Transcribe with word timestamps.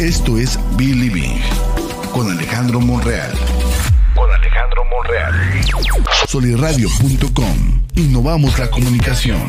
Esto 0.00 0.36
es 0.36 0.58
Believing 0.76 1.40
con 2.12 2.30
Alejandro 2.30 2.80
Monreal. 2.80 3.32
Con 4.14 4.30
Alejandro 4.30 4.82
Monreal. 4.90 5.34
Soliradio.com. 6.28 7.80
Innovamos 7.94 8.58
la 8.58 8.68
comunicación. 8.70 9.48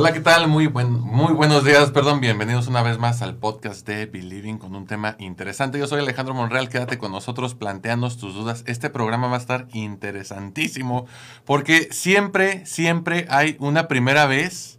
Hola, 0.00 0.12
¿qué 0.12 0.20
tal? 0.20 0.46
Muy, 0.46 0.68
buen, 0.68 0.92
muy 0.92 1.32
buenos 1.32 1.64
días, 1.64 1.90
perdón, 1.90 2.20
bienvenidos 2.20 2.68
una 2.68 2.82
vez 2.82 2.98
más 2.98 3.20
al 3.20 3.34
podcast 3.34 3.84
de 3.84 4.06
Believing 4.06 4.58
con 4.58 4.76
un 4.76 4.86
tema 4.86 5.16
interesante. 5.18 5.76
Yo 5.76 5.88
soy 5.88 5.98
Alejandro 5.98 6.34
Monreal, 6.34 6.68
quédate 6.68 6.98
con 6.98 7.10
nosotros, 7.10 7.56
planteando 7.56 8.08
tus 8.08 8.32
dudas. 8.32 8.62
Este 8.68 8.90
programa 8.90 9.26
va 9.26 9.34
a 9.34 9.40
estar 9.40 9.66
interesantísimo 9.72 11.06
porque 11.44 11.88
siempre, 11.90 12.64
siempre 12.64 13.26
hay 13.28 13.56
una 13.58 13.88
primera 13.88 14.26
vez 14.26 14.78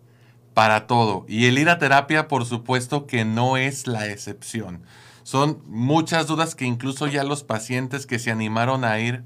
para 0.54 0.88
todo. 0.88 1.26
Y 1.28 1.48
el 1.48 1.60
ir 1.60 1.68
a 1.68 1.80
terapia, 1.80 2.30
por 2.30 2.46
supuesto 2.46 3.06
que 3.06 3.26
no 3.26 3.58
es 3.58 3.88
la 3.88 4.08
excepción. 4.08 4.84
Son 5.24 5.62
muchas 5.68 6.28
dudas 6.28 6.56
que 6.56 6.64
incluso 6.64 7.08
ya 7.08 7.26
los 7.26 7.44
pacientes 7.44 8.06
que 8.06 8.20
se 8.20 8.32
animaron 8.32 8.86
a 8.86 8.98
ir, 9.00 9.26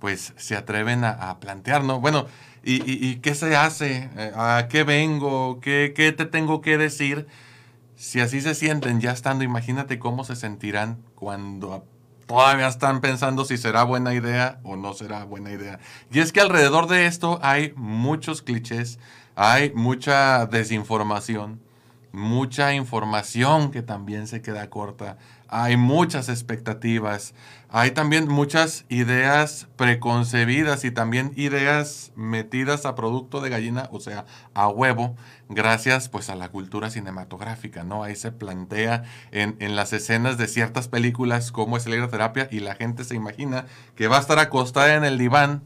pues 0.00 0.34
se 0.36 0.54
atreven 0.54 1.02
a, 1.02 1.12
a 1.12 1.40
plantear, 1.40 1.82
¿no? 1.82 1.98
Bueno, 1.98 2.26
¿Y, 2.62 3.16
qué 3.16 3.34
se 3.34 3.56
hace? 3.56 4.10
Eh, 4.16 4.32
¿A 4.34 4.68
qué 4.68 4.84
vengo? 4.84 5.60
¿Qué, 5.60 5.92
¿Qué 5.96 6.12
te 6.12 6.26
tengo 6.26 6.60
que 6.60 6.76
decir? 6.76 7.26
Si 7.96 8.20
así 8.20 8.40
se 8.40 8.54
sienten 8.54 9.00
ya 9.00 9.12
estando, 9.12 9.44
imagínate 9.44 9.98
cómo 9.98 10.24
se 10.24 10.36
sentirán 10.36 10.98
cuando 11.14 11.84
todavía 12.30 12.68
están 12.68 13.00
pensando 13.00 13.44
si 13.44 13.58
será 13.58 13.82
buena 13.82 14.14
idea 14.14 14.60
o 14.62 14.76
no 14.76 14.94
será 14.94 15.24
buena 15.24 15.50
idea. 15.50 15.80
Y 16.12 16.20
es 16.20 16.32
que 16.32 16.40
alrededor 16.40 16.86
de 16.86 17.06
esto 17.06 17.40
hay 17.42 17.72
muchos 17.74 18.40
clichés, 18.40 19.00
hay 19.34 19.72
mucha 19.74 20.46
desinformación, 20.46 21.60
mucha 22.12 22.72
información 22.72 23.72
que 23.72 23.82
también 23.82 24.28
se 24.28 24.42
queda 24.42 24.70
corta, 24.70 25.18
hay 25.52 25.76
muchas 25.76 26.28
expectativas, 26.28 27.34
hay 27.68 27.90
también 27.90 28.28
muchas 28.28 28.84
ideas 28.88 29.66
preconcebidas 29.74 30.84
y 30.84 30.92
también 30.92 31.32
ideas 31.34 32.12
metidas 32.14 32.86
a 32.86 32.94
producto 32.94 33.40
de 33.40 33.50
gallina, 33.50 33.88
o 33.90 33.98
sea, 33.98 34.26
a 34.54 34.68
huevo, 34.68 35.16
gracias 35.48 36.08
pues 36.08 36.30
a 36.30 36.36
la 36.36 36.50
cultura 36.50 36.88
cinematográfica, 36.88 37.82
¿no? 37.82 38.04
Ahí 38.04 38.14
se 38.14 38.30
plantea 38.30 39.02
en, 39.32 39.56
en 39.58 39.74
las 39.74 39.92
escenas 39.92 40.38
de 40.38 40.46
ciertas 40.46 40.86
películas 40.86 41.50
cómo 41.50 41.76
es 41.76 41.86
la 41.88 42.08
terapia 42.08 42.46
y 42.52 42.60
la 42.60 42.76
gente 42.76 43.02
se 43.02 43.16
imagina 43.16 43.66
que 43.96 44.06
va 44.06 44.18
a 44.18 44.20
estar 44.20 44.38
acostada 44.38 44.94
en 44.94 45.02
el 45.02 45.18
diván 45.18 45.64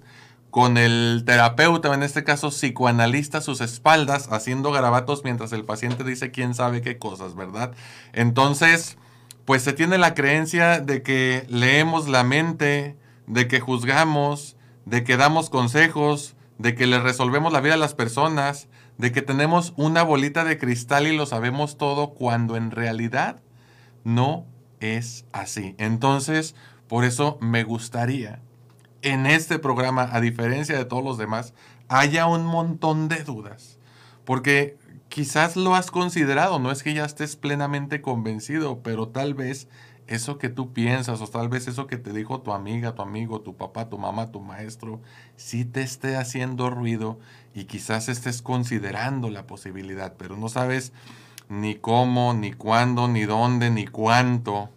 con 0.50 0.78
el 0.78 1.24
terapeuta, 1.26 1.92
en 1.92 2.02
este 2.02 2.24
caso 2.24 2.48
psicoanalista, 2.48 3.38
a 3.38 3.40
sus 3.42 3.60
espaldas, 3.60 4.28
haciendo 4.32 4.72
garabatos 4.72 5.24
mientras 5.24 5.52
el 5.52 5.64
paciente 5.64 6.04
dice 6.04 6.30
quién 6.30 6.54
sabe 6.54 6.80
qué 6.80 6.96
cosas, 6.96 7.34
¿verdad? 7.34 7.72
Entonces 8.12 8.96
pues 9.44 9.62
se 9.62 9.72
tiene 9.72 9.98
la 9.98 10.14
creencia 10.14 10.80
de 10.80 11.02
que 11.02 11.46
leemos 11.48 12.08
la 12.08 12.24
mente, 12.24 12.96
de 13.26 13.48
que 13.48 13.60
juzgamos, 13.60 14.56
de 14.84 15.04
que 15.04 15.16
damos 15.16 15.50
consejos, 15.50 16.36
de 16.58 16.74
que 16.74 16.86
le 16.86 17.00
resolvemos 17.00 17.52
la 17.52 17.60
vida 17.60 17.74
a 17.74 17.78
las 17.78 17.94
personas, 17.94 18.68
de 18.98 19.12
que 19.12 19.22
tenemos 19.22 19.74
una 19.76 20.02
bolita 20.02 20.44
de 20.44 20.58
cristal 20.58 21.06
y 21.06 21.16
lo 21.16 21.26
sabemos 21.26 21.78
todo 21.78 22.14
cuando 22.14 22.56
en 22.56 22.70
realidad 22.70 23.40
no 24.04 24.46
es 24.80 25.24
así. 25.32 25.74
Entonces, 25.78 26.54
por 26.86 27.04
eso 27.04 27.38
me 27.40 27.64
gustaría 27.64 28.40
en 29.04 29.26
este 29.26 29.58
programa, 29.58 30.08
a 30.10 30.20
diferencia 30.20 30.76
de 30.76 30.84
todos 30.86 31.04
los 31.04 31.18
demás, 31.18 31.52
haya 31.88 32.26
un 32.26 32.44
montón 32.46 33.08
de 33.08 33.22
dudas. 33.22 33.78
Porque 34.24 34.78
quizás 35.14 35.54
lo 35.54 35.76
has 35.76 35.92
considerado, 35.92 36.58
no 36.58 36.72
es 36.72 36.82
que 36.82 36.92
ya 36.92 37.04
estés 37.04 37.36
plenamente 37.36 38.02
convencido, 38.02 38.82
pero 38.82 39.06
tal 39.06 39.34
vez 39.34 39.68
eso 40.08 40.38
que 40.38 40.48
tú 40.48 40.72
piensas 40.72 41.20
o 41.20 41.28
tal 41.28 41.48
vez 41.48 41.68
eso 41.68 41.86
que 41.86 41.98
te 41.98 42.12
dijo 42.12 42.40
tu 42.40 42.52
amiga, 42.52 42.96
tu 42.96 43.02
amigo, 43.02 43.40
tu 43.40 43.56
papá, 43.56 43.88
tu 43.88 43.96
mamá, 43.96 44.32
tu 44.32 44.40
maestro, 44.40 45.00
sí 45.36 45.64
te 45.64 45.82
esté 45.82 46.16
haciendo 46.16 46.68
ruido 46.68 47.20
y 47.54 47.66
quizás 47.66 48.08
estés 48.08 48.42
considerando 48.42 49.30
la 49.30 49.46
posibilidad, 49.46 50.14
pero 50.18 50.36
no 50.36 50.48
sabes 50.48 50.92
ni 51.48 51.76
cómo, 51.76 52.34
ni 52.34 52.52
cuándo, 52.52 53.06
ni 53.06 53.22
dónde, 53.22 53.70
ni 53.70 53.86
cuánto, 53.86 54.68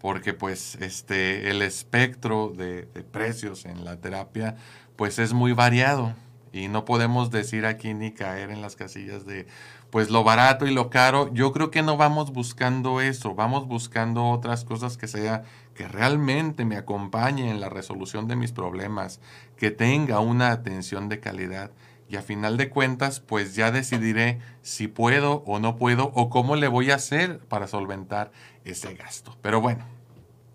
porque 0.00 0.32
pues 0.32 0.76
este, 0.76 1.50
el 1.50 1.60
espectro 1.60 2.54
de, 2.56 2.86
de 2.86 3.02
precios 3.02 3.66
en 3.66 3.84
la 3.84 3.98
terapia 3.98 4.56
pues 4.96 5.18
es 5.18 5.34
muy 5.34 5.52
variado 5.52 6.14
y 6.54 6.68
no 6.68 6.84
podemos 6.84 7.32
decir 7.32 7.66
aquí 7.66 7.94
ni 7.94 8.12
caer 8.12 8.50
en 8.50 8.62
las 8.62 8.76
casillas 8.76 9.26
de 9.26 9.46
pues 9.90 10.08
lo 10.08 10.22
barato 10.22 10.66
y 10.66 10.72
lo 10.72 10.88
caro. 10.88 11.32
Yo 11.34 11.52
creo 11.52 11.72
que 11.72 11.82
no 11.82 11.96
vamos 11.96 12.32
buscando 12.32 13.00
eso, 13.00 13.34
vamos 13.34 13.66
buscando 13.66 14.26
otras 14.26 14.64
cosas 14.64 14.96
que 14.96 15.08
sea 15.08 15.42
que 15.74 15.88
realmente 15.88 16.64
me 16.64 16.76
acompañe 16.76 17.50
en 17.50 17.60
la 17.60 17.68
resolución 17.68 18.28
de 18.28 18.36
mis 18.36 18.52
problemas, 18.52 19.20
que 19.56 19.72
tenga 19.72 20.20
una 20.20 20.52
atención 20.52 21.08
de 21.08 21.18
calidad 21.18 21.72
y 22.08 22.16
a 22.16 22.22
final 22.22 22.56
de 22.56 22.70
cuentas 22.70 23.18
pues 23.18 23.56
ya 23.56 23.72
decidiré 23.72 24.38
si 24.62 24.86
puedo 24.86 25.42
o 25.46 25.58
no 25.58 25.74
puedo 25.74 26.12
o 26.14 26.30
cómo 26.30 26.54
le 26.54 26.68
voy 26.68 26.92
a 26.92 26.96
hacer 26.96 27.40
para 27.40 27.66
solventar 27.66 28.30
ese 28.64 28.94
gasto. 28.94 29.36
Pero 29.42 29.60
bueno, 29.60 29.84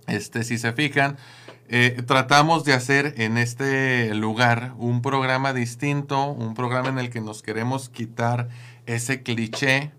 este 0.07 0.45
si 0.45 0.57
se 0.57 0.71
fijan, 0.71 1.17
eh, 1.71 2.01
tratamos 2.07 2.63
de 2.63 2.73
hacer 2.73 3.13
en 3.17 3.37
este 3.37 4.15
lugar 4.15 4.73
un 4.79 5.03
programa 5.03 5.53
distinto, 5.53 6.31
un 6.31 6.55
programa 6.55 6.89
en 6.89 6.97
el 6.97 7.11
que 7.11 7.21
nos 7.21 7.43
queremos 7.43 7.89
quitar 7.89 8.49
ese 8.87 9.21
cliché, 9.21 9.91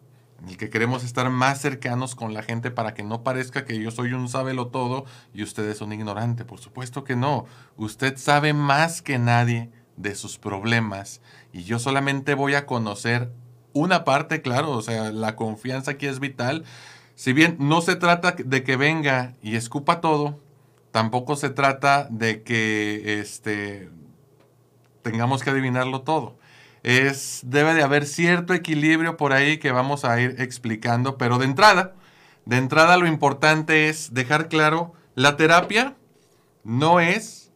en 0.42 0.48
el 0.48 0.56
que 0.56 0.68
queremos 0.68 1.04
estar 1.04 1.30
más 1.30 1.60
cercanos 1.60 2.16
con 2.16 2.34
la 2.34 2.42
gente 2.42 2.72
para 2.72 2.92
que 2.92 3.04
no 3.04 3.22
parezca 3.22 3.64
que 3.64 3.80
yo 3.80 3.92
soy 3.92 4.14
un 4.14 4.28
sábelo 4.28 4.66
todo 4.66 5.04
y 5.32 5.44
usted 5.44 5.68
es 5.68 5.80
un 5.80 5.92
ignorante. 5.92 6.44
Por 6.44 6.58
supuesto 6.58 7.04
que 7.04 7.14
no. 7.14 7.46
Usted 7.76 8.16
sabe 8.16 8.52
más 8.52 9.00
que 9.00 9.20
nadie 9.20 9.70
de 9.96 10.16
sus 10.16 10.38
problemas 10.38 11.20
y 11.52 11.62
yo 11.62 11.78
solamente 11.78 12.34
voy 12.34 12.54
a 12.54 12.66
conocer 12.66 13.30
una 13.74 14.04
parte, 14.04 14.42
claro, 14.42 14.72
o 14.72 14.82
sea, 14.82 15.12
la 15.12 15.36
confianza 15.36 15.92
aquí 15.92 16.06
es 16.06 16.18
vital. 16.18 16.64
Si 17.14 17.32
bien 17.32 17.58
no 17.60 17.80
se 17.80 17.94
trata 17.94 18.32
de 18.32 18.64
que 18.64 18.74
venga 18.74 19.36
y 19.40 19.54
escupa 19.54 20.00
todo, 20.00 20.40
tampoco 20.92 21.36
se 21.36 21.50
trata 21.50 22.06
de 22.10 22.42
que 22.42 23.20
este, 23.20 23.90
tengamos 25.02 25.42
que 25.42 25.50
adivinarlo 25.50 26.02
todo. 26.02 26.38
Es, 26.82 27.42
debe 27.44 27.74
de 27.74 27.82
haber 27.82 28.06
cierto 28.06 28.54
equilibrio 28.54 29.16
por 29.16 29.32
ahí 29.32 29.58
que 29.58 29.70
vamos 29.70 30.04
a 30.04 30.20
ir 30.20 30.36
explicando, 30.38 31.18
pero 31.18 31.38
de 31.38 31.44
entrada, 31.44 31.94
de 32.46 32.56
entrada 32.56 32.96
lo 32.96 33.06
importante 33.06 33.88
es 33.88 34.14
dejar 34.14 34.48
claro, 34.48 34.94
la 35.14 35.36
terapia 35.36 35.96
no 36.64 37.00
es 37.00 37.52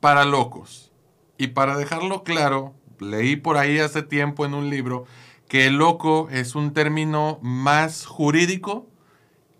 para 0.00 0.24
locos. 0.24 0.92
Y 1.38 1.48
para 1.48 1.76
dejarlo 1.76 2.24
claro, 2.24 2.74
leí 3.00 3.36
por 3.36 3.56
ahí 3.56 3.78
hace 3.78 4.02
tiempo 4.02 4.44
en 4.44 4.54
un 4.54 4.70
libro 4.70 5.06
que 5.48 5.70
loco 5.70 6.28
es 6.30 6.54
un 6.54 6.72
término 6.72 7.38
más 7.42 8.06
jurídico 8.06 8.86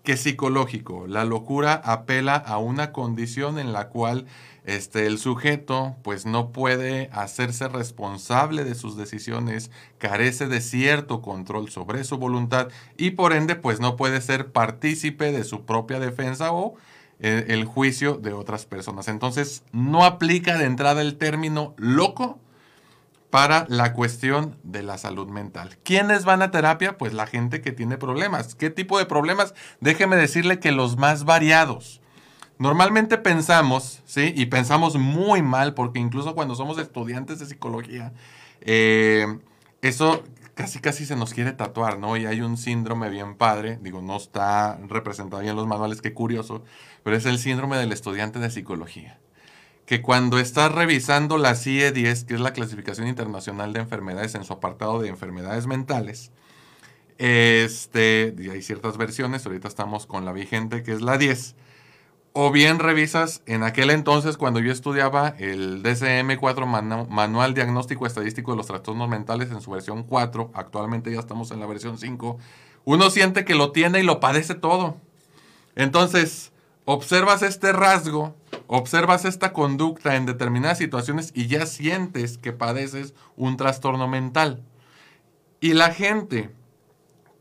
que 0.09 0.17
psicológico. 0.17 1.05
La 1.05 1.23
locura 1.23 1.75
apela 1.75 2.33
a 2.33 2.57
una 2.57 2.91
condición 2.91 3.59
en 3.59 3.73
la 3.73 3.89
cual 3.89 4.25
este, 4.65 5.05
el 5.05 5.19
sujeto 5.19 5.97
pues 6.01 6.25
no 6.25 6.51
puede 6.51 7.11
hacerse 7.11 7.67
responsable 7.67 8.63
de 8.63 8.73
sus 8.73 8.97
decisiones, 8.97 9.69
carece 9.99 10.47
de 10.47 10.61
cierto 10.61 11.21
control 11.21 11.69
sobre 11.69 12.03
su 12.05 12.17
voluntad 12.17 12.69
y 12.97 13.11
por 13.11 13.33
ende 13.33 13.53
pues 13.55 13.79
no 13.79 13.97
puede 13.97 14.19
ser 14.21 14.51
partícipe 14.51 15.31
de 15.31 15.43
su 15.43 15.67
propia 15.67 15.99
defensa 15.99 16.53
o 16.53 16.73
eh, 17.19 17.45
el 17.49 17.65
juicio 17.65 18.15
de 18.15 18.33
otras 18.33 18.65
personas. 18.65 19.09
Entonces 19.09 19.61
no 19.73 20.05
aplica 20.05 20.57
de 20.57 20.65
entrada 20.65 21.03
el 21.03 21.19
término 21.19 21.75
loco 21.77 22.39
para 23.29 23.65
la 23.69 23.93
cuestión 23.93 24.57
de 24.63 24.83
la 24.83 24.97
salud 24.97 25.27
mental. 25.27 25.77
¿Quiénes 25.83 26.25
van 26.25 26.41
a 26.41 26.51
terapia? 26.51 26.97
Pues 26.97 27.13
la 27.13 27.27
gente 27.27 27.61
que 27.61 27.71
tiene 27.71 27.97
problemas. 27.97 28.55
¿Qué 28.55 28.69
tipo 28.69 28.97
de 28.97 29.05
problemas? 29.05 29.53
Déjeme 29.81 30.15
decirle 30.15 30.59
que 30.59 30.71
los 30.71 30.97
más 30.97 31.25
variados. 31.25 32.01
Normalmente 32.57 33.17
pensamos, 33.17 34.01
¿sí? 34.05 34.33
Y 34.35 34.47
pensamos 34.47 34.97
muy 34.97 35.41
mal, 35.41 35.73
porque 35.75 35.99
incluso 35.99 36.35
cuando 36.35 36.55
somos 36.55 36.77
estudiantes 36.77 37.39
de 37.39 37.45
psicología, 37.45 38.11
eh, 38.61 39.39
eso 39.81 40.23
casi 40.55 40.79
casi 40.79 41.05
se 41.05 41.15
nos 41.15 41.33
quiere 41.33 41.53
tatuar, 41.53 41.99
¿no? 41.99 42.17
Y 42.17 42.25
hay 42.25 42.41
un 42.41 42.57
síndrome 42.57 43.09
bien 43.09 43.35
padre, 43.35 43.79
digo, 43.81 44.01
no 44.01 44.17
está 44.17 44.77
representado 44.89 45.41
en 45.41 45.55
los 45.55 45.67
manuales, 45.67 46.01
qué 46.01 46.13
curioso, 46.13 46.65
pero 47.03 47.15
es 47.15 47.25
el 47.25 47.39
síndrome 47.39 47.77
del 47.77 47.93
estudiante 47.93 48.39
de 48.39 48.49
psicología 48.49 49.19
que 49.89 50.03
cuando 50.03 50.37
estás 50.37 50.71
revisando 50.71 51.39
la 51.39 51.55
CIE-10, 51.55 52.25
que 52.27 52.35
es 52.35 52.39
la 52.39 52.53
clasificación 52.53 53.07
internacional 53.07 53.73
de 53.73 53.79
enfermedades 53.79 54.35
en 54.35 54.43
su 54.43 54.53
apartado 54.53 55.01
de 55.01 55.09
enfermedades 55.09 55.65
mentales, 55.65 56.31
este, 57.17 58.35
y 58.37 58.51
hay 58.51 58.61
ciertas 58.61 58.97
versiones, 58.97 59.47
ahorita 59.47 59.67
estamos 59.67 60.05
con 60.05 60.25
la 60.25 60.31
vigente 60.31 60.83
que 60.83 60.91
es 60.91 61.01
la 61.01 61.17
10, 61.17 61.55
O 62.33 62.51
bien 62.51 62.77
revisas 62.77 63.41
en 63.47 63.63
aquel 63.63 63.89
entonces 63.89 64.37
cuando 64.37 64.59
yo 64.59 64.71
estudiaba 64.71 65.29
el 65.39 65.81
DCM4 65.81 67.07
Manual 67.07 67.55
Diagnóstico 67.55 68.05
Estadístico 68.05 68.51
de 68.51 68.57
los 68.57 68.67
Trastornos 68.67 69.09
Mentales 69.09 69.49
en 69.49 69.59
su 69.59 69.71
versión 69.71 70.03
4, 70.03 70.51
actualmente 70.53 71.11
ya 71.11 71.19
estamos 71.19 71.49
en 71.49 71.61
la 71.61 71.65
versión 71.65 71.97
5, 71.97 72.37
uno 72.85 73.09
siente 73.09 73.43
que 73.43 73.55
lo 73.55 73.71
tiene 73.71 74.01
y 74.01 74.03
lo 74.03 74.19
padece 74.19 74.53
todo. 74.53 74.97
Entonces, 75.75 76.51
observas 76.85 77.41
este 77.41 77.71
rasgo, 77.71 78.35
observas 78.71 79.25
esta 79.25 79.51
conducta 79.51 80.15
en 80.15 80.27
determinadas 80.27 80.77
situaciones 80.77 81.31
y 81.33 81.47
ya 81.47 81.65
sientes 81.65 82.37
que 82.37 82.53
padeces 82.53 83.15
un 83.35 83.57
trastorno 83.57 84.07
mental. 84.07 84.63
Y 85.59 85.73
la 85.73 85.91
gente 85.91 86.51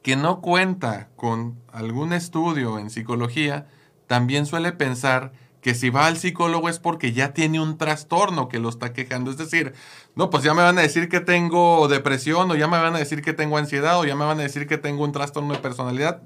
que 0.03 0.17
no 0.17 0.41
cuenta 0.41 1.11
con 1.17 1.61
algún 1.71 2.15
estudio 2.15 2.79
en 2.79 2.89
psicología, 2.89 3.67
también 4.07 4.47
suele 4.47 4.73
pensar 4.73 5.33
que 5.61 5.75
si 5.75 5.91
va 5.91 6.07
al 6.07 6.17
psicólogo 6.17 6.71
es 6.71 6.79
porque 6.79 7.13
ya 7.13 7.35
tiene 7.35 7.61
un 7.61 7.77
trastorno 7.77 8.49
que 8.49 8.59
lo 8.59 8.71
está 8.71 8.95
quejando. 8.95 9.31
Es 9.31 9.37
decir, 9.37 9.75
no, 10.15 10.31
pues 10.31 10.45
ya 10.45 10.55
me 10.55 10.63
van 10.63 10.79
a 10.79 10.83
decir 10.83 11.11
que 11.11 11.21
tengo 11.21 11.89
depresión 11.89 12.51
o 12.51 12.55
ya 12.55 12.69
me 12.69 12.79
van 12.79 12.95
a 12.95 12.99
decir 13.01 13.21
que 13.21 13.35
tengo 13.35 13.59
ansiedad 13.59 13.99
o 13.99 14.07
ya 14.07 14.17
me 14.17 14.25
van 14.25 14.41
a 14.41 14.45
decir 14.45 14.67
que 14.67 14.79
tengo 14.79 15.05
un 15.05 15.13
trastorno 15.13 15.53
de 15.53 15.61
personalidad. 15.61 16.23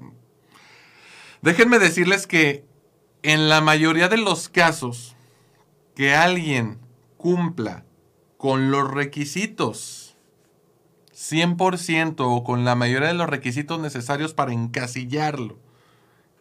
Déjenme 1.41 1.77
decirles 1.77 2.25
que 2.25 2.63
en 3.23 3.49
la 3.49 3.61
mayoría 3.61 4.09
de 4.09 4.17
los 4.17 4.49
casos 4.49 5.15
que 5.95 6.13
alguien 6.13 6.79
cumpla 7.17 7.85
con 8.37 8.71
los 8.71 8.89
requisitos 8.89 10.15
100% 11.13 12.15
o 12.19 12.43
con 12.43 12.65
la 12.65 12.75
mayoría 12.75 13.07
de 13.07 13.13
los 13.13 13.29
requisitos 13.29 13.79
necesarios 13.79 14.33
para 14.33 14.51
encasillarlo 14.53 15.57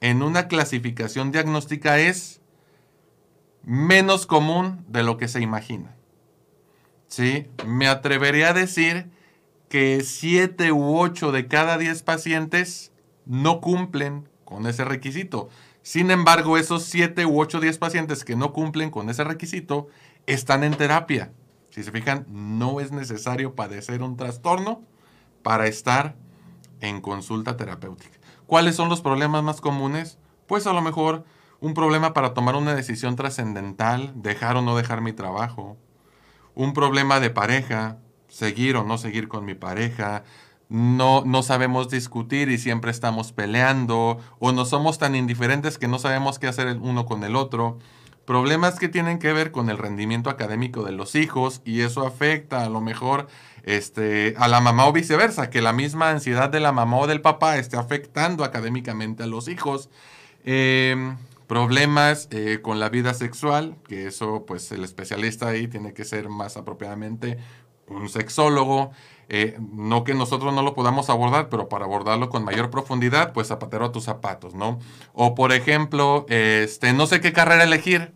en 0.03 0.25
una 0.25 0.49
clasificación 0.49 1.31
diagnóstica 1.31 2.01
es 2.01 2.41
menos 3.63 4.27
común 4.27 4.85
de 4.89 5.05
lo 5.05 5.17
que 5.17 5.29
se 5.29 5.41
imagina. 5.41 5.95
¿Sí? 7.07 7.47
Me 7.65 7.87
atrevería 7.87 8.49
a 8.49 8.53
decir 8.53 9.11
que 9.69 10.03
7 10.03 10.73
u 10.73 10.99
8 10.99 11.31
de 11.31 11.47
cada 11.47 11.79
10 11.79 12.03
pacientes 12.03 12.91
no 13.27 13.61
cumplen 13.61 14.29
con 14.45 14.67
ese 14.67 14.85
requisito. 14.85 15.49
Sin 15.83 16.11
embargo, 16.11 16.59
esos 16.59 16.85
7 16.85 17.27
u 17.27 17.41
8 17.41 17.61
10 17.61 17.79
pacientes 17.79 18.25
que 18.25 18.37
no 18.37 18.53
cumplen 18.53 18.91
con 18.91 19.11
ese 19.11 19.25
requisito 19.25 19.89
están 20.27 20.63
en 20.63 20.75
terapia. 20.77 21.33
Si 21.71 21.83
se 21.83 21.91
fijan, 21.91 22.27
no 22.29 22.81
es 22.81 22.93
necesario 22.93 23.55
padecer 23.55 24.03
un 24.03 24.17
trastorno 24.17 24.83
para 25.43 25.67
estar 25.67 26.15
en 26.81 27.01
consulta 27.01 27.57
terapéutica. 27.57 28.19
¿Cuáles 28.47 28.77
son 28.77 28.89
los 28.89 29.01
problemas 29.01 29.43
más 29.43 29.61
comunes? 29.61 30.19
Pues 30.47 30.67
a 30.67 30.73
lo 30.73 30.83
mejor 30.83 31.25
un 31.61 31.75
problema 31.75 32.13
para 32.13 32.35
tomar 32.35 32.57
una 32.57 32.75
decisión 32.75 33.17
trascendental, 33.17 34.13
dejar 34.17 34.57
o 34.57 34.63
no 34.63 34.77
dejar 34.77 35.01
mi 35.01 35.13
trabajo, 35.13 35.77
un 36.55 36.75
problema 36.75 37.21
de 37.21 37.31
pareja, 37.31 37.99
seguir 38.29 38.77
o 38.77 38.85
no 38.85 38.99
seguir 38.99 39.29
con 39.29 39.45
mi 39.45 39.55
pareja, 39.55 40.25
no, 40.73 41.23
no 41.27 41.43
sabemos 41.43 41.91
discutir 41.91 42.49
y 42.49 42.57
siempre 42.57 42.91
estamos 42.91 43.31
peleando, 43.33 44.19
o 44.39 44.53
no 44.53 44.65
somos 44.65 44.99
tan 44.99 45.15
indiferentes 45.15 45.77
que 45.77 45.87
no 45.87 45.99
sabemos 45.99 46.39
qué 46.39 46.47
hacer 46.47 46.67
el 46.67 46.79
uno 46.79 47.05
con 47.05 47.25
el 47.25 47.37
otro. 47.37 47.79
Problemas 48.25 48.79
que 48.79 48.89
tienen 48.89 49.19
que 49.19 49.35
ver 49.35 49.53
con 49.53 49.69
el 49.69 49.77
rendimiento 49.77 50.31
académico 50.31 50.83
de 50.83 50.93
los 50.93 51.15
hijos 51.15 51.61
y 51.67 51.83
eso 51.83 52.07
afecta 52.07 52.65
a 52.65 52.71
lo 52.71 52.81
mejor 52.81 53.27
este, 53.65 54.33
a 54.39 54.49
la 54.49 54.63
mamá 54.63 54.87
o 54.87 54.95
viceversa, 54.95 55.51
que 55.51 55.61
la 55.61 55.75
misma 55.75 56.09
ansiedad 56.09 56.49
de 56.49 56.61
la 56.61 56.73
mamá 56.73 56.97
o 57.01 57.07
del 57.07 57.21
papá 57.21 57.59
esté 57.59 57.77
afectando 57.77 58.43
académicamente 58.43 59.25
a 59.25 59.27
los 59.27 59.49
hijos. 59.49 59.91
Em, 60.43 61.19
problemas 61.49 62.29
eh, 62.31 62.61
con 62.63 62.81
la 62.81 62.89
vida 62.89 63.13
sexual, 63.13 63.77
que 63.87 64.07
eso 64.07 64.47
pues 64.47 64.73
el 64.73 64.85
especialista 64.85 65.49
ahí 65.49 65.69
tiene 65.69 65.93
que 65.93 66.07
ser 66.07 66.31
más 66.31 66.57
apropiadamente 66.57 67.37
un 67.89 68.09
sexólogo. 68.09 68.93
Eh, 69.29 69.59
no 69.73 70.05
que 70.05 70.15
nosotros 70.15 70.53
no 70.53 70.63
lo 70.63 70.75
podamos 70.75 71.09
abordar, 71.09 71.49
pero 71.49 71.69
para 71.69 71.85
abordarlo 71.85 72.29
con 72.29 72.45
mayor 72.45 72.71
profundidad, 72.71 73.33
pues 73.33 73.49
zapatero 73.49 73.87
a 73.87 73.93
tus 73.93 74.05
zapatos, 74.05 74.55
¿no? 74.55 74.79
O 75.15 75.35
por 75.35 75.53
ejemplo, 75.53 76.27
este, 76.29 76.93
no 76.93 77.07
sé 77.07 77.21
qué 77.21 77.33
carrera 77.33 77.65
elegir. 77.65 78.13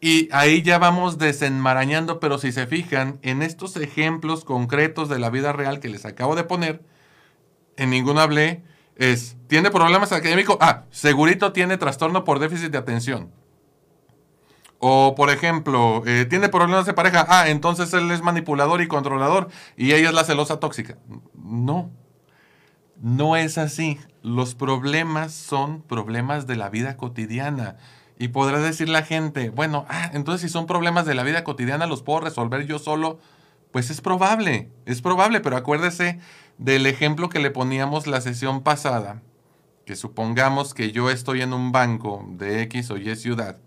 Y 0.00 0.28
ahí 0.32 0.62
ya 0.62 0.78
vamos 0.78 1.18
desenmarañando, 1.18 2.20
pero 2.20 2.38
si 2.38 2.52
se 2.52 2.66
fijan 2.66 3.18
en 3.22 3.42
estos 3.42 3.76
ejemplos 3.76 4.44
concretos 4.44 5.08
de 5.08 5.18
la 5.18 5.30
vida 5.30 5.52
real 5.52 5.80
que 5.80 5.88
les 5.88 6.04
acabo 6.04 6.36
de 6.36 6.44
poner, 6.44 6.82
en 7.76 7.90
ninguno 7.90 8.20
hablé, 8.20 8.62
es, 8.96 9.36
¿tiene 9.46 9.70
problemas 9.70 10.12
académicos? 10.12 10.56
Ah, 10.60 10.84
segurito 10.90 11.52
tiene 11.52 11.76
trastorno 11.76 12.24
por 12.24 12.38
déficit 12.38 12.70
de 12.70 12.78
atención. 12.78 13.30
O, 14.78 15.14
por 15.14 15.30
ejemplo, 15.30 16.02
eh, 16.06 16.26
¿tiene 16.28 16.48
problemas 16.48 16.84
de 16.86 16.92
pareja? 16.92 17.24
Ah, 17.28 17.48
entonces 17.48 17.92
él 17.94 18.10
es 18.10 18.22
manipulador 18.22 18.82
y 18.82 18.88
controlador 18.88 19.48
y 19.76 19.92
ella 19.92 20.08
es 20.08 20.14
la 20.14 20.24
celosa 20.24 20.60
tóxica. 20.60 20.98
No, 21.34 21.90
no 23.00 23.36
es 23.36 23.56
así. 23.56 23.98
Los 24.22 24.54
problemas 24.54 25.32
son 25.32 25.82
problemas 25.82 26.46
de 26.46 26.56
la 26.56 26.68
vida 26.68 26.96
cotidiana. 26.96 27.76
Y 28.18 28.28
podrá 28.28 28.60
decir 28.60 28.88
la 28.88 29.02
gente, 29.02 29.50
bueno, 29.50 29.84
ah, 29.88 30.10
entonces 30.14 30.42
si 30.42 30.48
son 30.48 30.66
problemas 30.66 31.04
de 31.06 31.14
la 31.14 31.22
vida 31.22 31.44
cotidiana, 31.44 31.86
¿los 31.86 32.02
puedo 32.02 32.20
resolver 32.20 32.66
yo 32.66 32.78
solo? 32.78 33.18
Pues 33.72 33.90
es 33.90 34.00
probable, 34.00 34.70
es 34.86 35.02
probable, 35.02 35.40
pero 35.40 35.56
acuérdese 35.56 36.18
del 36.56 36.86
ejemplo 36.86 37.28
que 37.28 37.40
le 37.40 37.50
poníamos 37.50 38.06
la 38.06 38.22
sesión 38.22 38.62
pasada, 38.62 39.22
que 39.84 39.96
supongamos 39.96 40.72
que 40.72 40.92
yo 40.92 41.10
estoy 41.10 41.42
en 41.42 41.52
un 41.52 41.72
banco 41.72 42.24
de 42.30 42.62
X 42.62 42.90
o 42.90 42.96
Y 42.96 43.14
ciudad 43.16 43.58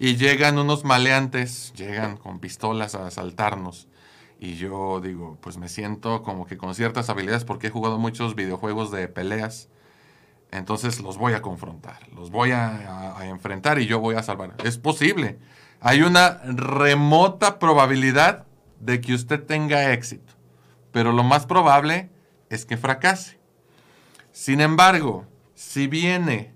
y 0.00 0.16
llegan 0.16 0.58
unos 0.58 0.82
maleantes, 0.82 1.72
llegan 1.74 2.16
con 2.16 2.40
pistolas 2.40 2.96
a 2.96 3.06
asaltarnos. 3.06 3.86
Y 4.40 4.56
yo 4.56 5.00
digo, 5.00 5.38
pues 5.40 5.58
me 5.58 5.68
siento 5.68 6.24
como 6.24 6.46
que 6.46 6.56
con 6.56 6.74
ciertas 6.74 7.08
habilidades 7.08 7.44
porque 7.44 7.68
he 7.68 7.70
jugado 7.70 7.98
muchos 7.98 8.34
videojuegos 8.34 8.90
de 8.90 9.06
peleas 9.06 9.68
entonces 10.52 11.00
los 11.00 11.16
voy 11.16 11.34
a 11.34 11.42
confrontar, 11.42 12.08
los 12.14 12.30
voy 12.30 12.50
a, 12.50 13.16
enfrentar 13.22 13.78
y 13.78 13.86
yo 13.86 14.00
voy 14.00 14.16
a 14.16 14.22
salvar. 14.22 14.54
Es 14.64 14.78
posible. 14.78 15.38
Hay 15.80 16.02
una 16.02 16.40
remota 16.44 17.58
probabilidad 17.58 18.46
de 18.80 19.00
que 19.00 19.14
usted 19.14 19.44
tenga 19.44 19.92
éxito, 19.92 20.32
pero 20.92 21.12
lo 21.12 21.22
más 21.22 21.46
probable 21.46 22.10
es 22.48 22.66
que 22.66 22.76
fracase. 22.76 23.38
Sin 24.32 24.60
embargo, 24.60 25.26
si 25.54 25.86
viene 25.86 26.52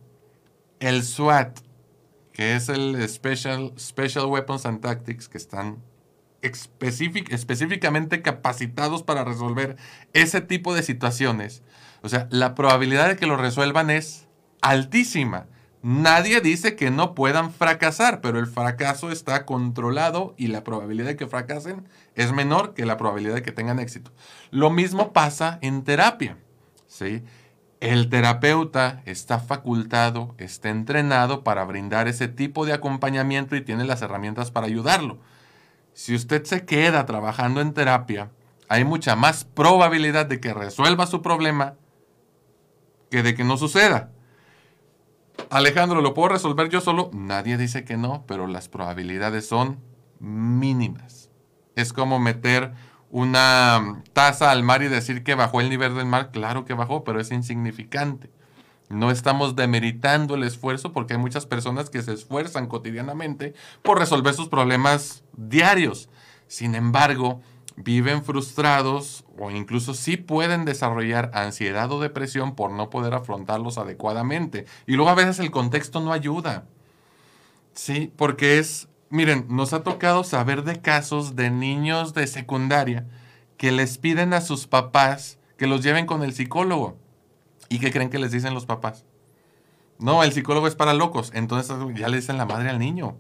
el 0.81 1.05
SWAT, 1.05 1.61
que 2.35 2.57
es 2.57 2.69
el 2.69 3.09
Special, 3.09 3.73
Special 3.79 4.27
Weapons 4.27 4.67
and 4.67 4.81
Tactics, 4.81 5.29
que 5.29 5.39
están 5.39 5.79
específicamente 6.43 8.23
capacitados 8.23 9.03
para 9.03 9.25
resolver 9.25 9.77
ese 10.13 10.41
tipo 10.43 10.75
de 10.75 10.83
situaciones, 10.83 11.63
o 12.03 12.09
sea, 12.11 12.29
la 12.31 12.55
probabilidad 12.55 13.09
de 13.09 13.17
que 13.17 13.27
lo 13.27 13.39
resuelvan 13.39 13.89
es 13.89 14.27
altísima. 14.61 15.47
Nadie 15.81 16.41
dice 16.41 16.77
que 16.77 16.91
no 16.91 17.15
puedan 17.15 17.53
fracasar, 17.53 18.21
pero 18.21 18.39
el 18.39 18.47
fracaso 18.47 19.11
está 19.11 19.47
controlado 19.47 20.35
y 20.37 20.49
la 20.49 20.65
probabilidad 20.65 21.09
de 21.09 21.17
que 21.17 21.27
fracasen 21.27 21.89
es 22.15 22.33
menor 22.33 22.75
que 22.75 22.85
la 22.85 22.97
probabilidad 22.97 23.37
de 23.37 23.43
que 23.43 23.53
tengan 23.53 23.79
éxito. 23.79 24.11
Lo 24.51 24.71
mismo 24.71 25.13
pasa 25.13 25.59
en 25.63 25.85
terapia. 25.85 26.37
¿sí? 26.87 27.23
El 27.85 28.09
terapeuta 28.09 29.03
está 29.05 29.39
facultado, 29.39 30.35
está 30.39 30.71
entrenado 30.71 31.45
para 31.45 31.67
brindar 31.67 32.09
ese 32.09 32.29
tipo 32.29 32.65
de 32.65 32.73
acompañamiento 32.73 33.57
y 33.57 33.61
tiene 33.61 33.85
las 33.85 34.01
herramientas 34.01 34.51
para 34.51 34.67
ayudarlo. 34.67 35.19
Si 35.93 36.15
usted 36.15 36.45
se 36.45 36.65
queda 36.65 37.05
trabajando 37.05 37.61
en 37.61 37.75
terapia, 37.75 38.31
hay 38.71 38.87
mucha 38.87 39.17
más 39.17 39.45
probabilidad 39.45 40.25
de 40.25 40.41
que 40.41 40.55
resuelva 40.55 41.07
su 41.07 41.21
problema 41.21 41.75
que 43.11 43.23
de 43.23 43.35
que 43.35 43.45
no 43.45 43.59
suceda. 43.59 44.11
Alejandro, 45.51 46.01
¿lo 46.01 46.15
puedo 46.15 46.31
resolver 46.31 46.71
yo 46.71 46.81
solo? 46.81 47.11
Nadie 47.13 47.59
dice 47.59 47.85
que 47.85 47.99
no, 47.99 48.25
pero 48.27 48.47
las 48.47 48.71
probabilidades 48.71 49.47
son 49.47 49.79
mínimas. 50.21 51.29
Es 51.77 51.93
como 51.93 52.19
meter 52.19 52.73
una 53.15 54.03
taza 54.13 54.51
al 54.51 54.65
mar 54.65 54.83
y 54.83 54.89
decir 54.89 55.23
que 55.23 55.37
bajó 55.37 55.61
el 55.61 55.71
nivel 55.71 55.95
del 55.95 56.05
mar. 56.05 56.33
Claro 56.33 56.65
que 56.65 56.75
bajó, 56.75 57.05
pero 57.05 57.21
es 57.21 57.31
insignificante. 57.31 58.29
No 58.89 59.13
estamos 59.13 59.55
demeritando 59.55 60.35
el 60.35 60.43
esfuerzo 60.43 60.93
porque 60.93 61.15
hay 61.15 61.21
muchas 61.21 61.47
personas 61.47 61.91
que 61.91 62.03
se 62.03 62.13
esfuerzan 62.13 62.67
cotidianamente 62.67 63.55
por 63.83 64.01
resolver 64.01 64.35
sus 64.35 64.49
problemas 64.49 65.23
diarios. 65.37 66.09
Sin 66.49 66.75
embargo, 66.75 67.41
viven 67.77 68.25
frustrados 68.25 69.25
o 69.39 69.53
incluso 69.53 69.95
sí 69.95 70.17
pueden 70.17 70.65
desarrollar 70.65 71.31
ansiedad 71.35 71.93
o 71.93 72.01
depresión 72.01 72.57
por 72.57 72.73
no 72.73 72.91
poder 72.91 73.15
afrontarlos 73.15 73.79
adecuadamente. 73.79 74.67
Y 74.89 74.95
luego 74.95 75.13
a 75.13 75.15
veces 75.15 75.39
el 75.39 75.53
contexto 75.53 76.01
no 76.01 76.13
ayuda. 76.13 76.67
Sí, 77.75 78.13
porque 78.17 78.59
es, 78.59 78.89
miren, 79.15 79.47
nos 79.49 79.73
ha 79.73 79.85
tocado 79.85 80.25
saber 80.25 80.65
de 80.65 80.81
casos 80.81 81.37
de 81.37 81.49
niños 81.49 82.15
de 82.15 82.27
secundaria 82.27 83.07
que 83.57 83.71
les 83.71 83.97
piden 83.97 84.35
a 84.35 84.41
sus 84.41 84.67
papás 84.67 85.39
que 85.57 85.69
los 85.69 85.83
lleven 85.85 86.05
con 86.05 86.25
el 86.25 86.35
psicólogo. 86.35 86.99
¿Y 87.69 87.79
qué 87.79 87.93
creen 87.93 88.11
que 88.11 88.19
les 88.19 88.33
dicen 88.33 88.55
los 88.55 88.67
papás? 88.67 89.05
No, 90.01 90.25
el 90.25 90.33
psicólogo 90.33 90.67
es 90.67 90.75
para 90.75 90.95
locos. 90.95 91.31
Entonces 91.33 91.77
ya 91.95 92.09
le 92.09 92.17
dicen 92.17 92.37
la 92.39 92.45
madre 92.45 92.71
al 92.71 92.81
niño. 92.81 93.17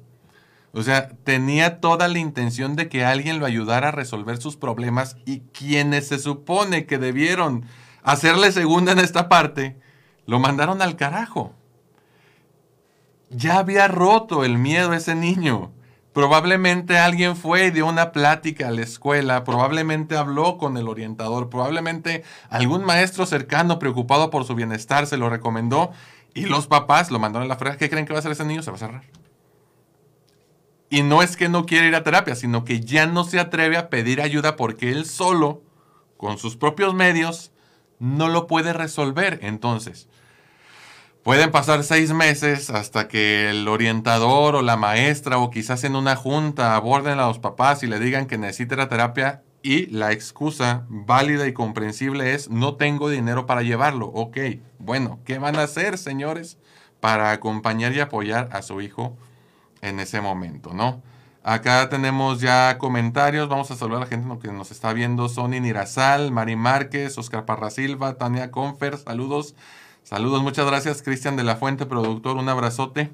O 0.73 0.83
sea, 0.83 1.11
tenía 1.23 1.81
toda 1.81 2.09
la 2.09 2.19
intención 2.19 2.75
de 2.75 2.89
que 2.89 3.05
alguien 3.05 3.39
lo 3.39 3.47
ayudara 3.47 3.89
a 3.89 3.93
resolver 3.93 4.39
sus 4.39 4.57
problemas 4.57 5.17
y 5.25 5.43
quienes 5.53 6.09
se 6.09 6.19
supone 6.19 6.87
que 6.87 6.99
debieron 6.99 7.67
hacerle 8.03 8.51
segunda 8.51 8.91
en 8.91 8.99
esta 8.99 9.29
parte, 9.29 9.79
lo 10.27 10.41
mandaron 10.41 10.83
al 10.83 10.97
carajo. 10.97 11.55
Ya 13.31 13.59
había 13.59 13.87
roto 13.87 14.45
el 14.45 14.59
miedo 14.59 14.93
ese 14.93 15.15
niño. 15.15 15.71
Probablemente 16.15 16.97
alguien 16.97 17.35
fue 17.35 17.67
y 17.67 17.71
dio 17.73 17.87
una 17.87 18.13
plática 18.13 18.69
a 18.69 18.71
la 18.71 18.83
escuela, 18.83 19.43
probablemente 19.43 20.17
habló 20.17 20.59
con 20.59 20.77
el 20.77 20.87
orientador, 20.87 21.51
probablemente 21.51 22.23
algún 22.49 22.85
maestro 22.85 23.27
cercano 23.27 23.81
preocupado 23.81 24.31
por 24.31 24.45
su 24.45 24.55
bienestar 24.55 25.09
se 25.09 25.17
lo 25.17 25.29
recomendó 25.29 25.91
y 26.33 26.43
los 26.43 26.69
papás 26.69 27.11
lo 27.11 27.19
mandaron 27.19 27.47
a 27.47 27.49
la 27.49 27.57
frega. 27.57 27.79
¿Qué 27.79 27.91
creen 27.91 28.07
que 28.07 28.13
va 28.13 28.19
a 28.19 28.21
hacer 28.21 28.31
ese 28.31 28.45
niño? 28.45 28.63
Se 28.63 28.71
va 28.71 28.77
a 28.77 28.79
cerrar. 28.79 29.03
Y 30.89 31.03
no 31.03 31.21
es 31.21 31.37
que 31.37 31.49
no 31.49 31.67
quiera 31.67 31.89
ir 31.89 31.97
a 31.97 32.05
terapia, 32.05 32.37
sino 32.37 32.65
que 32.65 32.79
ya 32.79 33.07
no 33.07 33.25
se 33.25 33.41
atreve 33.41 33.77
a 33.77 33.91
pedir 33.91 34.23
ayuda 34.23 34.55
porque 34.55 34.93
él 34.93 35.07
solo, 35.07 35.63
con 36.17 36.39
sus 36.39 36.57
propios 36.57 36.95
medios, 36.95 37.51
no 37.99 38.29
lo 38.29 38.47
puede 38.47 38.73
resolver. 38.73 39.41
Entonces, 39.43 40.09
pueden 41.25 41.51
pasar 41.51 41.83
seis 41.85 42.13
meses 42.13 42.69
hasta 42.71 43.09
que 43.09 43.49
el 43.49 43.67
orientador 43.67 44.55
o 44.55 44.63
la 44.63 44.77
maestra 44.77 45.39
o 45.39 45.51
quizás 45.51 45.83
en 45.83 45.97
una 45.97 46.17
junta 46.17 46.77
aborden 46.77 47.19
a 47.19 47.27
los 47.27 47.39
papás 47.39 47.83
y 47.83 47.87
le 47.87 47.99
digan 47.99 48.27
que 48.27 48.37
necesita 48.39 48.77
la 48.77 48.91
terapia 48.91 49.43
y 49.63 49.87
la 49.87 50.13
excusa 50.13 50.85
válida 50.91 51.49
y 51.49 51.55
comprensible 51.55 52.35
es 52.35 52.51
no 52.51 52.77
tengo 52.77 53.09
dinero 53.09 53.47
para 53.47 53.63
llevarlo. 53.63 54.09
Ok, 54.09 54.37
bueno, 54.79 55.19
¿qué 55.25 55.39
van 55.39 55.57
a 55.57 55.63
hacer, 55.63 55.97
señores, 55.97 56.59
para 57.01 57.31
acompañar 57.31 57.95
y 57.95 58.01
apoyar 58.01 58.51
a 58.53 58.61
su 58.61 58.83
hijo 58.83 59.17
en 59.81 60.01
ese 60.01 60.21
momento, 60.21 60.75
no? 60.75 61.03
Acá 61.43 61.89
tenemos 61.89 62.41
ya 62.41 62.77
comentarios. 62.77 63.49
Vamos 63.49 63.71
a 63.71 63.77
saludar 63.77 64.03
a 64.03 64.05
la 64.05 64.11
gente 64.11 64.29
que 64.41 64.53
nos 64.53 64.71
está 64.71 64.93
viendo. 64.93 65.29
Sony 65.31 65.61
Nirazal, 65.61 66.33
Mari 66.33 66.57
Márquez, 66.57 67.17
Oscar 67.19 67.45
Parra 67.45 67.71
Silva, 67.71 68.17
Tania 68.17 68.51
Confer. 68.51 68.97
Saludos. 68.99 69.55
Saludos, 70.05 70.43
muchas 70.43 70.67
gracias. 70.67 71.03
Cristian 71.03 71.35
de 71.35 71.45
la 71.45 71.57
Fuente, 71.57 71.87
productor. 71.87 72.37
Un 72.37 72.49
abrazote. 72.49 73.11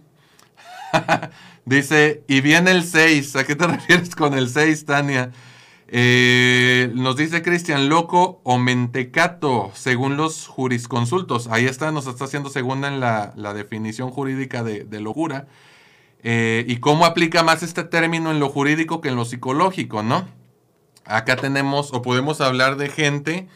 Dice, 1.65 2.25
y 2.27 2.41
viene 2.41 2.73
el 2.73 2.83
6. 2.85 3.37
¿A 3.37 3.45
qué 3.45 3.55
te 3.55 3.67
refieres 3.69 4.17
con 4.17 4.35
el 4.35 4.49
6, 4.49 4.85
Tania? 4.85 5.31
Eh, 5.93 6.93
nos 6.95 7.17
dice 7.17 7.43
Cristian, 7.43 7.89
loco 7.89 8.41
o 8.45 8.59
mentecato, 8.59 9.73
según 9.75 10.17
los 10.17 10.47
jurisconsultos. 10.47 11.49
Ahí 11.49 11.67
está, 11.67 11.91
nos 11.91 12.07
está 12.07 12.27
haciendo 12.27 12.49
segunda 12.49 12.87
en 12.87 13.01
la, 13.01 13.55
definición 13.55 14.11
jurídica 14.11 14.63
de, 14.63 15.01
locura. 15.01 15.49
Eh, 16.23 16.65
y 16.69 16.77
cómo 16.77 17.07
aplica 17.07 17.43
más 17.43 17.65
este 17.65 17.83
término 17.83 18.31
en 18.31 18.39
lo 18.39 18.49
jurídico 18.51 19.01
que 19.01 19.09
en 19.09 19.17
lo 19.17 19.25
psicológico, 19.25 20.05
¿no? 20.05 20.29
Acá 21.05 21.35
tenemos, 21.35 21.93
o 21.93 22.03
podemos 22.03 22.41
hablar 22.41 22.77
de 22.77 22.89
gente 22.89 23.49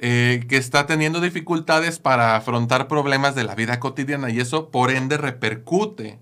eh, 0.00 0.46
que 0.48 0.56
está 0.56 0.86
teniendo 0.86 1.20
dificultades 1.20 1.98
para 1.98 2.36
afrontar 2.36 2.86
problemas 2.86 3.34
de 3.34 3.44
la 3.44 3.54
vida 3.54 3.80
cotidiana 3.80 4.30
y 4.30 4.38
eso 4.38 4.70
por 4.70 4.90
ende 4.90 5.16
repercute 5.16 6.20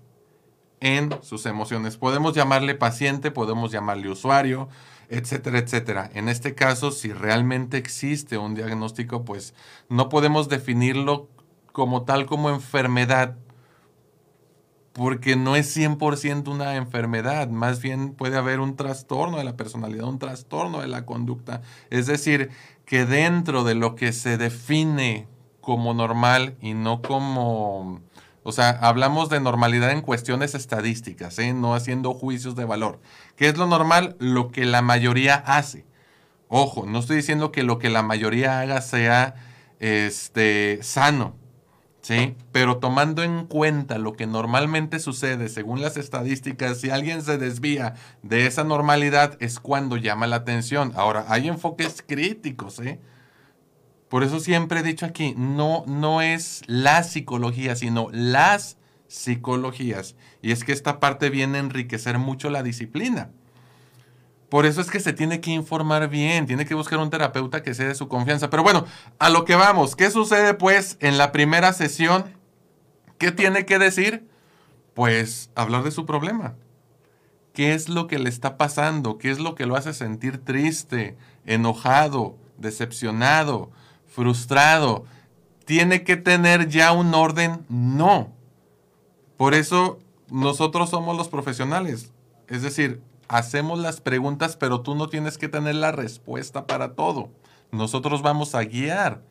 en 0.79 1.11
sus 1.21 1.45
emociones. 1.45 1.97
Podemos 1.97 2.33
llamarle 2.33 2.75
paciente, 2.75 3.31
podemos 3.31 3.71
llamarle 3.71 4.09
usuario, 4.09 4.67
etcétera, 5.09 5.59
etcétera. 5.59 6.09
En 6.13 6.29
este 6.29 6.55
caso, 6.55 6.91
si 6.91 7.13
realmente 7.13 7.77
existe 7.77 8.37
un 8.37 8.55
diagnóstico, 8.55 9.23
pues 9.25 9.53
no 9.89 10.09
podemos 10.09 10.49
definirlo 10.49 11.29
como 11.71 12.03
tal 12.03 12.25
como 12.25 12.49
enfermedad, 12.49 13.37
porque 14.93 15.35
no 15.35 15.55
es 15.55 15.77
100% 15.77 16.47
una 16.47 16.75
enfermedad, 16.75 17.49
más 17.49 17.83
bien 17.83 18.13
puede 18.13 18.35
haber 18.35 18.59
un 18.59 18.75
trastorno 18.75 19.37
de 19.37 19.43
la 19.43 19.55
personalidad, 19.55 20.05
un 20.05 20.17
trastorno 20.17 20.81
de 20.81 20.87
la 20.87 21.05
conducta. 21.05 21.61
Es 21.91 22.07
decir, 22.07 22.49
que 22.87 23.05
dentro 23.05 23.63
de 23.63 23.75
lo 23.75 23.93
que 23.93 24.11
se 24.13 24.37
define 24.37 25.27
como 25.61 25.93
normal 25.93 26.55
y 26.61 26.73
no 26.73 27.03
como 27.03 28.01
o 28.47 28.53
sea, 28.53 28.69
hablamos 28.69 29.27
de 29.27 29.41
normalidad 29.41 29.91
en 29.91 29.99
cuestiones 29.99 30.55
estadísticas, 30.55 31.37
¿eh? 31.37 31.51
no 31.51 31.75
haciendo 31.75 32.13
juicios 32.13 32.55
de 32.55 32.63
valor. 32.63 33.01
¿Qué 33.35 33.49
es 33.49 33.57
lo 33.57 33.67
normal? 33.67 34.15
Lo 34.19 34.53
que 34.53 34.63
la 34.63 34.81
mayoría 34.81 35.35
hace. 35.35 35.85
Ojo, 36.47 36.85
no 36.85 36.99
estoy 36.99 37.17
diciendo 37.17 37.51
que 37.51 37.63
lo 37.63 37.77
que 37.77 37.89
la 37.89 38.03
mayoría 38.03 38.61
haga 38.61 38.79
sea 38.79 39.35
este, 39.81 40.79
sano, 40.81 41.35
¿sí? 42.07 42.37
Pero 42.53 42.77
tomando 42.77 43.21
en 43.21 43.47
cuenta 43.47 43.97
lo 43.97 44.13
que 44.13 44.27
normalmente 44.27 44.99
sucede 44.99 45.49
según 45.49 45.81
las 45.81 45.97
estadísticas, 45.97 46.79
si 46.79 46.89
alguien 46.89 47.21
se 47.21 47.37
desvía 47.37 47.95
de 48.23 48.47
esa 48.47 48.63
normalidad 48.63 49.35
es 49.41 49.59
cuando 49.59 49.97
llama 49.97 50.25
la 50.25 50.37
atención. 50.37 50.93
Ahora, 50.95 51.25
hay 51.27 51.49
enfoques 51.49 52.01
críticos, 52.07 52.79
¿eh? 52.79 53.01
Por 54.07 54.23
eso 54.23 54.39
siempre 54.39 54.79
he 54.79 54.83
dicho 54.83 55.05
aquí, 55.05 55.33
no, 55.35 55.83
no 55.85 56.21
es 56.21 56.61
la 56.67 57.03
psicología, 57.03 57.75
sino 57.75 58.07
las 58.13 58.77
psicologías. 59.09 60.15
Y 60.41 60.51
es 60.51 60.63
que 60.63 60.71
esta 60.71 61.01
parte 61.01 61.29
viene 61.29 61.57
a 61.57 61.61
enriquecer 61.61 62.19
mucho 62.19 62.49
la 62.49 62.63
disciplina. 62.63 63.31
Por 64.49 64.65
eso 64.65 64.79
es 64.79 64.89
que 64.89 64.99
se 64.99 65.13
tiene 65.13 65.41
que 65.41 65.51
informar 65.51 66.09
bien, 66.09 66.45
tiene 66.45 66.65
que 66.65 66.75
buscar 66.75 66.99
un 66.99 67.09
terapeuta 67.09 67.63
que 67.63 67.73
sea 67.73 67.87
de 67.87 67.95
su 67.95 68.07
confianza. 68.07 68.49
Pero 68.49 68.63
bueno, 68.63 68.85
a 69.19 69.29
lo 69.29 69.43
que 69.43 69.55
vamos, 69.55 69.95
¿qué 69.95 70.09
sucede 70.09 70.53
pues 70.53 70.97
en 71.01 71.17
la 71.17 71.31
primera 71.31 71.73
sesión? 71.73 72.25
¿Qué 73.17 73.31
tiene 73.31 73.65
que 73.65 73.79
decir? 73.79 74.27
Pues 74.93 75.49
hablar 75.55 75.83
de 75.83 75.91
su 75.91 76.05
problema. 76.05 76.55
¿Qué 77.53 77.73
es 77.73 77.89
lo 77.89 78.07
que 78.07 78.19
le 78.19 78.29
está 78.29 78.57
pasando? 78.57 79.17
¿Qué 79.17 79.31
es 79.31 79.39
lo 79.39 79.55
que 79.55 79.65
lo 79.65 79.75
hace 79.75 79.93
sentir 79.93 80.43
triste, 80.43 81.17
enojado, 81.45 82.37
decepcionado? 82.57 83.71
frustrado, 84.17 85.05
tiene 85.65 86.03
que 86.03 86.17
tener 86.17 86.69
ya 86.69 86.91
un 86.91 87.13
orden, 87.13 87.63
no. 87.69 88.33
Por 89.37 89.53
eso 89.53 89.99
nosotros 90.31 90.89
somos 90.89 91.15
los 91.15 91.27
profesionales. 91.27 92.11
Es 92.47 92.63
decir, 92.63 92.99
hacemos 93.27 93.79
las 93.79 94.01
preguntas, 94.01 94.57
pero 94.57 94.81
tú 94.81 94.95
no 94.95 95.07
tienes 95.07 95.37
que 95.37 95.49
tener 95.49 95.75
la 95.75 95.91
respuesta 95.91 96.67
para 96.67 96.93
todo. 96.93 97.29
Nosotros 97.71 98.21
vamos 98.21 98.55
a 98.55 98.63
guiar 98.63 99.21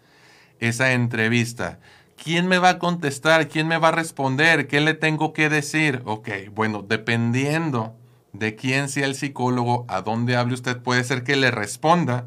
esa 0.59 0.93
entrevista. 0.93 1.79
¿Quién 2.23 2.49
me 2.49 2.59
va 2.59 2.71
a 2.71 2.79
contestar? 2.79 3.49
¿Quién 3.49 3.69
me 3.69 3.79
va 3.79 3.89
a 3.89 3.93
responder? 3.93 4.69
¿Qué 4.69 4.81
le 4.81 4.95
tengo 4.95 5.33
que 5.33 5.49
decir? 5.49 6.03
Ok, 6.05 6.29
bueno, 6.55 6.85
dependiendo 6.87 7.95
de 8.33 8.55
quién 8.55 8.89
sea 8.89 9.07
el 9.07 9.15
psicólogo, 9.15 9.85
a 9.89 10.03
dónde 10.03 10.37
hable 10.37 10.55
usted, 10.55 10.79
puede 10.79 11.05
ser 11.05 11.25
que 11.25 11.37
le 11.37 11.51
responda 11.51 12.27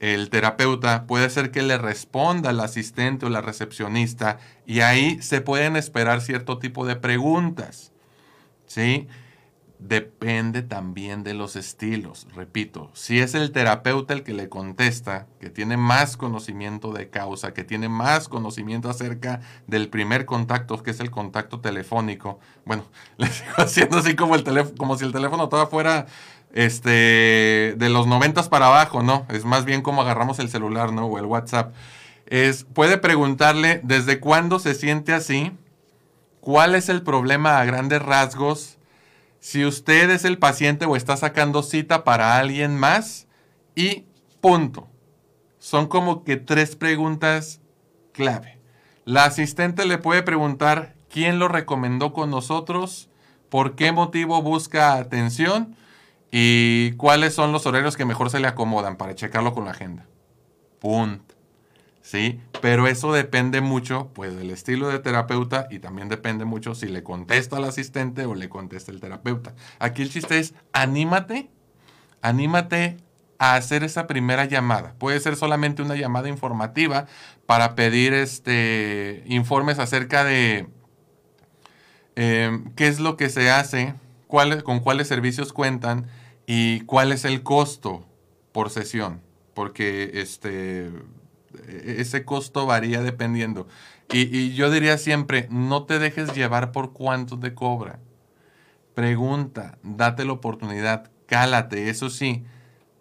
el 0.00 0.30
terapeuta 0.30 1.06
puede 1.06 1.28
ser 1.28 1.50
que 1.50 1.62
le 1.62 1.76
responda 1.76 2.50
al 2.50 2.60
asistente 2.60 3.26
o 3.26 3.30
la 3.30 3.40
recepcionista 3.40 4.38
y 4.64 4.80
ahí 4.80 5.20
se 5.22 5.40
pueden 5.40 5.76
esperar 5.76 6.20
cierto 6.20 6.58
tipo 6.58 6.86
de 6.86 6.96
preguntas. 6.96 7.92
¿Sí? 8.66 9.08
Depende 9.78 10.62
también 10.62 11.22
de 11.22 11.34
los 11.34 11.54
estilos. 11.54 12.26
Repito, 12.34 12.90
si 12.94 13.20
es 13.20 13.34
el 13.34 13.52
terapeuta 13.52 14.12
el 14.12 14.24
que 14.24 14.34
le 14.34 14.48
contesta, 14.48 15.28
que 15.38 15.50
tiene 15.50 15.76
más 15.76 16.16
conocimiento 16.16 16.92
de 16.92 17.10
causa, 17.10 17.54
que 17.54 17.62
tiene 17.62 17.88
más 17.88 18.28
conocimiento 18.28 18.90
acerca 18.90 19.40
del 19.68 19.88
primer 19.88 20.24
contacto, 20.24 20.82
que 20.82 20.90
es 20.90 20.98
el 20.98 21.12
contacto 21.12 21.60
telefónico, 21.60 22.40
bueno, 22.64 22.86
le 23.18 23.28
sigo 23.28 23.52
haciendo 23.58 23.98
así 23.98 24.16
como, 24.16 24.34
el 24.34 24.44
como 24.76 24.98
si 24.98 25.04
el 25.04 25.12
teléfono 25.12 25.48
todavía 25.48 25.70
fuera 25.70 26.06
este, 26.52 27.74
de 27.76 27.88
los 27.88 28.08
noventas 28.08 28.48
para 28.48 28.66
abajo, 28.66 29.04
¿no? 29.04 29.26
Es 29.28 29.44
más 29.44 29.64
bien 29.64 29.82
como 29.82 30.02
agarramos 30.02 30.40
el 30.40 30.48
celular, 30.48 30.92
¿no? 30.92 31.06
O 31.06 31.18
el 31.18 31.26
WhatsApp. 31.26 31.72
Es, 32.26 32.64
puede 32.64 32.98
preguntarle 32.98 33.80
desde 33.84 34.18
cuándo 34.18 34.58
se 34.58 34.74
siente 34.74 35.12
así, 35.12 35.52
cuál 36.40 36.74
es 36.74 36.88
el 36.88 37.02
problema 37.02 37.60
a 37.60 37.64
grandes 37.64 38.02
rasgos, 38.02 38.77
si 39.40 39.64
usted 39.64 40.10
es 40.10 40.24
el 40.24 40.38
paciente 40.38 40.84
o 40.86 40.96
está 40.96 41.16
sacando 41.16 41.62
cita 41.62 42.04
para 42.04 42.38
alguien 42.38 42.76
más 42.76 43.26
y 43.74 44.06
punto. 44.40 44.88
Son 45.58 45.86
como 45.86 46.24
que 46.24 46.36
tres 46.36 46.76
preguntas 46.76 47.60
clave. 48.12 48.58
La 49.04 49.24
asistente 49.24 49.86
le 49.86 49.98
puede 49.98 50.22
preguntar 50.22 50.94
quién 51.08 51.38
lo 51.38 51.48
recomendó 51.48 52.12
con 52.12 52.30
nosotros, 52.30 53.08
por 53.48 53.74
qué 53.74 53.92
motivo 53.92 54.42
busca 54.42 54.94
atención 54.94 55.76
¿Y 56.30 56.92
cuáles 56.92 57.34
son 57.34 57.52
los 57.52 57.66
horarios 57.66 57.96
que 57.96 58.04
mejor 58.04 58.30
se 58.30 58.40
le 58.40 58.48
acomodan 58.48 58.96
para 58.96 59.14
checarlo 59.14 59.54
con 59.54 59.64
la 59.64 59.70
agenda? 59.70 60.06
Punto. 60.78 61.34
¿Sí? 62.08 62.40
Pero 62.62 62.86
eso 62.86 63.12
depende 63.12 63.60
mucho, 63.60 64.08
pues, 64.14 64.34
del 64.34 64.50
estilo 64.50 64.88
de 64.88 64.98
terapeuta 64.98 65.68
y 65.70 65.78
también 65.78 66.08
depende 66.08 66.46
mucho 66.46 66.74
si 66.74 66.86
le 66.86 67.02
contesta 67.02 67.58
al 67.58 67.64
asistente 67.64 68.24
o 68.24 68.34
le 68.34 68.48
contesta 68.48 68.90
el 68.90 68.98
terapeuta. 68.98 69.54
Aquí 69.78 70.00
el 70.00 70.08
chiste 70.08 70.38
es, 70.38 70.54
anímate, 70.72 71.50
anímate 72.22 72.96
a 73.38 73.56
hacer 73.56 73.84
esa 73.84 74.06
primera 74.06 74.46
llamada. 74.46 74.94
Puede 74.98 75.20
ser 75.20 75.36
solamente 75.36 75.82
una 75.82 75.96
llamada 75.96 76.30
informativa 76.30 77.04
para 77.44 77.74
pedir 77.74 78.14
este, 78.14 79.22
informes 79.26 79.78
acerca 79.78 80.24
de 80.24 80.66
em, 82.16 82.72
qué 82.74 82.88
es 82.88 83.00
lo 83.00 83.18
que 83.18 83.28
se 83.28 83.50
hace, 83.50 83.92
con 84.64 84.80
cuáles 84.80 85.08
servicios 85.08 85.52
cuentan 85.52 86.06
y 86.46 86.80
cuál 86.86 87.12
es 87.12 87.26
el 87.26 87.42
costo 87.42 88.06
por 88.52 88.70
sesión, 88.70 89.20
porque 89.52 90.12
este, 90.14 90.90
ese 91.66 92.24
costo 92.24 92.66
varía 92.66 93.02
dependiendo. 93.02 93.66
Y, 94.12 94.36
y, 94.36 94.54
yo 94.54 94.70
diría 94.70 94.98
siempre, 94.98 95.48
no 95.50 95.84
te 95.84 95.98
dejes 95.98 96.34
llevar 96.34 96.72
por 96.72 96.92
cuánto 96.92 97.38
te 97.38 97.54
cobra. 97.54 98.00
Pregunta, 98.94 99.78
date 99.82 100.24
la 100.24 100.32
oportunidad, 100.32 101.10
cálate, 101.26 101.90
eso 101.90 102.10
sí, 102.10 102.44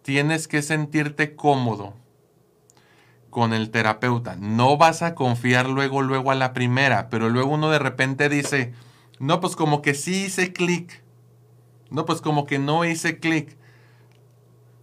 tienes 0.01 0.47
que 0.47 0.61
sentirte 0.61 1.35
cómodo 1.35 1.95
con 3.29 3.53
el 3.53 3.69
terapeuta. 3.69 4.35
No 4.35 4.77
vas 4.77 5.01
a 5.01 5.15
confiar 5.15 5.69
luego, 5.69 6.01
luego 6.01 6.31
a 6.31 6.35
la 6.35 6.53
primera, 6.53 7.09
pero 7.09 7.29
luego 7.29 7.51
uno 7.51 7.69
de 7.69 7.79
repente 7.79 8.29
dice, 8.29 8.73
no, 9.19 9.39
pues 9.39 9.55
como 9.55 9.81
que 9.81 9.93
sí 9.93 10.25
hice 10.25 10.53
clic. 10.53 11.03
No, 11.89 12.05
pues 12.05 12.21
como 12.21 12.45
que 12.45 12.59
no 12.59 12.83
hice 12.85 13.19
clic. 13.19 13.57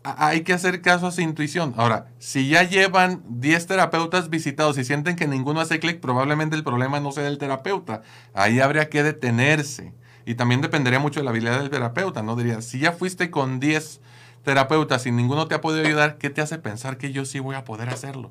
Hay 0.07 0.43
que 0.43 0.53
hacer 0.53 0.83
caso 0.83 1.07
a 1.07 1.11
su 1.11 1.23
intuición. 1.23 1.73
Ahora, 1.79 2.09
si 2.19 2.49
ya 2.51 2.63
llevan 2.63 3.23
10 3.27 3.67
terapeutas 3.67 4.29
visitados 4.29 4.77
y 4.77 4.85
sienten 4.85 5.17
que 5.17 5.27
ninguno 5.27 5.61
hace 5.61 5.81
clic, 5.81 5.99
probablemente 5.99 6.57
el 6.57 6.63
problema 6.63 7.01
no 7.01 7.11
sea 7.11 7.25
del 7.25 7.39
terapeuta. 7.39 8.03
Ahí 8.35 8.61
habría 8.61 8.91
que 8.91 9.03
detenerse. 9.03 9.95
Y 10.27 10.35
también 10.35 10.61
dependería 10.61 10.99
mucho 10.99 11.21
de 11.21 11.25
la 11.25 11.31
habilidad 11.31 11.59
del 11.59 11.71
terapeuta, 11.71 12.23
¿no? 12.23 12.37
Diría, 12.37 12.61
si 12.61 12.81
ya 12.81 12.93
fuiste 12.93 13.31
con 13.31 13.61
10 13.61 14.03
terapeutas 14.43 15.07
y 15.07 15.11
ninguno 15.11 15.49
te 15.49 15.55
ha 15.55 15.63
podido 15.63 15.87
ayudar, 15.87 16.19
¿qué 16.19 16.29
te 16.29 16.43
hace 16.43 16.59
pensar 16.59 16.99
que 16.99 17.11
yo 17.11 17.25
sí 17.25 17.39
voy 17.39 17.57
a 17.57 17.65
poder 17.65 17.89
hacerlo? 17.89 18.31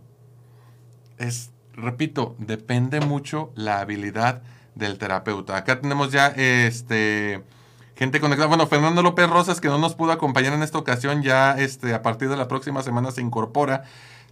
Es, 1.18 1.53
repito, 1.74 2.36
depende 2.38 3.00
mucho 3.01 3.51
la 3.56 3.80
habilidad 3.80 4.44
del 4.75 5.00
terapeuta. 5.00 5.58
Acá 5.58 5.82
tenemos 5.82 6.12
ya 6.12 6.27
este 6.27 7.44
gente 7.96 8.20
conectada. 8.20 8.48
Bueno, 8.48 8.68
Fernando 8.68 9.02
López 9.02 9.30
Rosas, 9.30 9.62
que 9.62 9.68
no 9.68 9.78
nos 9.78 9.96
pudo 9.96 10.12
acompañar 10.12 10.54
en 10.54 10.64
esta 10.64 10.78
ocasión, 10.78 11.24
ya 11.24 11.58
este, 11.58 11.94
a 11.94 12.02
partir 12.02 12.30
de 12.30 12.38
la 12.38 12.48
próxima 12.48 12.84
semana 12.84 13.12
se 13.12 13.22
incorpora. 13.22 13.84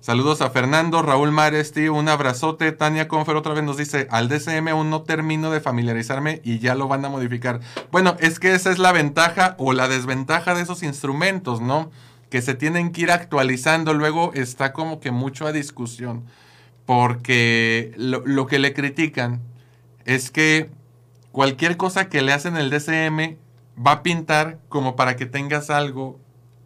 Saludos 0.01 0.41
a 0.41 0.50
Fernando, 0.50 1.03
Raúl 1.03 1.32
Maresti, 1.32 1.88
un 1.88 2.10
abrazote. 2.10 2.72
Tania 2.72 3.08
Confer 3.08 3.36
otra 3.36 3.53
vez 3.53 3.63
nos 3.63 3.77
dice, 3.77 4.08
al 4.10 4.30
DCM 4.30 4.70
aún 4.70 4.89
no 4.89 5.03
termino 5.03 5.51
de 5.51 5.62
familiarizarme 5.62 6.41
y 6.44 6.58
ya 6.58 6.74
lo 6.74 6.88
van 6.88 7.06
a 7.06 7.10
modificar. 7.10 7.60
Bueno, 7.91 8.18
es 8.20 8.39
que 8.39 8.56
esa 8.56 8.72
es 8.72 8.80
la 8.80 8.94
ventaja 8.94 9.56
o 9.60 9.74
la 9.74 9.88
desventaja 9.88 10.56
de 10.56 10.63
esos 10.63 10.82
instrumentos, 10.82 11.62
¿no? 11.62 11.91
Que 12.32 12.41
se 12.41 12.56
tienen 12.56 12.91
que 12.91 13.01
ir 13.01 13.12
actualizando. 13.12 13.94
Luego 13.94 14.32
está 14.34 14.74
como 14.74 15.00
que 15.00 15.12
mucho 15.12 15.46
a 15.46 15.51
discusión. 15.51 16.25
Porque 16.88 17.94
lo, 17.96 18.24
lo 18.25 18.48
que 18.48 18.58
le 18.58 18.74
critican 18.74 19.39
es 20.06 20.32
que 20.32 20.72
cualquier 21.32 21.77
cosa 21.77 22.10
que 22.10 22.24
le 22.24 22.34
hacen 22.34 22.58
el 22.58 22.72
DCM 22.72 23.38
va 23.85 23.91
a 23.91 24.03
pintar 24.03 24.59
como 24.69 24.95
para 24.95 25.15
que 25.15 25.25
tengas 25.25 25.69
algo 25.69 26.19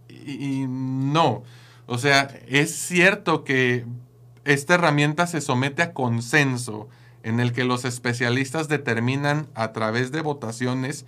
y, 0.09 0.65
no. 0.67 1.43
O 1.87 1.97
sea, 1.97 2.35
es 2.47 2.75
cierto 2.75 3.43
que 3.43 3.85
esta 4.43 4.75
herramienta 4.75 5.27
se 5.27 5.41
somete 5.41 5.81
a 5.81 5.93
consenso 5.93 6.89
en 7.23 7.39
el 7.39 7.53
que 7.53 7.63
los 7.63 7.85
especialistas 7.85 8.67
determinan 8.67 9.47
a 9.55 9.71
través 9.71 10.11
de 10.11 10.21
votaciones, 10.21 11.05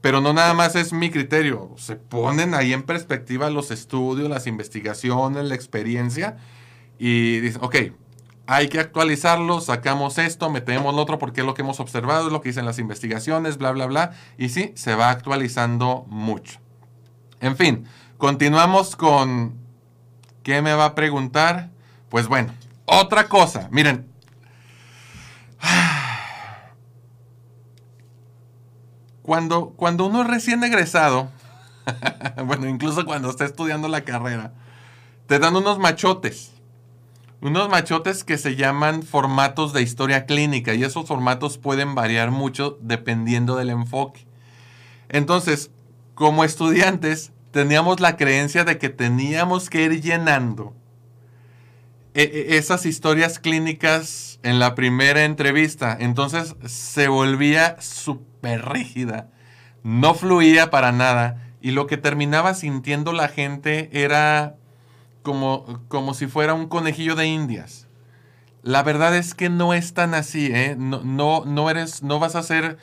pero 0.00 0.20
no 0.20 0.32
nada 0.32 0.54
más 0.54 0.74
es 0.74 0.92
mi 0.92 1.10
criterio, 1.10 1.70
se 1.76 1.96
ponen 1.96 2.54
ahí 2.54 2.72
en 2.72 2.82
perspectiva 2.82 3.50
los 3.50 3.70
estudios, 3.70 4.28
las 4.28 4.46
investigaciones, 4.46 5.44
la 5.44 5.54
experiencia 5.54 6.36
y 6.98 7.40
dicen, 7.40 7.62
ok, 7.62 7.76
hay 8.46 8.68
que 8.68 8.80
actualizarlo, 8.80 9.60
sacamos 9.60 10.18
esto, 10.18 10.50
metemos 10.50 10.94
lo 10.94 11.02
otro 11.02 11.18
porque 11.18 11.40
es 11.40 11.46
lo 11.46 11.54
que 11.54 11.62
hemos 11.62 11.80
observado, 11.80 12.26
es 12.26 12.32
lo 12.32 12.40
que 12.40 12.50
dicen 12.50 12.66
las 12.66 12.78
investigaciones, 12.78 13.58
bla, 13.58 13.70
bla, 13.72 13.86
bla, 13.86 14.12
y 14.38 14.48
sí, 14.48 14.72
se 14.74 14.94
va 14.94 15.10
actualizando 15.10 16.04
mucho. 16.08 16.58
En 17.40 17.56
fin, 17.56 17.86
continuamos 18.18 18.96
con 18.96 19.62
¿Qué 20.42 20.60
me 20.60 20.74
va 20.74 20.86
a 20.86 20.94
preguntar? 20.94 21.70
Pues 22.08 22.28
bueno, 22.28 22.52
otra 22.84 23.28
cosa. 23.28 23.68
Miren. 23.70 24.10
Cuando, 29.22 29.70
cuando 29.76 30.06
uno 30.06 30.22
es 30.22 30.26
recién 30.26 30.64
egresado, 30.64 31.30
bueno, 32.44 32.66
incluso 32.66 33.06
cuando 33.06 33.30
está 33.30 33.44
estudiando 33.44 33.86
la 33.86 34.02
carrera, 34.02 34.52
te 35.28 35.38
dan 35.38 35.54
unos 35.54 35.78
machotes. 35.78 36.51
Unos 37.42 37.68
machotes 37.68 38.22
que 38.22 38.38
se 38.38 38.54
llaman 38.54 39.02
formatos 39.02 39.72
de 39.72 39.82
historia 39.82 40.26
clínica 40.26 40.74
y 40.74 40.84
esos 40.84 41.08
formatos 41.08 41.58
pueden 41.58 41.96
variar 41.96 42.30
mucho 42.30 42.78
dependiendo 42.80 43.56
del 43.56 43.70
enfoque. 43.70 44.24
Entonces, 45.08 45.72
como 46.14 46.44
estudiantes, 46.44 47.32
teníamos 47.50 47.98
la 47.98 48.16
creencia 48.16 48.62
de 48.62 48.78
que 48.78 48.90
teníamos 48.90 49.70
que 49.70 49.82
ir 49.82 50.00
llenando 50.00 50.72
e, 52.14 52.22
e, 52.22 52.56
esas 52.58 52.86
historias 52.86 53.40
clínicas 53.40 54.38
en 54.44 54.60
la 54.60 54.76
primera 54.76 55.24
entrevista. 55.24 55.96
Entonces 55.98 56.54
se 56.64 57.08
volvía 57.08 57.76
súper 57.80 58.68
rígida, 58.68 59.30
no 59.82 60.14
fluía 60.14 60.70
para 60.70 60.92
nada 60.92 61.52
y 61.60 61.72
lo 61.72 61.88
que 61.88 61.96
terminaba 61.96 62.54
sintiendo 62.54 63.12
la 63.12 63.26
gente 63.26 63.90
era 63.92 64.54
como, 65.22 65.84
como 65.88 66.14
si 66.14 66.26
fuera 66.26 66.54
un 66.54 66.68
conejillo 66.68 67.14
de 67.14 67.26
indias. 67.26 67.88
La 68.62 68.82
verdad 68.82 69.16
es 69.16 69.34
que 69.34 69.48
no 69.48 69.74
es 69.74 69.94
tan 69.94 70.14
así, 70.14 70.46
¿eh? 70.52 70.76
No, 70.78 71.02
no, 71.02 71.44
no 71.44 71.70
eres, 71.70 72.02
no 72.02 72.18
vas 72.18 72.36
a 72.36 72.42
ser 72.42 72.78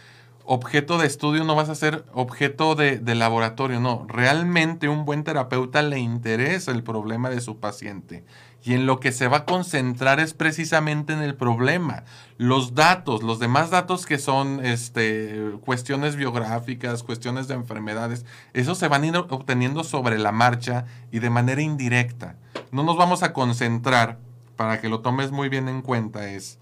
objeto 0.51 0.97
de 0.97 1.05
estudio, 1.05 1.43
no 1.43 1.53
vas 1.53 1.69
a 1.69 1.75
ser 1.75 2.05
objeto 2.11 2.73
de, 2.73 2.99
laboratorio, 3.13 3.79
no. 3.79 4.07
Realmente 4.07 4.89
un 4.89 5.05
buen 5.05 5.23
terapeuta 5.23 5.83
le 5.83 5.99
interesa 5.99 6.71
el 6.71 6.81
problema 6.81 7.29
de 7.29 7.39
su 7.39 7.59
paciente. 7.59 8.25
Y 8.63 8.73
en 8.73 8.87
lo 8.87 8.99
que 8.99 9.11
se 9.11 9.27
va 9.27 9.37
a 9.37 9.45
concentrar 9.45 10.19
es 10.19 10.33
precisamente 10.33 11.13
en 11.13 11.21
el 11.21 11.35
problema. 11.35 12.03
Los 12.39 12.73
datos, 12.73 13.21
los 13.21 13.37
demás 13.37 13.69
datos 13.69 14.07
que 14.07 14.17
son 14.17 14.65
este, 14.65 15.51
cuestiones 15.63 16.15
biográficas, 16.15 17.03
cuestiones 17.03 17.47
de 17.47 17.53
enfermedades, 17.53 18.25
esos 18.53 18.79
se 18.79 18.87
van 18.87 19.03
a 19.03 19.07
ir 19.07 19.17
obteniendo 19.17 19.83
sobre 19.83 20.17
la 20.17 20.31
marcha 20.31 20.85
y 21.11 21.19
de 21.19 21.29
manera 21.29 21.61
indirecta. 21.61 22.37
No 22.71 22.81
nos 22.81 22.97
vamos 22.97 23.21
a 23.21 23.33
concentrar, 23.33 24.17
para 24.55 24.81
que 24.81 24.89
lo 24.89 25.01
tomes 25.01 25.29
muy 25.29 25.47
bien 25.47 25.69
en 25.69 25.83
cuenta, 25.83 26.27
es, 26.27 26.57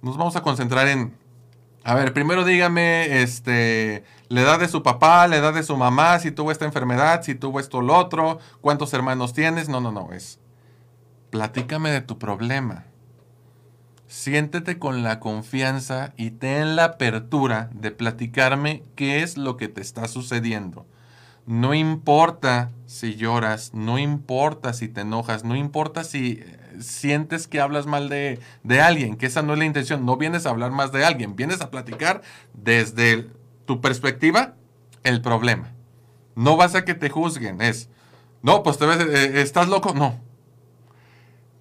nos 0.00 0.16
vamos 0.16 0.36
a 0.36 0.42
concentrar 0.42 0.86
en 0.86 1.12
a 1.84 1.94
ver, 1.94 2.12
primero 2.12 2.44
dígame, 2.44 3.22
este, 3.22 4.04
la 4.28 4.42
edad 4.42 4.60
de 4.60 4.68
su 4.68 4.82
papá, 4.82 5.26
la 5.26 5.36
edad 5.36 5.52
de 5.52 5.64
su 5.64 5.76
mamá, 5.76 6.18
si 6.20 6.30
tuvo 6.30 6.52
esta 6.52 6.64
enfermedad, 6.64 7.22
si 7.22 7.34
tuvo 7.34 7.58
esto 7.58 7.78
o 7.78 7.82
lo 7.82 7.96
otro, 7.96 8.38
cuántos 8.60 8.94
hermanos 8.94 9.32
tienes. 9.32 9.68
No, 9.68 9.80
no, 9.80 9.90
no, 9.90 10.12
es, 10.12 10.38
platícame 11.30 11.90
de 11.90 12.00
tu 12.00 12.18
problema. 12.18 12.84
Siéntete 14.06 14.78
con 14.78 15.02
la 15.02 15.18
confianza 15.20 16.12
y 16.16 16.32
ten 16.32 16.76
la 16.76 16.84
apertura 16.84 17.70
de 17.72 17.90
platicarme 17.90 18.84
qué 18.94 19.22
es 19.22 19.36
lo 19.36 19.56
que 19.56 19.68
te 19.68 19.80
está 19.80 20.06
sucediendo. 20.06 20.86
No 21.46 21.74
importa 21.74 22.70
si 22.86 23.16
lloras, 23.16 23.72
no 23.74 23.98
importa 23.98 24.74
si 24.74 24.88
te 24.88 25.00
enojas, 25.00 25.42
no 25.44 25.56
importa 25.56 26.04
si 26.04 26.44
sientes 26.80 27.48
que 27.48 27.60
hablas 27.60 27.86
mal 27.86 28.08
de, 28.08 28.38
alguien, 28.80 29.16
que 29.16 29.26
esa 29.26 29.42
no 29.42 29.52
es 29.52 29.58
la 29.58 29.64
intención. 29.64 30.04
No 30.06 30.16
vienes 30.16 30.46
a 30.46 30.50
hablar 30.50 30.70
más 30.70 30.92
de 30.92 31.04
alguien, 31.04 31.36
vienes 31.36 31.60
a 31.60 31.70
platicar 31.70 32.22
desde 32.54 33.28
tu 33.64 33.80
perspectiva 33.80 34.54
el 35.04 35.20
problema. 35.22 35.72
No 36.34 36.56
vas 36.56 36.74
a 36.74 36.84
que 36.84 36.94
te 36.94 37.10
juzguen, 37.10 37.60
es, 37.60 37.88
no, 38.42 38.62
pues 38.62 38.78
te 38.78 38.86
ves, 38.86 39.00
eh, 39.00 39.42
estás 39.42 39.68
loco, 39.68 39.92
no. 39.94 40.18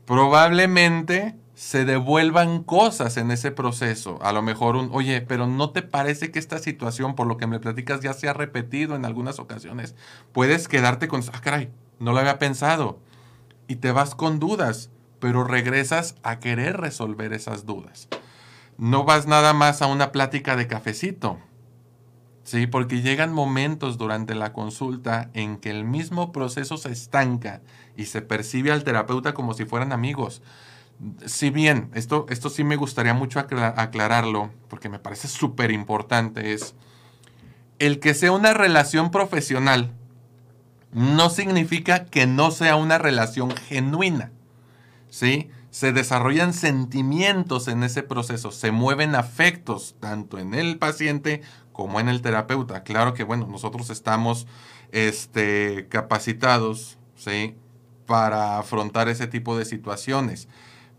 Probablemente 0.05 1.35
se 1.61 1.85
devuelvan 1.85 2.63
cosas 2.63 3.17
en 3.17 3.29
ese 3.29 3.51
proceso. 3.51 4.17
A 4.23 4.31
lo 4.31 4.41
mejor 4.41 4.75
un, 4.75 4.89
oye, 4.93 5.21
pero 5.21 5.45
¿no 5.45 5.69
te 5.69 5.83
parece 5.83 6.31
que 6.31 6.39
esta 6.39 6.57
situación, 6.57 7.13
por 7.13 7.27
lo 7.27 7.37
que 7.37 7.45
me 7.45 7.59
platicas, 7.59 8.01
ya 8.01 8.13
se 8.13 8.27
ha 8.27 8.33
repetido 8.33 8.95
en 8.95 9.05
algunas 9.05 9.37
ocasiones? 9.37 9.93
Puedes 10.31 10.67
quedarte 10.67 11.07
con, 11.07 11.21
ah, 11.31 11.39
caray, 11.39 11.69
no 11.99 12.13
lo 12.13 12.19
había 12.19 12.39
pensado. 12.39 12.99
Y 13.67 13.75
te 13.75 13.91
vas 13.91 14.15
con 14.15 14.39
dudas 14.39 14.89
pero 15.21 15.45
regresas 15.45 16.15
a 16.23 16.39
querer 16.39 16.75
resolver 16.75 17.31
esas 17.31 17.65
dudas. 17.65 18.09
No 18.77 19.05
vas 19.05 19.27
nada 19.27 19.53
más 19.53 19.81
a 19.81 19.87
una 19.87 20.11
plática 20.11 20.57
de 20.57 20.67
cafecito. 20.67 21.39
Sí, 22.43 22.67
porque 22.67 23.01
llegan 23.01 23.31
momentos 23.31 23.97
durante 23.97 24.35
la 24.35 24.51
consulta 24.51 25.29
en 25.33 25.55
que 25.55 25.69
el 25.69 25.85
mismo 25.85 26.33
proceso 26.33 26.75
se 26.75 26.91
estanca 26.91 27.61
y 27.95 28.07
se 28.07 28.21
percibe 28.21 28.73
al 28.73 28.83
terapeuta 28.83 29.33
como 29.33 29.53
si 29.53 29.63
fueran 29.63 29.93
amigos. 29.93 30.41
Si 31.25 31.49
bien, 31.51 31.89
esto, 31.93 32.25
esto 32.27 32.49
sí 32.49 32.65
me 32.65 32.75
gustaría 32.75 33.13
mucho 33.13 33.39
aclararlo, 33.39 34.51
porque 34.67 34.89
me 34.89 34.99
parece 34.99 35.29
súper 35.29 35.71
importante, 35.71 36.51
es 36.51 36.75
el 37.79 37.99
que 37.99 38.13
sea 38.13 38.33
una 38.33 38.53
relación 38.53 39.11
profesional 39.11 39.91
no 40.93 41.29
significa 41.29 42.05
que 42.05 42.27
no 42.27 42.51
sea 42.51 42.75
una 42.75 42.97
relación 42.97 43.51
genuina. 43.51 44.31
¿Sí? 45.11 45.51
se 45.71 45.93
desarrollan 45.93 46.53
sentimientos 46.53 47.69
en 47.69 47.83
ese 47.83 48.03
proceso, 48.03 48.51
se 48.51 48.71
mueven 48.71 49.15
afectos, 49.15 49.95
tanto 49.99 50.37
en 50.37 50.53
el 50.53 50.77
paciente 50.77 51.41
como 51.71 51.99
en 52.01 52.09
el 52.09 52.21
terapeuta. 52.21 52.83
Claro 52.83 53.13
que, 53.13 53.23
bueno, 53.23 53.47
nosotros 53.49 53.89
estamos 53.89 54.47
este, 54.91 55.87
capacitados, 55.89 56.97
¿sí? 57.15 57.55
Para 58.05 58.59
afrontar 58.59 59.07
ese 59.07 59.27
tipo 59.27 59.57
de 59.57 59.63
situaciones. 59.63 60.49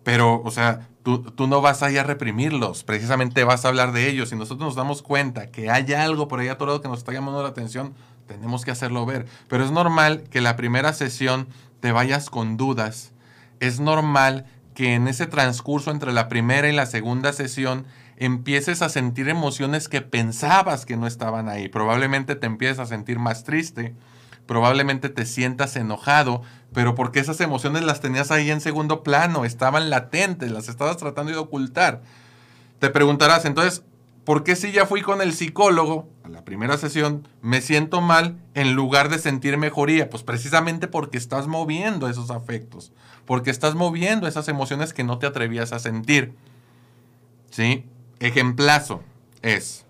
Pero, 0.03 0.40
o 0.42 0.51
sea, 0.51 0.88
tú, 1.03 1.22
tú, 1.22 1.46
no 1.46 1.61
vas 1.61 1.83
ahí 1.83 1.98
a 1.98 2.03
reprimirlos, 2.03 2.83
precisamente 2.83 3.44
vas 3.44 3.66
a 3.66 3.68
hablar 3.68 3.92
de 3.92 4.09
ellos. 4.09 4.31
Si 4.31 4.37
nosotros 4.37 4.66
nos 4.66 4.75
damos 4.75 5.03
cuenta 5.03 5.51
que 5.51 5.70
hay 5.70 5.92
algo 5.92 6.29
por 6.29 6.40
ahí 6.40 6.48
atorado 6.48 6.81
que 6.81 6.88
nos 6.88 6.98
está 6.98 7.12
llamando 7.12 7.42
la 7.42 7.51
atención, 7.51 7.94
tenemos 8.27 8.64
que 8.64 8.70
hacerlo 8.70 9.05
ver. 9.05 9.27
Pero 9.48 9.64
es 9.64 9.70
normal 9.70 10.25
que 10.31 10.40
la 10.40 10.57
primera 10.57 10.94
sesión 10.94 11.46
te 11.81 11.92
vayas 11.92 12.31
con 12.31 12.57
dudas. 12.57 13.12
Es 13.62 13.79
normal 13.79 14.46
que 14.75 14.94
en 14.94 15.07
ese 15.07 15.29
transcurso 15.29 15.92
entre 15.92 16.12
la 16.12 16.29
primera 16.29 16.68
y 16.68 16.72
la 16.72 16.85
segunda 16.85 17.33
sesión 17.33 17.87
empieces 18.16 18.83
a 18.83 18.88
sentir 18.88 19.29
emociones 19.29 19.88
que 19.88 20.01
pensabas 20.01 20.85
que 20.85 20.96
no 20.96 21.07
estaban 21.07 21.48
ahí. 21.48 21.68
Probablemente 21.68 22.35
te 22.35 22.48
empieces 22.48 22.81
a 22.81 22.87
sentir 22.87 23.20
más 23.20 23.44
triste, 23.44 23.94
probablemente 24.46 25.11
te 25.11 25.27
sientas 25.27 25.77
enojado, 25.77 26.42
pero 26.75 26.96
porque 26.96 27.20
esas 27.20 27.40
emociones 27.40 27.85
las 27.85 28.01
tenías 28.01 28.33
ahí 28.33 28.51
en 28.51 28.61
segundo 28.61 29.05
plano, 29.05 29.44
estaban 29.44 29.90
latentes, 29.90 30.51
las 30.51 30.68
estabas 30.68 30.96
tratando 30.96 31.31
de 31.31 31.38
ocultar. 31.38 32.03
Te 32.81 32.90
preguntarás, 32.90 33.44
entonces, 33.44 33.85
¿por 34.25 34.42
qué 34.42 34.57
si 34.57 34.72
ya 34.72 34.87
fui 34.87 35.03
con 35.03 35.22
el 35.22 35.35
psicólogo 35.35 36.09
a 36.25 36.29
la 36.29 36.44
primera 36.44 36.77
sesión, 36.79 37.29
me 37.42 37.61
siento 37.61 38.01
mal 38.01 38.38
en 38.55 38.75
lugar 38.75 39.09
de 39.09 39.20
sentir 39.20 39.57
mejoría? 39.57 40.11
Pues 40.11 40.25
precisamente 40.25 40.88
porque 40.88 41.16
estás 41.16 41.46
moviendo 41.46 42.09
esos 42.09 42.33
afectos, 42.33 42.92
porque 43.26 43.50
estás 43.50 43.74
moviendo 43.74 44.26
esas 44.26 44.48
emociones 44.48 44.92
que 44.92 45.04
no 45.04 45.18
te 45.18 45.26
atrevías 45.26 45.72
a 45.72 45.78
sentir. 45.78 46.35
¿Sí? 47.50 47.85
Ejemplazo 48.20 49.02
es, 49.42 49.85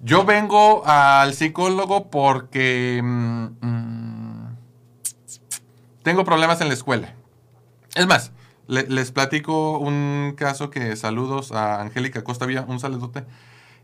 yo 0.00 0.24
vengo 0.24 0.82
al 0.86 1.34
psicólogo 1.34 2.10
porque 2.10 3.00
mm, 3.02 3.44
mm, 3.60 4.56
tengo 6.02 6.24
problemas 6.24 6.60
en 6.60 6.68
la 6.68 6.74
escuela. 6.74 7.14
Es 7.94 8.06
más, 8.06 8.32
les 8.66 9.10
platico 9.10 9.78
un 9.78 10.34
caso 10.36 10.70
que 10.70 10.94
saludos 10.96 11.52
a 11.52 11.80
Angélica 11.80 12.22
Costa 12.22 12.46
Villa, 12.46 12.64
un 12.68 12.78
saludote. 12.78 13.24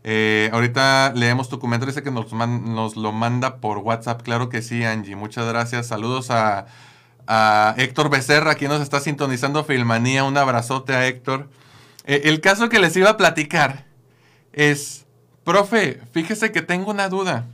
Eh, 0.03 0.49
ahorita 0.53 1.11
leemos 1.15 1.49
tu 1.49 1.59
comentario, 1.59 1.91
dice 1.91 2.03
que 2.03 2.11
nos, 2.11 2.31
nos, 2.31 2.95
lo 2.95 3.11
manda 3.11 3.57
por 3.57 3.79
WhatsApp. 3.79 4.21
Claro 4.21 4.47
que 4.47 4.61
sí, 4.61 4.85
Angie. 4.85 5.17
Muchas 5.17 5.45
gracias. 5.47 5.87
Saludos 5.87 6.31
a, 6.31 6.67
a 7.27 7.75
Héctor 7.77 8.09
Becerra, 8.09 8.55
quien 8.55 8.71
nos 8.71 8.81
está 8.81 8.99
sintonizando 8.99 9.63
Filmanía. 9.63 10.23
Un 10.23 10.37
abrazote 10.37 10.93
a 10.95 11.07
Héctor. 11.07 11.49
Eh, 12.05 12.21
el 12.25 12.41
caso 12.41 12.69
que 12.69 12.79
les 12.79 12.95
iba 12.95 13.09
a 13.11 13.17
platicar 13.17 13.85
es, 14.53 15.05
profe, 15.43 15.99
fíjese 16.11 16.51
que 16.51 16.61
tengo 16.61 16.91
una 16.91 17.09
duda. 17.09 17.45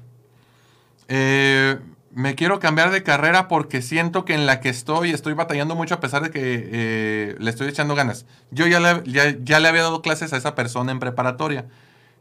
Eh, 1.07 1.77
me 2.11 2.35
quiero 2.35 2.59
cambiar 2.59 2.91
de 2.91 3.03
carrera 3.03 3.47
porque 3.47 3.81
siento 3.81 4.23
que 4.23 4.35
en 4.35 4.45
la 4.45 4.59
que 4.59 4.69
estoy 4.69 5.11
estoy 5.11 5.33
batallando 5.33 5.75
mucho 5.75 5.95
a 5.95 5.99
pesar 5.99 6.21
de 6.21 6.29
que 6.29 6.69
eh, 6.71 7.35
le 7.39 7.49
estoy 7.49 7.67
echando 7.67 7.95
ganas. 7.95 8.25
Yo 8.51 8.67
ya 8.67 8.79
le, 8.79 9.01
ya, 9.05 9.59
le, 9.59 9.67
había 9.67 9.81
dado 9.81 10.01
clases 10.01 10.31
a 10.33 10.37
esa 10.37 10.53
persona 10.53 10.91
en 10.91 10.99
preparatoria 10.99 11.65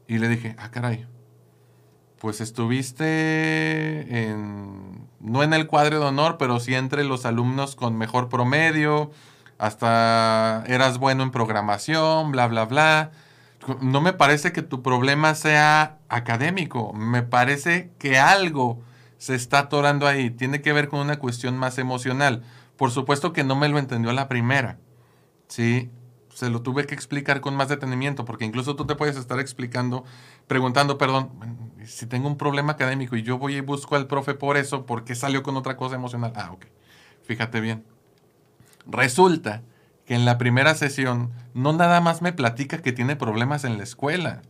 y 0.09 0.19
le 0.19 0.29
dije, 0.29 0.57
ah, 0.59 0.71
caray, 0.71 1.07
pues 2.23 2.41
estuviste 2.41 4.31
en, 4.31 5.09
no 5.21 5.43
en 5.43 5.53
el 5.53 5.67
cuadro 5.67 5.99
de 6.01 6.07
honor, 6.07 6.37
pero 6.39 6.61
sí 6.61 6.75
entre 6.75 7.05
los 7.05 7.27
alumnos 7.27 7.77
con 7.77 7.99
mejor 7.99 8.29
promedio, 8.31 9.11
hasta 9.59 10.65
eras 10.67 10.99
bueno 10.99 11.25
en 11.25 11.33
programación, 11.33 12.33
bla, 12.33 12.47
bla, 12.47 12.65
bla 12.65 13.11
no 13.81 14.01
me 14.01 14.13
parece 14.13 14.53
que 14.53 14.63
tu 14.63 14.83
problema 14.83 15.35
sea 15.35 15.99
académico, 16.09 16.93
me 16.93 17.23
parece 17.23 17.91
que 17.99 18.19
algo 18.19 18.83
se 19.19 19.35
está 19.35 19.61
atorando 19.61 20.07
ahí, 20.07 20.31
tiene 20.31 20.63
que 20.63 20.73
ver 20.73 20.89
con 20.89 21.01
una 21.01 21.19
cuestión 21.19 21.57
más 21.57 21.79
emocional. 21.79 22.43
Por 22.77 22.91
supuesto 22.91 23.33
que 23.33 23.45
no 23.45 23.55
me 23.55 23.69
lo 23.69 23.79
entendió 23.79 24.13
la 24.13 24.29
primera, 24.29 24.79
¿sí? 25.49 25.91
Se 26.35 26.49
lo 26.49 26.63
tuve 26.63 26.87
que 26.87 26.95
explicar 26.95 27.41
con 27.41 27.55
más 27.55 27.69
detenimiento, 27.69 28.25
porque 28.25 28.45
incluso 28.45 28.75
tú 28.75 28.87
te 28.87 28.97
puedes 28.97 29.17
estar 29.17 29.39
explicando, 29.39 30.05
preguntando, 30.47 30.97
perdón, 30.97 31.31
si 31.85 32.07
tengo 32.07 32.27
un 32.27 32.39
problema 32.39 32.73
académico 32.73 33.17
y 33.17 33.23
yo 33.23 33.39
voy 33.39 33.57
y 33.57 33.61
busco 33.61 33.97
al 33.97 34.07
profe 34.07 34.35
por 34.35 34.57
eso, 34.57 34.87
¿por 34.87 35.05
qué 35.05 35.15
salió 35.15 35.43
con 35.43 35.57
otra 35.57 35.77
cosa 35.77 35.97
emocional? 35.97 36.33
Ah, 36.35 36.51
ok, 36.53 36.67
fíjate 37.25 37.61
bien. 37.61 37.85
Resulta 38.87 39.63
que 40.07 40.15
en 40.15 40.25
la 40.25 40.39
primera 40.39 40.75
sesión 40.75 41.33
no 41.55 41.73
nada 41.73 42.01
más 42.01 42.23
me 42.23 42.33
platica 42.33 42.83
que 42.83 42.93
tiene 42.93 43.17
problemas 43.17 43.65
en 43.65 43.77
la 43.77 43.85
escuela. 43.85 44.43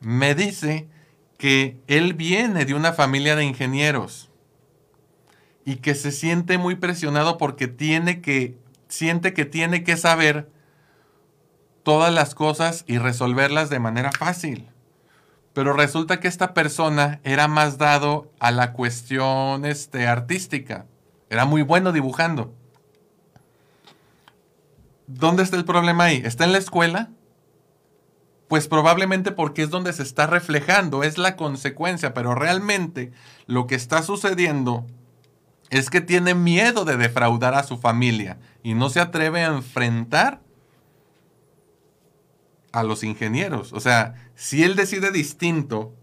Me 0.00 0.34
dice 0.34 0.88
que 1.36 1.80
él 1.86 2.14
viene 2.14 2.64
de 2.64 2.74
una 2.74 2.92
familia 2.92 3.36
de 3.36 3.44
ingenieros 3.44 4.30
y 5.64 5.76
que 5.76 5.94
se 5.94 6.12
siente 6.12 6.58
muy 6.58 6.76
presionado 6.76 7.38
porque 7.38 7.68
tiene 7.68 8.20
que 8.20 8.58
siente 8.88 9.34
que 9.34 9.44
tiene 9.44 9.84
que 9.84 9.96
saber 9.96 10.50
todas 11.82 12.12
las 12.12 12.34
cosas 12.34 12.84
y 12.86 12.98
resolverlas 12.98 13.70
de 13.70 13.78
manera 13.78 14.12
fácil. 14.12 14.68
Pero 15.54 15.72
resulta 15.72 16.20
que 16.20 16.28
esta 16.28 16.54
persona 16.54 17.20
era 17.24 17.48
más 17.48 17.78
dado 17.78 18.30
a 18.38 18.50
la 18.50 18.72
cuestión 18.72 19.64
este, 19.64 20.06
artística. 20.06 20.86
Era 21.30 21.44
muy 21.44 21.62
bueno 21.62 21.92
dibujando. 21.92 22.54
¿Dónde 25.06 25.42
está 25.42 25.56
el 25.56 25.64
problema 25.64 26.04
ahí? 26.04 26.20
¿Está 26.24 26.44
en 26.44 26.52
la 26.52 26.58
escuela? 26.58 27.10
Pues 28.46 28.68
probablemente 28.68 29.32
porque 29.32 29.62
es 29.62 29.70
donde 29.70 29.92
se 29.92 30.02
está 30.02 30.26
reflejando, 30.26 31.02
es 31.02 31.18
la 31.18 31.36
consecuencia, 31.36 32.14
pero 32.14 32.34
realmente 32.34 33.12
lo 33.46 33.66
que 33.66 33.74
está 33.74 34.02
sucediendo 34.02 34.86
es 35.70 35.90
que 35.90 36.00
tiene 36.00 36.34
miedo 36.34 36.84
de 36.84 36.96
defraudar 36.96 37.54
a 37.54 37.62
su 37.62 37.78
familia 37.78 38.38
y 38.62 38.74
no 38.74 38.90
se 38.90 39.00
atreve 39.00 39.44
a 39.44 39.48
enfrentar 39.48 40.40
a 42.72 42.82
los 42.82 43.02
ingenieros. 43.02 43.72
O 43.72 43.80
sea, 43.80 44.14
si 44.34 44.62
él 44.62 44.76
decide 44.76 45.10
distinto, 45.10 45.94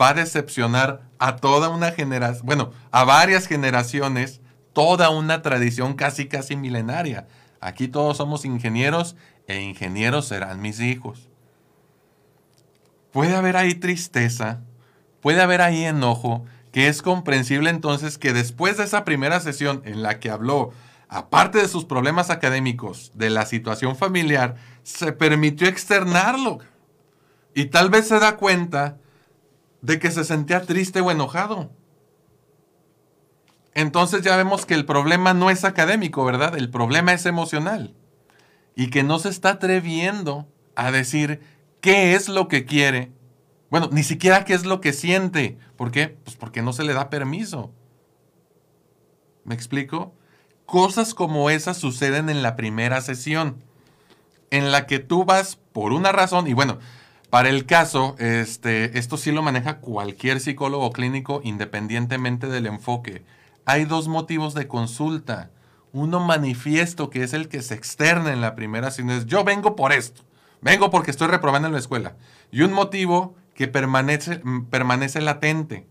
va 0.00 0.10
a 0.10 0.14
decepcionar 0.14 1.02
a 1.18 1.36
toda 1.36 1.68
una 1.68 1.92
generación, 1.92 2.46
bueno, 2.46 2.72
a 2.90 3.04
varias 3.04 3.46
generaciones, 3.46 4.40
toda 4.72 5.10
una 5.10 5.42
tradición 5.42 5.94
casi, 5.94 6.28
casi 6.28 6.56
milenaria. 6.56 7.26
Aquí 7.60 7.88
todos 7.88 8.16
somos 8.16 8.44
ingenieros 8.44 9.16
e 9.46 9.60
ingenieros 9.62 10.28
serán 10.28 10.60
mis 10.60 10.80
hijos. 10.80 11.28
Puede 13.10 13.34
haber 13.34 13.56
ahí 13.56 13.74
tristeza, 13.74 14.60
puede 15.20 15.40
haber 15.40 15.62
ahí 15.62 15.84
enojo, 15.84 16.44
que 16.72 16.88
es 16.88 17.02
comprensible 17.02 17.70
entonces 17.70 18.18
que 18.18 18.32
después 18.32 18.76
de 18.76 18.84
esa 18.84 19.04
primera 19.04 19.40
sesión 19.40 19.82
en 19.84 20.02
la 20.02 20.20
que 20.20 20.30
habló, 20.30 20.72
aparte 21.08 21.58
de 21.58 21.68
sus 21.68 21.84
problemas 21.84 22.30
académicos, 22.30 23.12
de 23.14 23.30
la 23.30 23.46
situación 23.46 23.96
familiar, 23.96 24.56
se 24.82 25.12
permitió 25.12 25.68
externarlo. 25.68 26.58
Y 27.54 27.66
tal 27.66 27.90
vez 27.90 28.08
se 28.08 28.18
da 28.18 28.36
cuenta 28.36 28.98
de 29.82 29.98
que 29.98 30.10
se 30.10 30.24
sentía 30.24 30.62
triste 30.62 31.00
o 31.00 31.10
enojado 31.10 31.70
entonces 33.78 34.22
ya 34.22 34.36
vemos 34.36 34.66
que 34.66 34.74
el 34.74 34.84
problema 34.84 35.34
no 35.34 35.50
es 35.50 35.64
académico, 35.64 36.24
¿verdad? 36.24 36.58
El 36.58 36.68
problema 36.68 37.12
es 37.12 37.26
emocional. 37.26 37.94
Y 38.74 38.90
que 38.90 39.04
no 39.04 39.20
se 39.20 39.28
está 39.28 39.50
atreviendo 39.50 40.48
a 40.74 40.90
decir 40.90 41.40
qué 41.80 42.16
es 42.16 42.28
lo 42.28 42.48
que 42.48 42.64
quiere. 42.64 43.12
Bueno, 43.70 43.88
ni 43.92 44.02
siquiera 44.02 44.44
qué 44.44 44.54
es 44.54 44.64
lo 44.64 44.80
que 44.80 44.92
siente. 44.92 45.58
¿Por 45.76 45.90
qué? 45.90 46.08
Pues 46.08 46.36
porque 46.36 46.62
no 46.62 46.72
se 46.72 46.84
le 46.84 46.94
da 46.94 47.10
permiso. 47.10 47.72
¿Me 49.44 49.54
explico? 49.54 50.14
Cosas 50.66 51.14
como 51.14 51.50
esas 51.50 51.78
suceden 51.78 52.28
en 52.28 52.42
la 52.42 52.56
primera 52.56 53.00
sesión, 53.00 53.62
en 54.50 54.70
la 54.70 54.86
que 54.86 54.98
tú 54.98 55.24
vas 55.24 55.56
por 55.56 55.92
una 55.92 56.12
razón, 56.12 56.46
y 56.46 56.52
bueno, 56.52 56.78
para 57.30 57.48
el 57.48 57.64
caso, 57.66 58.16
este, 58.18 58.98
esto 58.98 59.16
sí 59.16 59.32
lo 59.32 59.42
maneja 59.42 59.78
cualquier 59.78 60.40
psicólogo 60.40 60.90
clínico 60.92 61.40
independientemente 61.44 62.46
del 62.48 62.66
enfoque 62.66 63.24
hay 63.68 63.84
dos 63.84 64.08
motivos 64.08 64.54
de 64.54 64.66
consulta. 64.66 65.50
Uno 65.92 66.20
manifiesto, 66.20 67.10
que 67.10 67.22
es 67.22 67.34
el 67.34 67.48
que 67.48 67.60
se 67.60 67.74
externa 67.74 68.32
en 68.32 68.40
la 68.40 68.54
primera 68.54 68.90
sesión. 68.90 69.26
Yo 69.26 69.44
vengo 69.44 69.76
por 69.76 69.92
esto. 69.92 70.22
Vengo 70.62 70.88
porque 70.90 71.10
estoy 71.10 71.28
reprobando 71.28 71.68
en 71.68 71.74
la 71.74 71.78
escuela. 71.78 72.16
Y 72.50 72.62
un 72.62 72.72
motivo 72.72 73.36
que 73.58 73.66
permanece, 73.66 74.40
permanece 74.70 75.20
latente. 75.20 75.88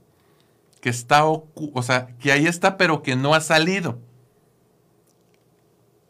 Que 0.80 0.88
está, 0.88 1.26
o 1.26 1.84
sea, 1.84 2.08
que 2.18 2.32
ahí 2.32 2.48
está, 2.48 2.78
pero 2.78 3.04
que 3.04 3.18
no 3.18 3.34
ha 3.34 3.42
salido. 3.42 4.00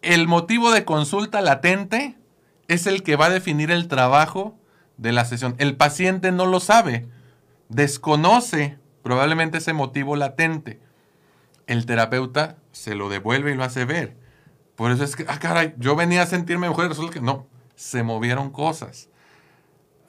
El 0.04 0.28
motivo 0.28 0.70
de 0.70 0.86
consulta 0.86 1.42
latente 1.42 2.16
es 2.68 2.86
el 2.86 3.02
que 3.02 3.16
va 3.16 3.26
a 3.26 3.32
definir 3.32 3.72
el 3.72 3.88
trabajo 3.88 4.56
de 4.98 5.14
la 5.14 5.26
sesión. 5.26 5.56
El 5.58 5.76
paciente 5.76 6.32
no 6.32 6.46
lo 6.46 6.60
sabe, 6.60 7.08
desconoce 7.70 8.78
probablemente 9.02 9.58
ese 9.58 9.74
motivo 9.74 10.16
latente 10.16 10.80
el 11.66 11.88
terapeuta 11.88 12.58
se 12.72 12.94
lo 12.94 13.10
devuelve 13.10 13.52
y 13.52 13.56
lo 13.56 13.64
hace 13.64 13.84
ver. 13.84 14.16
Por 14.76 14.92
eso 14.92 15.04
es 15.04 15.16
que, 15.16 15.26
ah, 15.28 15.40
caray, 15.40 15.74
yo 15.80 15.96
venía 15.96 16.22
a 16.22 16.28
sentirme 16.28 16.70
mejor 16.70 16.86
y 16.86 16.90
resulta 16.90 17.16
que 17.16 17.22
no, 17.22 17.48
se 17.76 18.04
movieron 18.04 18.52
cosas. 18.52 19.10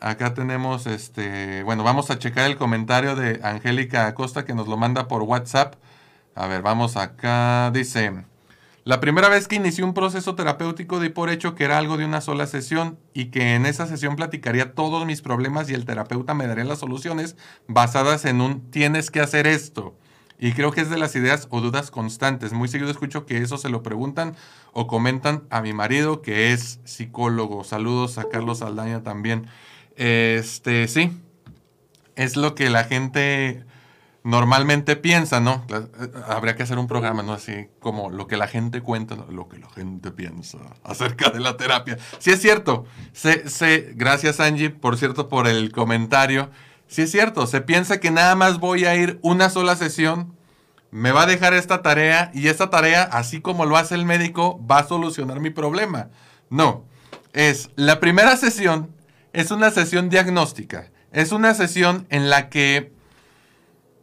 Acá 0.00 0.32
tenemos, 0.32 0.86
este, 0.86 1.64
bueno, 1.64 1.82
vamos 1.82 2.10
a 2.10 2.18
checar 2.18 2.46
el 2.46 2.56
comentario 2.56 3.16
de 3.16 3.40
Angélica 3.42 4.06
Acosta 4.06 4.44
que 4.44 4.54
nos 4.54 4.68
lo 4.68 4.76
manda 4.76 5.08
por 5.08 5.22
WhatsApp. 5.22 5.74
A 6.36 6.46
ver, 6.46 6.62
vamos 6.62 6.96
acá. 6.96 7.72
Dice, 7.72 8.24
la 8.84 9.00
primera 9.00 9.28
vez 9.28 9.48
que 9.48 9.56
inicié 9.56 9.82
un 9.82 9.94
proceso 9.94 10.36
terapéutico 10.36 11.00
di 11.00 11.08
por 11.08 11.30
hecho 11.30 11.56
que 11.56 11.64
era 11.64 11.78
algo 11.78 11.96
de 11.96 12.04
una 12.04 12.20
sola 12.20 12.46
sesión 12.46 12.96
y 13.12 13.26
que 13.26 13.54
en 13.54 13.66
esa 13.66 13.86
sesión 13.88 14.14
platicaría 14.14 14.72
todos 14.72 15.04
mis 15.04 15.20
problemas 15.20 15.68
y 15.68 15.74
el 15.74 15.84
terapeuta 15.84 16.32
me 16.32 16.46
daría 16.46 16.64
las 16.64 16.78
soluciones 16.78 17.36
basadas 17.66 18.24
en 18.24 18.40
un 18.40 18.70
tienes 18.70 19.10
que 19.10 19.20
hacer 19.20 19.48
esto. 19.48 19.96
Y 20.38 20.52
creo 20.52 20.70
que 20.70 20.80
es 20.80 20.90
de 20.90 20.98
las 20.98 21.16
ideas 21.16 21.48
o 21.50 21.60
dudas 21.60 21.90
constantes. 21.90 22.52
Muy 22.52 22.68
seguido 22.68 22.90
escucho 22.90 23.26
que 23.26 23.38
eso 23.38 23.58
se 23.58 23.68
lo 23.68 23.82
preguntan 23.82 24.36
o 24.72 24.86
comentan 24.86 25.42
a 25.50 25.60
mi 25.60 25.72
marido 25.72 26.22
que 26.22 26.52
es 26.52 26.78
psicólogo. 26.84 27.64
Saludos 27.64 28.18
a 28.18 28.28
Carlos 28.28 28.62
Aldaña 28.62 29.02
también. 29.02 29.48
Este, 29.98 30.86
sí, 30.86 31.10
es 32.14 32.36
lo 32.36 32.54
que 32.54 32.70
la 32.70 32.84
gente 32.84 33.64
normalmente 34.22 34.94
piensa, 34.94 35.40
¿no? 35.40 35.66
Eh, 35.70 36.10
habría 36.28 36.54
que 36.54 36.62
hacer 36.62 36.78
un 36.78 36.86
programa, 36.86 37.24
¿no? 37.24 37.32
Así 37.32 37.66
como 37.80 38.08
lo 38.08 38.28
que 38.28 38.36
la 38.36 38.46
gente 38.46 38.80
cuenta, 38.80 39.16
lo 39.28 39.48
que 39.48 39.58
la 39.58 39.68
gente 39.70 40.12
piensa 40.12 40.58
acerca 40.84 41.30
de 41.30 41.40
la 41.40 41.56
terapia. 41.56 41.98
Sí 42.20 42.30
es 42.30 42.40
cierto. 42.40 42.84
Se, 43.12 43.92
gracias 43.96 44.38
Angie, 44.38 44.70
por 44.70 44.96
cierto, 44.96 45.28
por 45.28 45.48
el 45.48 45.72
comentario. 45.72 46.48
Sí 46.86 47.02
es 47.02 47.10
cierto, 47.10 47.48
se 47.48 47.60
piensa 47.60 47.98
que 47.98 48.12
nada 48.12 48.36
más 48.36 48.60
voy 48.60 48.84
a 48.84 48.94
ir 48.94 49.18
una 49.22 49.50
sola 49.50 49.74
sesión, 49.74 50.32
me 50.92 51.10
va 51.10 51.22
a 51.22 51.26
dejar 51.26 51.54
esta 51.54 51.82
tarea 51.82 52.30
y 52.32 52.46
esta 52.46 52.70
tarea, 52.70 53.02
así 53.02 53.40
como 53.40 53.66
lo 53.66 53.76
hace 53.76 53.96
el 53.96 54.04
médico, 54.04 54.64
va 54.64 54.78
a 54.78 54.86
solucionar 54.86 55.40
mi 55.40 55.50
problema. 55.50 56.08
No, 56.50 56.84
es 57.32 57.70
la 57.74 57.98
primera 57.98 58.36
sesión 58.36 58.96
es 59.32 59.50
una 59.50 59.70
sesión 59.70 60.08
diagnóstica. 60.08 60.90
Es 61.12 61.32
una 61.32 61.54
sesión 61.54 62.06
en 62.10 62.28
la 62.28 62.48
que 62.48 62.92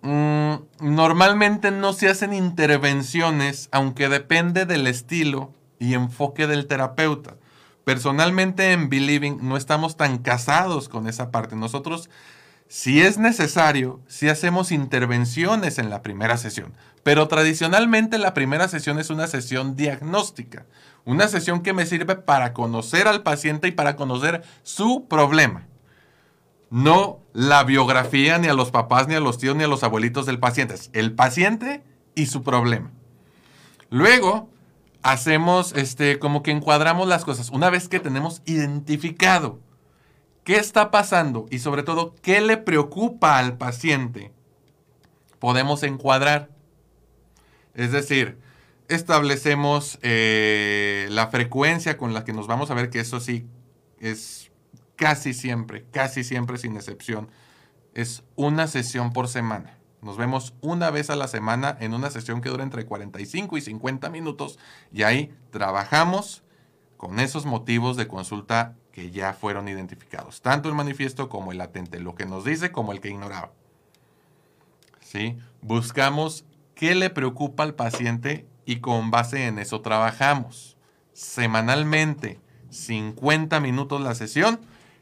mm, 0.02 0.54
normalmente 0.80 1.72
no 1.72 1.94
se 1.94 2.10
hacen 2.10 2.34
intervenciones, 2.34 3.70
aunque 3.72 4.10
depende 4.10 4.66
del 4.66 4.88
estilo 4.88 5.54
y 5.80 5.94
enfoque 5.94 6.48
del 6.48 6.68
terapeuta. 6.68 7.36
Personalmente 7.84 8.72
en 8.72 8.90
Believing 8.90 9.48
no 9.48 9.58
estamos 9.58 9.96
tan 9.96 10.18
casados 10.18 10.90
con 10.90 11.08
esa 11.08 11.30
parte. 11.30 11.56
Nosotros, 11.56 12.10
si 12.68 13.02
es 13.02 13.18
necesario, 13.18 14.02
si 14.08 14.28
hacemos 14.28 14.72
intervenciones 14.72 15.78
en 15.78 15.90
la 15.90 16.02
primera 16.02 16.38
sesión. 16.38 16.74
Pero 17.04 17.28
tradicionalmente 17.28 18.18
la 18.18 18.34
primera 18.34 18.68
sesión 18.68 19.00
es 19.00 19.10
una 19.10 19.28
sesión 19.28 19.76
diagnóstica. 19.76 20.66
Una 21.06 21.28
sesión 21.28 21.62
que 21.62 21.74
me 21.74 21.86
sirve 21.86 22.16
para 22.16 22.54
conocer 22.54 23.08
al 23.08 23.22
paciente 23.22 23.68
y 23.68 23.72
para 23.72 23.96
conocer 23.96 24.44
su 24.64 25.06
problema. 25.08 25.68
No 26.72 27.20
la 27.32 27.64
biografía, 27.64 28.40
ni 28.40 28.48
a 28.48 28.56
los 28.56 28.72
papás, 28.72 29.08
ni 29.08 29.14
a 29.14 29.20
los 29.20 29.38
tíos, 29.38 29.56
ni 29.56 29.64
a 29.64 29.68
los 29.68 29.84
abuelitos 29.84 30.26
del 30.26 30.40
paciente. 30.40 30.74
Es 30.74 30.90
el 30.94 31.14
paciente 31.14 31.84
y 32.16 32.26
su 32.26 32.42
problema. 32.42 32.92
Luego, 33.92 34.50
hacemos 35.04 35.74
este, 35.74 36.18
como 36.18 36.42
que 36.42 36.50
encuadramos 36.50 37.08
las 37.08 37.24
cosas. 37.24 37.52
Una 37.52 37.70
vez 37.70 37.88
que 37.88 38.00
tenemos 38.00 38.42
identificado 38.46 39.60
qué 40.46 40.58
está 40.58 40.92
pasando 40.92 41.48
y 41.50 41.60
sobre 41.60 41.84
todo 41.84 42.16
qué 42.22 42.40
le 42.40 42.56
preocupa 42.56 43.38
al 43.38 43.58
paciente, 43.58 44.32
podemos 45.40 45.84
encuadrar. 45.84 46.50
Es 47.74 47.92
decir, 47.92 48.38
establecemos 48.88 50.00
eh, 50.04 51.08
la 51.10 51.28
frecuencia 51.28 51.98
con 51.98 52.14
la 52.14 52.24
que 52.24 52.32
nos 52.32 52.48
vamos 52.48 52.72
a 52.72 52.76
ver, 52.76 52.90
que 52.90 53.00
eso 53.00 53.20
sí 53.20 53.48
es 54.00 54.52
casi 54.96 55.34
siempre, 55.34 55.86
casi 55.92 56.24
siempre 56.24 56.58
sin 56.58 56.78
excepción, 56.78 57.30
es 57.96 58.24
una 58.36 58.68
sesión 58.68 59.12
por 59.12 59.28
semana. 59.28 59.80
Nos 60.02 60.16
vemos 60.16 60.54
una 60.62 60.92
vez 60.92 61.10
a 61.10 61.16
la 61.16 61.28
semana 61.28 61.76
en 61.80 61.96
una 61.96 62.12
sesión 62.12 62.42
que 62.42 62.50
dura 62.50 62.64
entre 62.64 62.86
45 62.86 63.58
y 63.58 63.62
50 63.62 64.10
minutos 64.12 64.60
y 64.94 65.02
ahí 65.02 65.34
trabajamos 65.50 66.44
con 66.98 67.20
esos 67.20 67.48
motivos 67.48 67.98
de 67.98 68.08
consulta 68.08 68.76
que 68.96 69.12
ya 69.12 69.34
fueron 69.34 69.68
identificados, 69.68 70.42
tanto 70.42 70.70
el 70.70 70.74
manifiesto 70.74 71.28
como 71.28 71.52
el 71.52 71.58
latente, 71.58 72.00
lo 72.00 72.16
que 72.16 72.26
nos 72.26 72.46
dice 72.46 72.72
como 72.72 72.94
el 72.94 73.02
que 73.02 73.10
ignoraba. 73.10 73.52
¿Sí? 75.02 75.38
Buscamos 75.62 76.46
qué 76.76 76.96
le 76.96 77.10
preocupa 77.10 77.64
al 77.64 77.76
paciente 77.76 78.48
y 78.66 78.78
con 78.78 79.12
base 79.12 79.48
en 79.48 79.60
eso 79.60 79.82
trabajamos. 79.82 80.78
Semanalmente, 81.12 82.40
50 82.70 83.60
minutos 83.60 84.00
la 84.00 84.16
sesión 84.16 84.62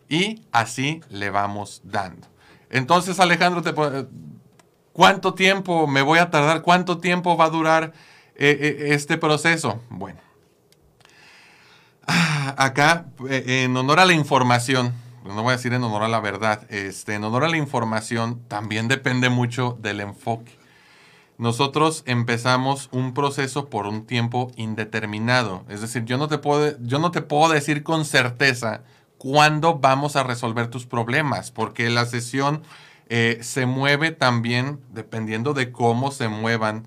y 0.10 0.42
así 0.52 1.02
le 1.10 1.30
vamos 1.30 1.84
dando. 1.84 2.28
Entonces, 2.72 3.20
Alejandro, 3.20 3.62
te, 3.62 3.76
¿cuánto 4.92 5.36
tiempo 5.36 5.86
me 5.86 6.02
voy 6.02 6.18
a 6.18 6.32
tardar? 6.32 6.64
¿Cuánto 6.64 6.98
tiempo 6.98 7.38
va 7.38 7.46
a 7.46 7.50
durar 7.52 7.94
eh, 8.36 8.58
eh, 8.60 8.78
este 8.96 9.20
proceso? 9.20 9.84
Bueno, 9.92 10.20
ah, 12.08 12.56
acá, 12.58 13.06
eh, 13.30 13.64
en 13.66 13.76
honor 13.78 14.00
a 14.00 14.06
la 14.06 14.14
información, 14.14 14.94
no 15.26 15.44
voy 15.44 15.54
a 15.54 15.58
decir 15.58 15.74
en 15.74 15.84
honor 15.84 16.04
a 16.04 16.08
la 16.08 16.20
verdad, 16.20 16.70
este, 16.70 17.16
en 17.16 17.24
honor 17.24 17.44
a 17.44 17.50
la 17.50 17.58
información, 17.58 18.42
también 18.48 18.88
depende 18.88 19.30
mucho 19.30 19.78
del 19.82 20.02
enfoque 20.02 20.64
nosotros 21.38 22.04
empezamos 22.06 22.90
un 22.92 23.14
proceso 23.14 23.70
por 23.70 23.88
un 23.88 24.06
tiempo 24.06 24.52
indeterminado. 24.56 25.66
Es 25.68 25.82
decir, 25.82 26.06
yo 26.06 26.18
no 26.18 26.28
te 26.28 26.38
puedo, 26.38 26.78
yo 26.82 27.00
no 27.00 27.12
te 27.12 27.22
puedo 27.22 27.52
decir 27.52 27.84
con 27.84 28.06
certeza 28.06 28.84
cuándo 29.18 29.80
vamos 29.80 30.16
a 30.16 30.24
resolver 30.24 30.68
tus 30.68 30.86
problemas, 30.86 31.52
porque 31.52 31.90
la 31.90 32.06
sesión 32.06 32.64
eh, 33.10 33.40
se 33.42 33.66
mueve 33.66 34.12
también 34.12 34.80
dependiendo 34.92 35.54
de 35.54 35.72
cómo 35.72 36.12
se 36.12 36.28
muevan 36.28 36.86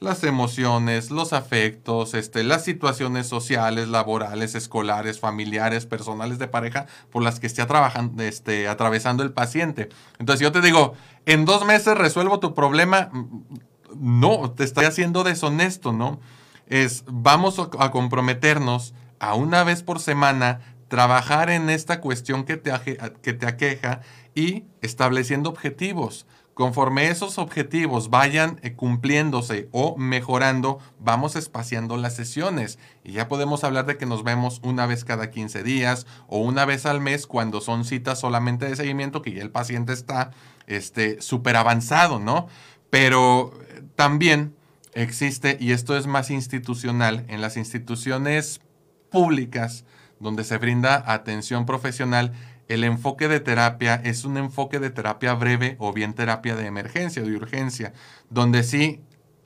las 0.00 0.22
emociones, 0.22 1.10
los 1.10 1.32
afectos, 1.32 2.14
este, 2.14 2.44
las 2.44 2.64
situaciones 2.64 3.26
sociales, 3.26 3.88
laborales, 3.88 4.54
escolares, 4.54 5.18
familiares, 5.18 5.86
personales 5.86 6.38
de 6.38 6.48
pareja 6.48 6.86
por 7.10 7.22
las 7.22 7.40
que 7.40 7.46
esté 7.46 7.64
trabajando, 7.66 8.22
este, 8.22 8.68
atravesando 8.68 9.22
el 9.22 9.32
paciente. 9.32 9.88
Entonces 10.18 10.40
yo 10.40 10.52
te 10.52 10.60
digo, 10.60 10.94
en 11.26 11.44
dos 11.44 11.64
meses 11.64 11.98
resuelvo 11.98 12.38
tu 12.38 12.54
problema, 12.54 13.10
no, 13.96 14.52
te 14.52 14.64
estoy 14.64 14.84
haciendo 14.84 15.24
deshonesto, 15.24 15.92
¿no? 15.92 16.20
Es, 16.66 17.04
vamos 17.06 17.58
a 17.78 17.90
comprometernos 17.90 18.94
a 19.18 19.34
una 19.34 19.64
vez 19.64 19.82
por 19.82 20.00
semana 20.00 20.60
trabajar 20.88 21.50
en 21.50 21.70
esta 21.70 22.00
cuestión 22.00 22.44
que 22.44 22.56
te, 22.56 22.72
que 23.22 23.32
te 23.32 23.46
aqueja 23.46 24.00
y 24.34 24.64
estableciendo 24.80 25.50
objetivos. 25.50 26.26
Conforme 26.58 27.08
esos 27.08 27.38
objetivos 27.38 28.10
vayan 28.10 28.58
eh, 28.64 28.72
cumpliéndose 28.72 29.68
o 29.70 29.96
mejorando, 29.96 30.80
vamos 30.98 31.36
espaciando 31.36 31.96
las 31.96 32.16
sesiones. 32.16 32.80
Y 33.04 33.12
ya 33.12 33.28
podemos 33.28 33.62
hablar 33.62 33.86
de 33.86 33.96
que 33.96 34.06
nos 34.06 34.24
vemos 34.24 34.60
una 34.64 34.84
vez 34.84 35.04
cada 35.04 35.30
15 35.30 35.62
días 35.62 36.08
o 36.26 36.40
una 36.40 36.64
vez 36.64 36.84
al 36.84 37.00
mes 37.00 37.28
cuando 37.28 37.60
son 37.60 37.84
citas 37.84 38.18
solamente 38.18 38.66
de 38.68 38.74
seguimiento, 38.74 39.22
que 39.22 39.34
ya 39.34 39.42
el 39.42 39.52
paciente 39.52 39.92
está 39.92 40.32
súper 41.20 41.54
este, 41.54 41.58
avanzado, 41.60 42.18
¿no? 42.18 42.48
Pero 42.90 43.52
también 43.94 44.56
existe, 44.94 45.58
y 45.60 45.70
esto 45.70 45.96
es 45.96 46.08
más 46.08 46.28
institucional, 46.28 47.24
en 47.28 47.40
las 47.40 47.56
instituciones 47.56 48.62
públicas 49.12 49.84
donde 50.18 50.42
se 50.42 50.58
brinda 50.58 51.04
atención 51.06 51.66
profesional, 51.66 52.32
el 52.68 52.84
enfoque 52.84 53.28
de 53.28 53.40
terapia 53.40 54.00
es 54.04 54.24
un 54.24 54.36
enfoque 54.36 54.78
de 54.78 54.90
terapia 54.90 55.34
breve 55.34 55.76
o 55.78 55.92
bien 55.92 56.14
terapia 56.14 56.54
de 56.54 56.66
emergencia 56.66 57.22
o 57.22 57.26
de 57.26 57.36
urgencia, 57.36 57.92
donde 58.30 58.62
sí 58.62 59.00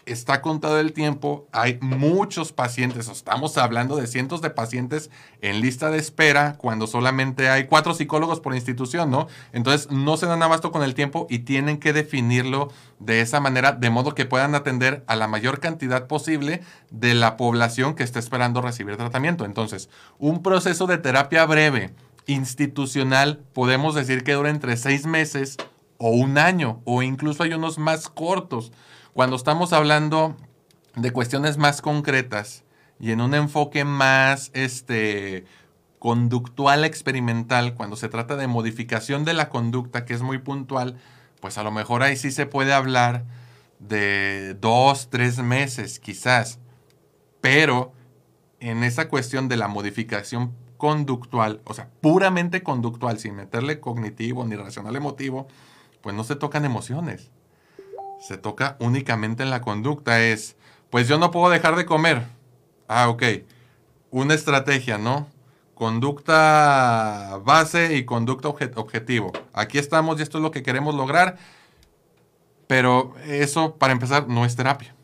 está 0.07 0.43
contado 0.43 0.81
el 0.81 0.93
tiempo, 0.93 1.47
hay 1.53 1.79
muchos 1.81 2.53
pacientes, 2.53 3.09
estamos 3.09 3.57
hablando 3.57 3.97
de 3.97 4.07
cientos 4.07 4.43
de 4.43 4.51
pacientes 4.51 5.11
en 5.41 5.61
lista 5.61 5.91
de 5.91 5.99
espera 5.99 6.57
cuando 6.59 6.87
solamente 6.87 7.49
hay 7.49 7.67
cuatro 7.67 7.95
psicólogos 7.95 8.41
por 8.41 8.55
institución, 8.55 9.11
¿no? 9.11 9.29
Entonces 9.53 9.91
no 9.91 10.17
se 10.17 10.27
dan 10.27 10.43
abasto 10.43 10.73
con 10.73 10.83
el 10.83 10.95
tiempo 10.95 11.27
y 11.31 11.41
tienen 11.41 11.79
que 11.79 11.93
definirlo 11.93 12.73
de 12.99 13.21
esa 13.21 13.41
manera, 13.41 13.73
de 13.73 13.91
modo 13.91 14.15
que 14.15 14.25
puedan 14.25 14.55
atender 14.55 15.05
a 15.07 15.17
la 15.17 15.29
mayor 15.29 15.61
cantidad 15.61 16.07
posible 16.07 16.63
de 16.91 17.15
la 17.15 17.37
población 17.37 17.95
que 17.95 18.03
está 18.03 18.19
esperando 18.19 18.61
recibir 18.61 18.97
tratamiento. 18.97 19.45
Entonces, 19.45 19.89
un 20.19 20.43
proceso 20.43 20.87
de 20.87 20.99
terapia 20.99 21.47
breve, 21.47 21.95
institucional, 22.27 23.39
podemos 23.53 23.95
decir 23.95 24.25
que 24.25 24.33
dura 24.33 24.51
entre 24.51 24.77
seis 24.77 25.07
meses 25.07 25.57
o 25.99 26.11
un 26.11 26.39
año, 26.39 26.81
o 26.85 27.03
incluso 27.03 27.43
hay 27.43 27.53
unos 27.53 27.79
más 27.79 28.09
cortos 28.09 28.73
cuando 29.13 29.37
estamos 29.37 29.73
hablando 29.73 30.37
de 30.97 31.11
cuestiones 31.11 31.59
más 31.59 31.83
concretas 31.83 32.65
y 32.99 33.11
en 33.11 33.21
un 33.21 33.35
enfoque 33.35 33.85
más 33.85 34.51
este, 34.55 35.45
conductual 35.99 36.85
experimental, 36.85 37.75
cuando 37.75 37.97
se 37.97 38.09
trata 38.09 38.37
de 38.37 38.47
modificación 38.47 39.25
de 39.25 39.35
la 39.35 39.49
conducta, 39.49 40.05
que 40.05 40.15
es 40.15 40.23
muy 40.23 40.39
puntual, 40.39 40.99
pues 41.41 41.59
a 41.59 41.63
lo 41.63 41.71
mejor 41.71 42.03
ahí 42.03 42.17
sí 42.17 42.31
se 42.31 42.47
puede 42.47 42.73
hablar 42.73 43.25
de 43.79 44.55
dos, 44.55 45.11
tres 45.11 45.39
meses 45.39 45.99
quizás. 45.99 46.59
Pero 47.41 47.93
en 48.61 48.85
esa 48.85 49.09
cuestión 49.09 49.49
de 49.49 49.57
la 49.57 49.69
modificación 49.69 50.55
conductual, 50.83 51.61
o 51.65 51.75
sea, 51.75 51.89
puramente 52.01 52.65
conductual, 52.65 53.21
sin 53.21 53.37
meterle 53.37 53.79
cognitivo 53.79 54.45
ni 54.45 54.57
racional 54.57 54.97
emotivo, 54.97 55.47
pues 56.01 56.17
no 56.17 56.25
se 56.25 56.35
tocan 56.35 56.65
emociones. 56.65 57.31
Se 58.21 58.37
toca 58.37 58.77
únicamente 58.81 59.45
en 59.45 59.51
la 59.51 59.61
conducta. 59.61 60.21
Es, 60.21 60.57
pues 60.91 61.07
yo 61.07 61.21
no 61.21 61.31
puedo 61.31 61.51
dejar 61.51 61.77
de 61.77 61.87
comer. 61.87 62.27
Ah, 62.89 63.09
ok. 63.11 63.23
Una 64.11 64.35
estrategia, 64.35 64.99
¿no? 64.99 65.29
Conducta 65.77 67.39
base 67.45 67.95
y 67.95 68.05
conducta 68.05 68.49
objetivo. 68.49 69.31
Aquí 69.53 69.79
estamos 69.79 70.19
y 70.19 70.25
esto 70.25 70.39
es 70.39 70.43
lo 70.43 70.51
que 70.51 70.65
queremos 70.65 70.97
lograr. 70.97 71.39
Pero 72.67 73.15
eso, 73.25 73.77
para 73.77 73.93
empezar, 73.93 74.27
no 74.27 74.45
es 74.45 74.57
terapia. 74.57 74.97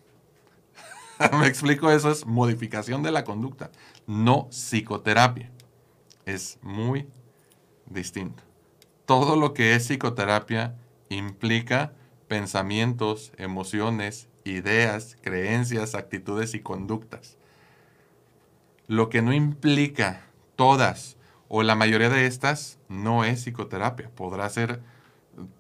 Me 1.39 1.47
explico, 1.47 1.89
eso 1.89 2.11
es 2.11 2.27
modificación 2.27 3.05
de 3.05 3.13
la 3.13 3.23
conducta, 3.23 3.71
no 4.09 4.49
psicoterapia. 4.51 5.53
Es 6.29 6.59
muy 6.61 7.09
distinto. 7.87 8.43
Todo 9.07 9.35
lo 9.35 9.55
que 9.55 9.75
es 9.75 9.85
psicoterapia 9.85 10.77
implica 11.09 11.95
pensamientos, 12.29 13.33
emociones, 13.39 14.29
ideas, 14.45 15.17
creencias, 15.23 15.95
actitudes 15.95 16.53
y 16.53 16.61
conductas. 16.61 17.39
Lo 18.89 19.09
que 19.09 19.23
no 19.23 19.33
implica 19.33 20.27
todas 20.55 21.17
o 21.49 21.63
la 21.63 21.75
mayoría 21.75 22.11
de 22.11 22.27
estas 22.27 22.79
no 22.91 23.25
es 23.25 23.45
psicoterapia. 23.45 24.11
Podrá 24.15 24.51
ser 24.51 24.83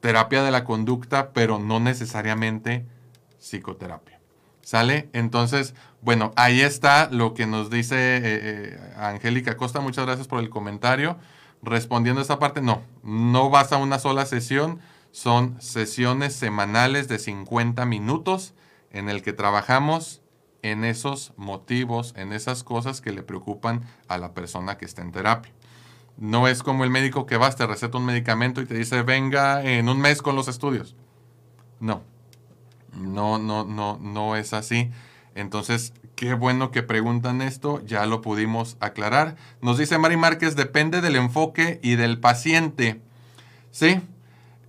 terapia 0.00 0.42
de 0.42 0.50
la 0.50 0.64
conducta, 0.64 1.33
pero 1.33 1.59
no 1.59 1.81
necesariamente 1.81 2.85
psicoterapia. 3.38 4.17
¿Sale? 4.68 5.09
Entonces, 5.14 5.74
bueno, 6.02 6.35
ahí 6.37 6.61
está 6.61 7.09
lo 7.11 7.33
que 7.33 7.46
nos 7.46 7.70
dice 7.70 7.96
eh, 7.96 8.20
eh, 8.22 8.78
Angélica 8.98 9.57
Costa. 9.57 9.81
Muchas 9.81 10.04
gracias 10.04 10.28
por 10.28 10.40
el 10.40 10.50
comentario. 10.50 11.16
Respondiendo 11.62 12.20
a 12.20 12.22
esta 12.22 12.38
parte, 12.38 12.61
no, 12.61 12.83
no 13.02 13.48
vas 13.48 13.72
a 13.72 13.78
una 13.78 13.98
sola 13.98 14.26
sesión, 14.26 14.78
son 15.11 15.59
sesiones 15.62 16.35
semanales 16.35 17.09
de 17.09 17.18
50 17.18 17.87
minutos 17.87 18.52
en 18.90 19.09
el 19.09 19.22
que 19.22 19.33
trabajamos 19.33 20.20
en 20.61 20.85
esos 20.85 21.33
motivos, 21.38 22.12
en 22.14 22.35
esas 22.35 22.62
cosas 22.62 23.00
que 23.00 23.12
le 23.12 23.22
preocupan 23.22 23.87
a 24.07 24.18
la 24.18 24.35
persona 24.35 24.76
que 24.76 24.85
está 24.85 25.00
en 25.00 25.12
terapia. 25.12 25.54
No 26.18 26.46
es 26.46 26.62
como 26.62 26.85
el 26.85 26.90
médico 26.90 27.24
que 27.24 27.38
vas, 27.38 27.57
te 27.57 27.66
receta 27.66 27.96
un 27.96 28.04
medicamento 28.04 28.61
y 28.61 28.66
te 28.66 28.74
dice, 28.74 29.00
venga 29.00 29.64
en 29.64 29.88
un 29.88 29.98
mes 29.98 30.20
con 30.20 30.37
los 30.37 30.46
estudios. 30.46 30.94
No, 31.81 32.02
no, 32.92 33.38
no, 33.38 33.64
no, 33.64 33.98
no 34.01 34.37
es 34.37 34.53
así. 34.53 34.90
Entonces, 35.35 35.92
qué 36.16 36.35
bueno 36.35 36.70
que 36.72 36.83
preguntan 36.83 37.42
esto, 37.42 37.81
ya 37.87 38.05
lo 38.07 38.22
pudimos 38.22 38.77
aclarar. 38.81 39.37
Nos 39.62 39.79
dice 39.79 39.98
Mari 39.98 40.16
Márquez, 40.16 40.57
depende 40.57 41.01
del 41.01 41.16
enfoque 41.16 41.79
y 41.83 41.94
del 41.94 42.18
paciente. 42.18 43.01
¿Sí? 43.70 44.01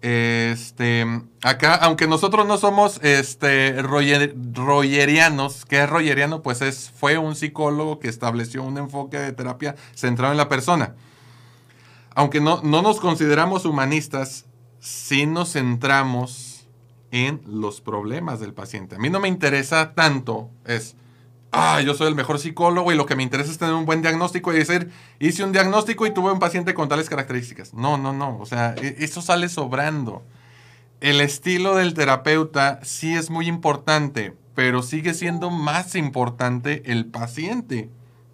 Este, 0.01 1.05
acá, 1.41 1.75
aunque 1.75 2.07
nosotros 2.07 2.47
no 2.47 2.57
somos 2.57 2.99
este, 3.03 3.81
royerianos, 3.81 5.65
¿qué 5.65 5.83
es 5.83 5.89
royeriano? 5.89 6.41
Pues 6.41 6.61
es, 6.61 6.91
fue 6.95 7.17
un 7.17 7.35
psicólogo 7.35 7.99
que 7.99 8.07
estableció 8.07 8.63
un 8.63 8.77
enfoque 8.77 9.17
de 9.17 9.31
terapia 9.33 9.75
centrado 9.95 10.31
en 10.31 10.37
la 10.37 10.47
persona. 10.47 10.95
Aunque 12.15 12.41
no, 12.41 12.61
no 12.63 12.81
nos 12.81 12.99
consideramos 12.99 13.65
humanistas, 13.65 14.45
sí 14.79 15.25
nos 15.25 15.53
centramos 15.53 16.48
en 17.11 17.41
los 17.45 17.81
problemas 17.81 18.39
del 18.39 18.53
paciente. 18.53 18.95
A 18.95 18.99
mí 18.99 19.09
no 19.09 19.19
me 19.19 19.27
interesa 19.27 19.93
tanto, 19.93 20.49
es, 20.65 20.95
ah, 21.51 21.81
yo 21.81 21.93
soy 21.93 22.07
el 22.07 22.15
mejor 22.15 22.39
psicólogo 22.39 22.91
y 22.91 22.95
lo 22.95 23.05
que 23.05 23.15
me 23.15 23.23
interesa 23.23 23.51
es 23.51 23.57
tener 23.57 23.73
un 23.73 23.85
buen 23.85 24.01
diagnóstico 24.01 24.53
y 24.53 24.57
decir, 24.57 24.91
hice 25.19 25.43
un 25.43 25.51
diagnóstico 25.51 26.05
y 26.05 26.13
tuve 26.13 26.31
un 26.31 26.39
paciente 26.39 26.73
con 26.73 26.89
tales 26.89 27.09
características. 27.09 27.73
No, 27.73 27.97
no, 27.97 28.13
no, 28.13 28.37
o 28.39 28.45
sea, 28.45 28.75
e, 28.81 28.97
eso 28.99 29.21
sale 29.21 29.49
sobrando. 29.49 30.23
El 31.01 31.21
estilo 31.21 31.75
del 31.75 31.93
terapeuta 31.93 32.79
sí 32.83 33.15
es 33.15 33.29
muy 33.29 33.47
importante, 33.47 34.35
pero 34.53 34.83
sigue 34.83 35.13
siendo 35.13 35.49
más 35.49 35.95
importante 35.95 36.83
el 36.91 37.05
paciente 37.05 37.89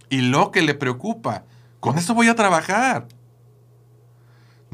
y 0.10 0.22
lo 0.22 0.52
que 0.52 0.64
le 0.64 0.74
preocupa. 0.74 1.44
Con 1.80 2.00
eso 2.00 2.16
voy 2.16 2.28
a 2.28 2.36
trabajar. 2.36 3.08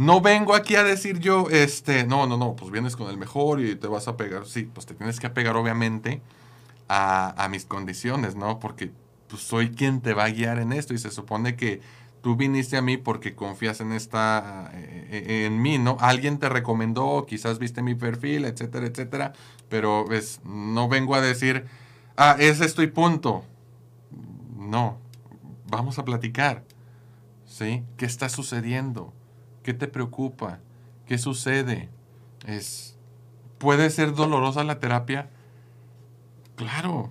No 0.02 0.20
vengo 0.20 0.56
aquí 0.56 0.76
a 0.78 0.84
decir 0.84 1.20
yo, 1.20 1.48
este, 1.52 2.06
no, 2.08 2.26
no, 2.26 2.36
no, 2.36 2.56
pues 2.56 2.72
vienes 2.72 2.96
con 2.96 3.08
el 3.12 3.18
mejor 3.18 3.62
y 3.62 3.76
te 3.76 3.86
vas 3.86 4.08
a 4.08 4.18
pegar. 4.18 4.48
Sí, 4.48 4.64
pues 4.64 4.88
te 4.88 4.96
tienes 4.96 5.20
que 5.20 5.28
apegar 5.28 5.56
obviamente 5.56 6.24
a, 6.88 7.48
mis 7.52 7.66
condiciones, 7.66 8.36
¿no? 8.36 8.58
Porque 8.58 8.92
pues, 9.28 9.44
soy 9.44 9.70
quien 9.70 10.02
te 10.02 10.16
va 10.16 10.24
a 10.24 10.30
guiar 10.32 10.58
en 10.58 10.74
esto 10.74 10.96
y 10.96 10.98
se 10.98 11.12
supone 11.12 11.56
que 11.56 11.82
tú 12.24 12.36
viniste 12.36 12.78
a 12.78 12.82
mí 12.82 12.98
porque 12.98 13.36
confías 13.36 13.80
en 13.80 13.92
esta, 13.92 14.72
eh, 14.74 15.26
eh, 15.28 15.46
en 15.46 15.62
mí, 15.62 15.78
¿no? 15.78 15.98
Alguien 16.00 16.40
te 16.40 16.50
recomendó, 16.50 17.28
quizás 17.28 17.60
viste 17.60 17.84
mi 17.84 17.94
perfil, 17.94 18.46
etcétera, 18.46 18.88
etcétera, 18.88 19.34
pero 19.70 20.06
pues, 20.08 20.42
no 20.44 20.90
vengo 20.90 21.14
a 21.14 21.22
decir, 21.22 21.68
ah, 22.18 22.38
es 22.40 22.60
esto 22.60 22.82
y 22.82 22.88
punto. 22.88 23.44
No, 24.58 24.98
vamos 25.70 26.00
a 26.00 26.06
platicar, 26.06 26.64
¿sí? 27.46 27.84
¿Qué 27.98 28.08
está 28.08 28.30
sucediendo? 28.30 29.14
¿Qué 29.64 29.74
te 29.74 29.88
preocupa? 29.88 30.60
¿Qué 31.06 31.18
sucede? 31.18 31.90
Es, 32.46 32.98
¿Puede 33.58 33.90
ser 33.90 34.14
dolorosa 34.14 34.64
la 34.64 34.80
terapia? 34.80 35.30
Claro. 36.56 37.10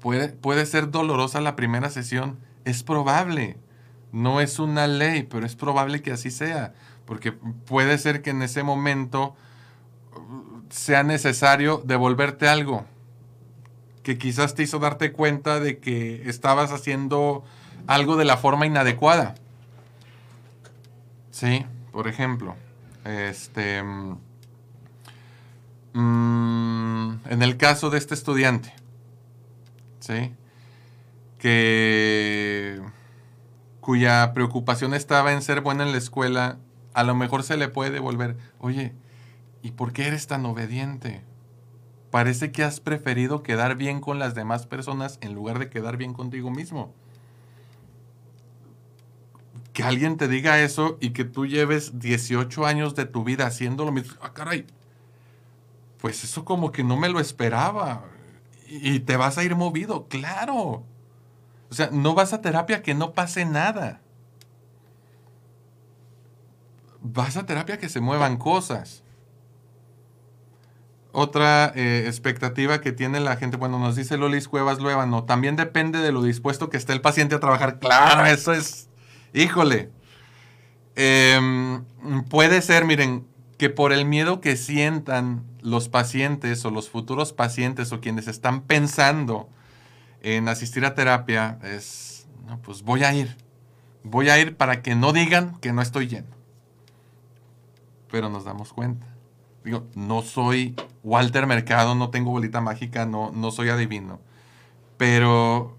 Puede, 0.00 0.28
puede 0.28 0.66
ser 0.66 0.90
dolorosa 0.90 1.40
la 1.40 1.56
primera 1.56 1.90
sesión. 1.90 2.38
Es 2.64 2.82
probable. 2.82 3.56
No 4.12 4.40
es 4.40 4.58
una 4.58 4.86
ley, 4.86 5.22
pero 5.22 5.46
es 5.46 5.56
probable 5.56 6.02
que 6.02 6.12
así 6.12 6.30
sea. 6.30 6.74
Porque 7.06 7.32
puede 7.32 7.98
ser 7.98 8.22
que 8.22 8.30
en 8.30 8.42
ese 8.42 8.62
momento 8.62 9.34
uh, 10.14 10.62
sea 10.70 11.02
necesario 11.02 11.82
devolverte 11.84 12.48
algo 12.48 12.84
que 14.04 14.18
quizás 14.18 14.54
te 14.54 14.62
hizo 14.62 14.78
darte 14.78 15.12
cuenta 15.12 15.58
de 15.58 15.78
que 15.78 16.28
estabas 16.28 16.70
haciendo 16.70 17.42
algo 17.86 18.16
de 18.16 18.26
la 18.26 18.36
forma 18.36 18.66
inadecuada. 18.66 19.34
Sí, 21.34 21.66
por 21.90 22.06
ejemplo, 22.06 22.54
este, 23.04 23.82
mm, 25.92 27.12
en 27.28 27.42
el 27.42 27.56
caso 27.56 27.90
de 27.90 27.98
este 27.98 28.14
estudiante, 28.14 28.72
¿sí? 29.98 30.32
Que 31.40 32.80
cuya 33.80 34.32
preocupación 34.32 34.94
estaba 34.94 35.32
en 35.32 35.42
ser 35.42 35.60
buena 35.60 35.82
en 35.82 35.90
la 35.90 35.98
escuela, 35.98 36.58
a 36.92 37.02
lo 37.02 37.16
mejor 37.16 37.42
se 37.42 37.56
le 37.56 37.66
puede 37.66 37.90
devolver, 37.90 38.36
oye, 38.60 38.94
¿y 39.60 39.72
por 39.72 39.92
qué 39.92 40.06
eres 40.06 40.28
tan 40.28 40.46
obediente? 40.46 41.24
Parece 42.12 42.52
que 42.52 42.62
has 42.62 42.78
preferido 42.78 43.42
quedar 43.42 43.74
bien 43.74 44.00
con 44.00 44.20
las 44.20 44.36
demás 44.36 44.68
personas 44.68 45.18
en 45.20 45.34
lugar 45.34 45.58
de 45.58 45.68
quedar 45.68 45.96
bien 45.96 46.12
contigo 46.14 46.52
mismo 46.52 46.94
que 49.74 49.82
alguien 49.82 50.16
te 50.16 50.28
diga 50.28 50.60
eso 50.60 50.96
y 51.00 51.10
que 51.10 51.24
tú 51.24 51.46
lleves 51.46 51.98
18 51.98 52.64
años 52.64 52.94
de 52.94 53.06
tu 53.06 53.24
vida 53.24 53.44
haciendo 53.44 53.84
lo 53.84 53.90
mismo. 53.90 54.14
Ah, 54.22 54.32
caray. 54.32 54.66
Pues 56.00 56.22
eso 56.22 56.44
como 56.44 56.70
que 56.70 56.84
no 56.84 56.96
me 56.96 57.08
lo 57.08 57.18
esperaba. 57.18 58.04
Y 58.68 59.00
te 59.00 59.16
vas 59.16 59.36
a 59.36 59.42
ir 59.42 59.56
movido, 59.56 60.06
claro. 60.06 60.84
O 61.70 61.74
sea, 61.74 61.90
no 61.90 62.14
vas 62.14 62.32
a 62.32 62.40
terapia 62.40 62.82
que 62.82 62.94
no 62.94 63.14
pase 63.14 63.44
nada. 63.44 64.00
Vas 67.00 67.36
a 67.36 67.44
terapia 67.44 67.78
que 67.78 67.88
se 67.88 68.00
muevan 68.00 68.36
cosas. 68.36 69.02
Otra 71.10 71.72
eh, 71.74 72.04
expectativa 72.06 72.80
que 72.80 72.92
tiene 72.92 73.18
la 73.18 73.36
gente, 73.36 73.56
bueno, 73.56 73.80
nos 73.80 73.96
dice 73.96 74.16
Lolis 74.16 74.46
Cuevas 74.46 74.78
no 74.78 75.24
también 75.24 75.56
depende 75.56 75.98
de 75.98 76.12
lo 76.12 76.22
dispuesto 76.22 76.70
que 76.70 76.76
esté 76.76 76.92
el 76.92 77.00
paciente 77.00 77.34
a 77.34 77.40
trabajar. 77.40 77.80
Claro, 77.80 78.24
eso 78.26 78.52
es 78.52 78.88
Híjole. 79.34 79.90
Em, 80.94 81.84
puede 82.30 82.62
ser, 82.62 82.84
miren, 82.84 83.26
que 83.58 83.68
por 83.68 83.92
el 83.92 84.04
miedo 84.04 84.40
que 84.40 84.56
sientan 84.56 85.44
los 85.60 85.88
pacientes 85.88 86.64
o 86.64 86.70
los 86.70 86.88
futuros 86.88 87.32
pacientes 87.32 87.92
o 87.92 88.00
quienes 88.00 88.28
están 88.28 88.62
pensando 88.62 89.48
en 90.22 90.48
asistir 90.48 90.84
a 90.84 90.94
terapia, 90.94 91.58
es, 91.64 92.28
no, 92.46 92.62
pues 92.62 92.82
voy 92.82 93.02
a 93.02 93.12
ir. 93.12 93.36
Voy 94.04 94.28
a 94.28 94.38
ir 94.38 94.56
para 94.56 94.82
que 94.82 94.94
no 94.94 95.12
digan 95.12 95.58
que 95.58 95.72
no 95.72 95.82
estoy 95.82 96.06
lleno. 96.06 96.28
Pero 98.12 98.28
nos 98.28 98.44
damos 98.44 98.72
cuenta. 98.72 99.06
Digo, 99.64 99.88
no 99.96 100.22
soy 100.22 100.76
Walter 101.02 101.48
Mercado, 101.48 101.96
no 101.96 102.10
tengo 102.10 102.30
bolita 102.30 102.60
mágica, 102.60 103.04
no, 103.04 103.32
no 103.32 103.50
soy 103.50 103.70
adivino. 103.70 104.20
Pero 104.96 105.76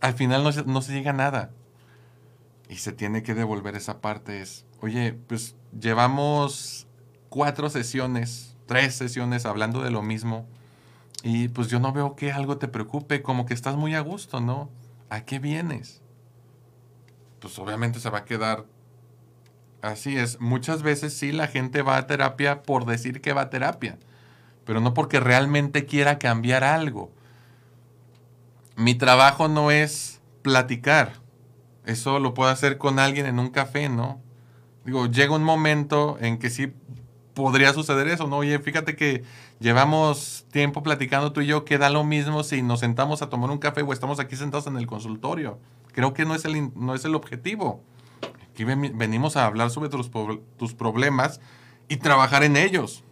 al 0.00 0.14
final 0.14 0.42
no, 0.42 0.50
no 0.50 0.80
se 0.80 0.92
llega 0.92 1.10
a 1.10 1.14
nada 1.14 1.50
y 2.68 2.76
se 2.76 2.92
tiene 2.92 3.22
que 3.22 3.34
devolver 3.34 3.76
esa 3.76 4.00
parte 4.00 4.40
es, 4.40 4.64
oye, 4.80 5.12
pues 5.12 5.56
llevamos 5.78 6.86
cuatro 7.28 7.70
sesiones, 7.70 8.56
tres 8.66 8.94
sesiones 8.94 9.46
hablando 9.46 9.82
de 9.82 9.90
lo 9.90 10.02
mismo 10.02 10.46
Y 11.22 11.48
pues 11.48 11.68
yo 11.68 11.80
no 11.80 11.92
veo 11.92 12.16
que 12.16 12.32
algo 12.32 12.58
te 12.58 12.68
preocupe, 12.68 13.22
como 13.22 13.46
que 13.46 13.54
estás 13.54 13.76
muy 13.76 13.94
a 13.94 14.00
gusto, 14.00 14.40
¿no? 14.40 14.70
¿A 15.10 15.22
qué 15.24 15.38
vienes? 15.38 16.02
Pues 17.40 17.58
obviamente 17.58 18.00
se 18.00 18.10
va 18.10 18.18
a 18.18 18.24
quedar 18.24 18.66
así 19.82 20.16
es. 20.16 20.40
Muchas 20.40 20.82
veces 20.82 21.14
sí 21.14 21.32
la 21.32 21.48
gente 21.48 21.82
va 21.82 21.96
a 21.96 22.06
terapia 22.06 22.62
por 22.62 22.86
decir 22.86 23.20
que 23.20 23.32
va 23.32 23.42
a 23.42 23.50
terapia, 23.50 23.98
pero 24.64 24.80
no 24.80 24.94
porque 24.94 25.20
realmente 25.20 25.86
quiera 25.86 26.18
cambiar 26.18 26.64
algo. 26.64 27.12
Mi 28.76 28.94
trabajo 28.94 29.48
no 29.48 29.70
es 29.70 30.20
platicar. 30.42 31.21
Eso 31.84 32.18
lo 32.18 32.34
puedo 32.34 32.50
hacer 32.50 32.78
con 32.78 32.98
alguien 32.98 33.26
en 33.26 33.38
un 33.38 33.50
café, 33.50 33.88
¿no? 33.88 34.20
Digo, 34.84 35.06
llega 35.06 35.34
un 35.34 35.44
momento 35.44 36.16
en 36.20 36.38
que 36.38 36.50
sí 36.50 36.72
podría 37.34 37.72
suceder 37.72 38.08
eso, 38.08 38.26
¿no? 38.26 38.38
Oye, 38.38 38.58
fíjate 38.58 38.96
que 38.96 39.24
llevamos 39.58 40.46
tiempo 40.50 40.82
platicando 40.82 41.32
tú 41.32 41.40
y 41.40 41.46
yo, 41.46 41.64
que 41.64 41.78
da 41.78 41.90
lo 41.90 42.04
mismo 42.04 42.42
si 42.44 42.62
nos 42.62 42.80
sentamos 42.80 43.22
a 43.22 43.28
tomar 43.28 43.50
un 43.50 43.58
café 43.58 43.82
o 43.82 43.92
estamos 43.92 44.20
aquí 44.20 44.36
sentados 44.36 44.66
en 44.66 44.76
el 44.76 44.86
consultorio. 44.86 45.58
Creo 45.92 46.14
que 46.14 46.24
no 46.24 46.34
es 46.34 46.44
el, 46.44 46.70
no 46.74 46.94
es 46.94 47.04
el 47.04 47.14
objetivo. 47.14 47.82
Aquí 48.50 48.64
venimos 48.64 49.36
a 49.36 49.46
hablar 49.46 49.70
sobre 49.70 49.88
tus, 49.88 50.10
tus 50.58 50.74
problemas 50.74 51.40
y 51.88 51.96
trabajar 51.96 52.44
en 52.44 52.56
ellos. 52.56 53.04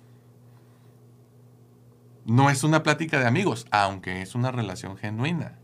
No 2.27 2.51
es 2.51 2.63
una 2.63 2.83
plática 2.83 3.19
de 3.19 3.27
amigos, 3.27 3.67
aunque 3.71 4.23
es 4.23 4.35
una 4.35 4.53
relación 4.53 4.97
genuina. 4.97 5.60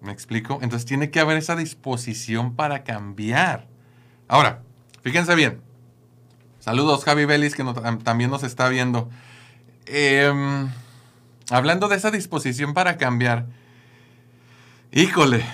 ¿Me 0.00 0.12
explico? 0.12 0.58
Entonces 0.62 0.86
tiene 0.86 1.10
que 1.10 1.20
haber 1.20 1.36
esa 1.36 1.56
disposición 1.56 2.56
para 2.56 2.84
cambiar. 2.84 3.68
Ahora, 4.28 4.62
fíjense 5.02 5.34
bien. 5.34 5.60
Saludos, 6.58 7.04
Javi 7.04 7.24
Vélez, 7.24 7.54
que 7.54 7.64
también 8.04 8.30
nos 8.30 8.42
está 8.42 8.68
viendo. 8.68 9.10
Em, 9.86 10.68
hablando 11.50 11.88
de 11.88 11.96
esa 11.96 12.10
disposición 12.10 12.74
para 12.74 12.96
cambiar. 12.96 13.46
Híjole. 14.92 15.44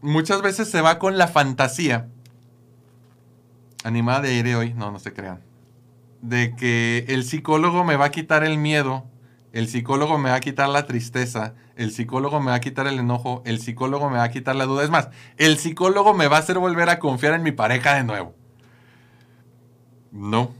Muchas 0.00 0.42
veces 0.42 0.70
se 0.70 0.80
va 0.80 0.98
con 0.98 1.18
la 1.18 1.28
fantasía. 1.28 2.08
Animada 3.84 4.22
de 4.22 4.30
aire 4.30 4.56
hoy, 4.56 4.74
no, 4.74 4.90
no 4.90 4.98
se 4.98 5.12
crean. 5.12 5.40
De 6.22 6.54
que 6.54 7.04
el 7.08 7.24
psicólogo 7.24 7.84
me 7.84 7.96
va 7.96 8.06
a 8.06 8.10
quitar 8.10 8.44
el 8.44 8.58
miedo, 8.58 9.06
el 9.52 9.68
psicólogo 9.68 10.18
me 10.18 10.30
va 10.30 10.36
a 10.36 10.40
quitar 10.40 10.68
la 10.68 10.86
tristeza, 10.86 11.54
el 11.76 11.90
psicólogo 11.90 12.40
me 12.40 12.50
va 12.50 12.56
a 12.56 12.60
quitar 12.60 12.86
el 12.86 12.98
enojo, 12.98 13.42
el 13.44 13.60
psicólogo 13.60 14.08
me 14.08 14.18
va 14.18 14.24
a 14.24 14.30
quitar 14.30 14.54
la 14.56 14.66
duda. 14.66 14.84
Es 14.84 14.90
más, 14.90 15.08
el 15.36 15.58
psicólogo 15.58 16.14
me 16.14 16.28
va 16.28 16.36
a 16.36 16.40
hacer 16.40 16.58
volver 16.58 16.88
a 16.88 16.98
confiar 16.98 17.34
en 17.34 17.42
mi 17.42 17.52
pareja 17.52 17.94
de 17.94 18.04
nuevo. 18.04 18.34
No. 20.12 20.52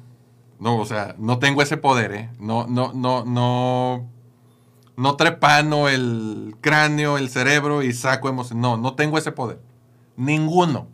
No, 0.59 0.77
o 0.79 0.85
sea, 0.85 1.15
no 1.19 1.39
tengo 1.39 1.63
ese 1.63 1.77
poder, 1.77 2.13
¿eh? 2.13 2.31
No, 2.39 2.67
no, 2.67 2.93
no, 2.93 3.25
no. 3.25 4.09
No 4.97 5.17
trepano 5.17 5.89
el 5.89 6.57
cráneo, 6.61 7.17
el 7.17 7.31
cerebro 7.31 7.83
y 7.83 7.95
saco 7.95 8.29
emociones. 8.29 8.61
No, 8.61 8.77
no 8.77 8.95
tengo 8.95 9.17
ese 9.17 9.33
poder. 9.33 9.61
Ninguno. 10.17 10.89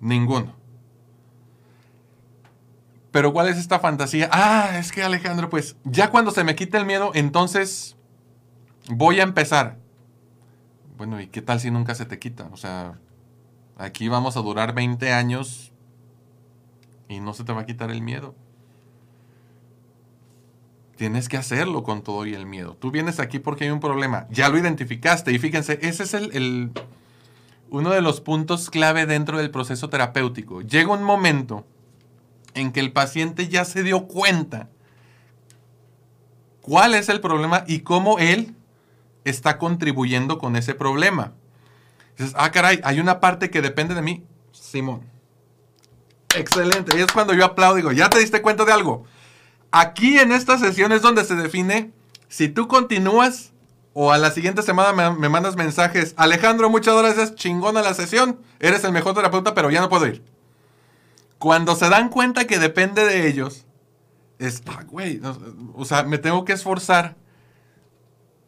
Ninguno. 0.00 0.54
Pero 3.10 3.32
¿cuál 3.32 3.48
es 3.48 3.58
esta 3.58 3.80
fantasía? 3.80 4.28
Ah, 4.32 4.78
es 4.78 4.92
que 4.92 5.02
Alejandro, 5.02 5.50
pues 5.50 5.76
ya 5.84 6.10
cuando 6.10 6.30
se 6.30 6.44
me 6.44 6.54
quite 6.54 6.78
el 6.78 6.86
miedo, 6.86 7.10
entonces 7.14 7.96
voy 8.88 9.20
a 9.20 9.24
empezar. 9.24 9.78
Bueno, 10.96 11.20
¿y 11.20 11.26
qué 11.26 11.42
tal 11.42 11.60
si 11.60 11.70
nunca 11.70 11.94
se 11.94 12.06
te 12.06 12.18
quita? 12.18 12.48
O 12.52 12.56
sea, 12.56 12.98
aquí 13.76 14.08
vamos 14.08 14.36
a 14.36 14.40
durar 14.40 14.74
20 14.74 15.12
años 15.12 15.72
y 17.08 17.20
no 17.20 17.34
se 17.34 17.42
te 17.44 17.52
va 17.52 17.62
a 17.62 17.66
quitar 17.66 17.90
el 17.90 18.02
miedo. 18.02 18.34
Tienes 20.96 21.28
que 21.28 21.38
hacerlo 21.38 21.82
con 21.82 22.02
todo 22.02 22.26
y 22.26 22.34
el 22.34 22.46
miedo. 22.46 22.76
Tú 22.76 22.90
vienes 22.90 23.18
aquí 23.18 23.38
porque 23.38 23.64
hay 23.64 23.70
un 23.70 23.80
problema. 23.80 24.26
Ya 24.30 24.50
lo 24.50 24.58
identificaste. 24.58 25.32
Y 25.32 25.38
fíjense, 25.38 25.78
ese 25.82 26.02
es 26.02 26.14
el, 26.14 26.72
uno 27.70 27.90
de 27.90 28.02
los 28.02 28.20
puntos 28.20 28.68
clave 28.68 29.06
dentro 29.06 29.38
del 29.38 29.50
proceso 29.50 29.88
terapéutico. 29.88 30.60
Llega 30.60 30.92
un 30.92 31.02
momento 31.02 31.64
en 32.54 32.72
que 32.72 32.80
el 32.80 32.92
paciente 32.92 33.48
ya 33.48 33.64
se 33.64 33.82
dio 33.82 34.06
cuenta 34.06 34.68
cuál 36.60 36.94
es 36.94 37.08
el 37.08 37.20
problema 37.20 37.64
y 37.66 37.80
cómo 37.80 38.18
él 38.18 38.54
está 39.24 39.58
contribuyendo 39.58 40.38
con 40.38 40.56
ese 40.56 40.74
problema. 40.74 41.32
Dices, 42.16 42.34
ah, 42.36 42.50
caray, 42.50 42.80
hay 42.84 43.00
una 43.00 43.20
parte 43.20 43.50
que 43.50 43.62
depende 43.62 43.94
de 43.94 44.02
mí. 44.02 44.24
Simón, 44.52 45.02
Excelente. 46.36 46.96
Y 46.96 47.00
es 47.00 47.12
cuando 47.12 47.34
yo 47.34 47.44
aplaudo 47.44 47.76
digo, 47.76 47.92
¿ya 47.92 48.08
te 48.08 48.18
diste 48.18 48.42
cuenta 48.42 48.64
de 48.64 48.72
algo? 48.72 49.04
Aquí 49.72 50.18
en 50.18 50.32
esta 50.32 50.58
sesión 50.58 50.92
es 50.92 51.02
donde 51.02 51.24
se 51.24 51.34
define 51.34 51.92
si 52.28 52.48
tú 52.48 52.68
continúas 52.68 53.52
o 53.92 54.12
a 54.12 54.18
la 54.18 54.30
siguiente 54.30 54.62
semana 54.62 55.12
me, 55.12 55.28
mandas 55.28 55.56
mensajes. 55.56 56.14
Alejandro, 56.16 56.70
muchas 56.70 56.96
gracias, 56.96 57.34
chingona 57.34 57.82
la 57.82 57.94
sesión. 57.94 58.40
Eres 58.60 58.84
el 58.84 58.92
mejor 58.92 59.14
terapeuta, 59.14 59.54
pero 59.54 59.70
ya 59.70 59.80
no 59.80 59.88
puedo 59.88 60.06
ir. 60.06 60.22
Cuando 61.40 61.74
se 61.74 61.88
dan 61.88 62.08
cuenta 62.08 62.46
que 62.46 62.60
depende 62.60 63.04
de 63.04 63.26
ellos, 63.26 63.66
es, 64.38 64.62
ah, 64.66 64.84
güey, 64.86 65.20
o 65.74 65.84
sea, 65.84 66.04
me 66.04 66.18
tengo 66.18 66.44
que 66.44 66.52
esforzar. 66.52 67.16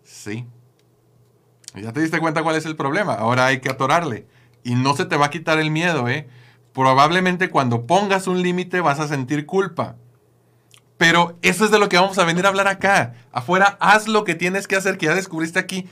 Sí. 0.05 0.47
Ya 1.75 1.93
te 1.93 2.01
diste 2.01 2.21
cuenta 2.21 2.45
cuál 2.45 2.55
es 2.55 2.67
el 2.67 2.77
problema. 2.77 3.15
Ahora 3.15 3.47
hay 3.47 3.61
que 3.61 3.71
atorarle. 3.71 4.29
Y 4.63 4.77
no 4.77 4.95
se 4.95 5.07
te 5.07 5.17
va 5.17 5.27
a 5.27 5.31
quitar 5.31 5.59
el 5.59 5.73
miedo, 5.73 6.09
¿eh? 6.09 6.29
probablemente 6.73 7.51
cuando 7.51 7.87
pongas 7.87 8.27
un 8.27 8.43
límite 8.43 8.81
vas 8.81 9.01
a 9.01 9.09
sentir 9.09 9.47
culpa. 9.47 9.97
Pero 10.97 11.37
eso 11.43 11.65
es 11.65 11.71
de 11.71 11.79
lo 11.79 11.89
que 11.89 11.99
vamos 11.99 12.19
a 12.19 12.25
venir 12.25 12.47
a 12.47 12.49
hablar 12.49 12.69
acá. 12.69 13.15
Afuera, 13.33 13.77
haz 13.81 14.07
lo 14.07 14.25
que 14.25 14.35
tienes 14.35 14.69
que 14.69 14.77
hacer, 14.77 14.99
que 14.99 15.07
ya 15.07 15.15
descubriste 15.15 15.59
aquí. 15.59 15.89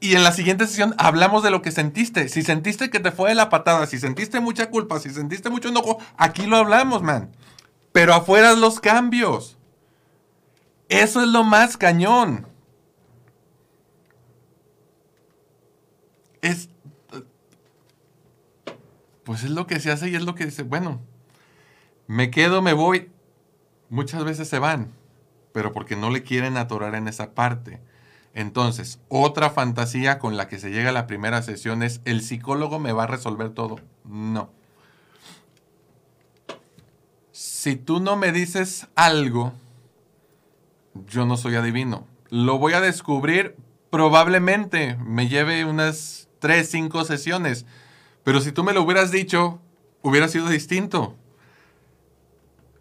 Y 0.00 0.14
en 0.16 0.24
la 0.24 0.32
siguiente 0.32 0.66
sesión 0.66 0.94
hablamos 0.96 1.42
de 1.42 1.50
lo 1.50 1.60
que 1.60 1.70
sentiste. 1.70 2.28
Si 2.28 2.42
sentiste 2.42 2.88
que 2.88 3.00
te 3.00 3.12
fue 3.12 3.28
de 3.28 3.34
la 3.34 3.50
patada, 3.50 3.86
si 3.86 3.98
sentiste 3.98 4.40
mucha 4.40 4.70
culpa, 4.70 4.98
si 4.98 5.10
sentiste 5.10 5.50
mucho 5.50 5.68
enojo, 5.68 5.98
aquí 6.16 6.46
lo 6.46 6.56
hablamos, 6.56 7.02
man. 7.02 7.30
Pero 7.92 8.14
afuera 8.14 8.54
los 8.54 8.80
cambios. 8.80 9.58
Eso 10.88 11.22
es 11.22 11.28
lo 11.28 11.44
más 11.44 11.76
cañón. 11.76 12.46
Es 16.40 16.70
pues 19.30 19.44
es 19.44 19.50
lo 19.50 19.68
que 19.68 19.78
se 19.78 19.92
hace 19.92 20.08
y 20.08 20.16
es 20.16 20.24
lo 20.24 20.34
que 20.34 20.44
dice, 20.44 20.64
bueno, 20.64 21.00
me 22.08 22.32
quedo, 22.32 22.62
me 22.62 22.72
voy. 22.72 23.12
Muchas 23.88 24.24
veces 24.24 24.48
se 24.48 24.58
van, 24.58 24.92
pero 25.52 25.72
porque 25.72 25.94
no 25.94 26.10
le 26.10 26.24
quieren 26.24 26.56
atorar 26.56 26.96
en 26.96 27.06
esa 27.06 27.32
parte. 27.32 27.80
Entonces, 28.34 29.00
otra 29.08 29.50
fantasía 29.50 30.18
con 30.18 30.36
la 30.36 30.48
que 30.48 30.58
se 30.58 30.70
llega 30.70 30.90
a 30.90 30.92
la 30.92 31.06
primera 31.06 31.42
sesión 31.42 31.82
es, 31.82 32.00
el 32.04 32.22
psicólogo 32.22 32.78
me 32.78 32.92
va 32.92 33.04
a 33.04 33.08
resolver 33.08 33.50
todo. 33.50 33.80
No. 34.04 34.50
Si 37.32 37.76
tú 37.76 38.00
no 38.00 38.16
me 38.16 38.32
dices 38.32 38.86
algo, 38.94 39.52
yo 41.06 41.26
no 41.26 41.36
soy 41.36 41.56
adivino. 41.56 42.06
Lo 42.28 42.58
voy 42.58 42.74
a 42.74 42.80
descubrir 42.80 43.56
probablemente. 43.90 44.96
Me 44.96 45.28
lleve 45.28 45.64
unas 45.64 46.28
3, 46.38 46.68
5 46.68 47.04
sesiones. 47.04 47.66
Pero 48.22 48.40
si 48.40 48.52
tú 48.52 48.62
me 48.62 48.72
lo 48.72 48.82
hubieras 48.82 49.10
dicho, 49.10 49.60
hubiera 50.02 50.28
sido 50.28 50.48
distinto. 50.48 51.16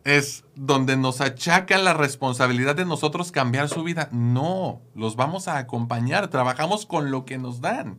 Es 0.04 0.44
donde 0.62 0.98
nos 0.98 1.22
achacan 1.22 1.86
la 1.86 1.94
responsabilidad 1.94 2.76
de 2.76 2.84
nosotros 2.84 3.32
cambiar 3.32 3.70
su 3.70 3.82
vida. 3.82 4.10
No, 4.12 4.82
los 4.94 5.16
vamos 5.16 5.48
a 5.48 5.58
acompañar, 5.58 6.28
trabajamos 6.28 6.86
con 6.86 7.12
lo 7.12 7.24
que 7.24 7.38
nos 7.38 7.62
dan. 7.62 7.98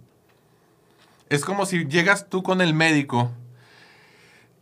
Es 1.30 1.42
como 1.46 1.64
si 1.64 1.86
llegas 1.86 2.28
tú 2.28 2.42
con 2.42 2.60
el 2.60 2.74
médico 2.74 3.30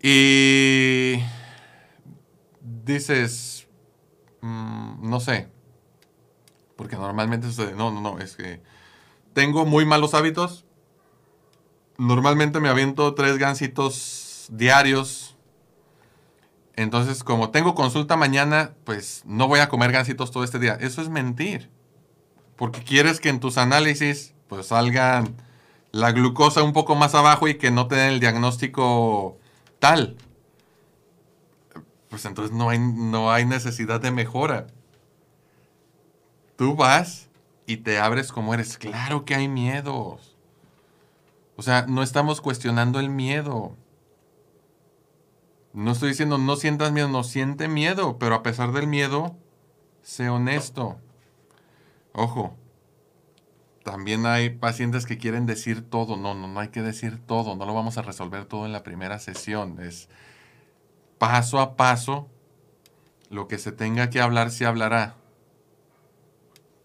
y 0.01 1.14
dices, 2.62 3.66
mm, 4.42 5.11
no 5.11 5.18
sé, 5.18 5.49
porque 6.76 6.94
normalmente 6.94 7.49
sucede, 7.49 7.74
no, 7.74 7.90
no, 7.90 8.01
no, 8.01 8.20
es 8.20 8.36
que 8.36 8.62
tengo 9.32 9.66
muy 9.66 9.84
malos 9.84 10.14
hábitos, 10.14 10.66
normalmente 11.96 12.61
me 12.61 12.68
aviento 12.68 13.12
tres 13.14 13.38
gancitos 13.38 14.46
diarios. 14.53 15.28
Entonces, 16.79 17.24
como 17.24 17.51
tengo 17.51 17.74
consulta 17.74 18.16
mañana, 18.16 18.70
pues 18.85 19.22
no 19.26 19.49
voy 19.49 19.59
a 19.59 19.68
comer 19.68 19.91
gansitos 19.91 20.31
todo 20.31 20.45
este 20.45 20.61
día. 20.61 20.79
Eso 20.81 21.03
es 21.03 21.09
mentir. 21.09 21.72
Porque 22.55 22.85
quieres 22.85 23.18
que 23.18 23.31
en 23.31 23.41
tus 23.41 23.59
análisis 23.59 24.33
pues 24.47 24.68
salgan 24.68 25.35
la 25.91 26.12
glucosa 26.12 26.62
un 26.62 26.72
poco 26.72 26.95
más 26.95 27.16
abajo 27.16 27.49
y 27.49 27.59
que 27.59 27.72
no 27.72 27.89
te 27.89 27.97
den 27.97 28.11
el 28.11 28.20
diagnóstico 28.20 29.39
tal. 29.81 30.18
Pues 32.11 32.24
entonces 32.24 32.57
no 32.57 32.70
hay, 32.70 32.79
no 32.79 33.33
hay 33.33 33.45
necesidad 33.45 34.01
de 34.01 34.12
mejora. 34.12 34.68
Tú 36.55 36.76
vas 36.76 37.29
y 37.66 37.79
te 37.79 37.99
abres 37.99 38.31
como 38.31 38.55
eres. 38.55 38.79
Claro 38.79 39.24
que 39.24 39.35
hay 39.35 39.49
miedos. 39.49 40.37
O 41.57 41.62
sea, 41.62 41.87
no 41.89 42.05
estamos 42.05 42.41
cuestionando 42.41 43.01
el 43.01 43.11
miedo. 43.11 43.74
No 45.72 45.92
estoy 45.92 46.10
diciendo 46.10 46.38
no 46.38 46.56
sientas 46.56 46.92
miedo, 46.92 47.08
no 47.08 47.24
siente 47.24 47.68
miedo, 47.68 48.18
pero 48.18 48.34
a 48.34 48.42
pesar 48.42 48.72
del 48.72 48.86
miedo, 48.86 49.36
sé 50.02 50.28
honesto. 50.28 50.98
Ojo, 52.12 52.56
también 53.84 54.26
hay 54.26 54.50
pacientes 54.50 55.06
que 55.06 55.18
quieren 55.18 55.46
decir 55.46 55.88
todo. 55.88 56.16
No, 56.16 56.34
no, 56.34 56.48
no 56.48 56.60
hay 56.60 56.68
que 56.68 56.82
decir 56.82 57.18
todo. 57.18 57.56
No 57.56 57.64
lo 57.64 57.74
vamos 57.74 57.96
a 57.96 58.02
resolver 58.02 58.44
todo 58.44 58.66
en 58.66 58.72
la 58.72 58.82
primera 58.82 59.18
sesión. 59.18 59.80
Es 59.80 60.08
paso 61.16 61.58
a 61.58 61.76
paso. 61.76 62.28
Lo 63.30 63.48
que 63.48 63.56
se 63.56 63.72
tenga 63.72 64.10
que 64.10 64.20
hablar 64.20 64.50
se 64.50 64.66
hablará. 64.66 65.16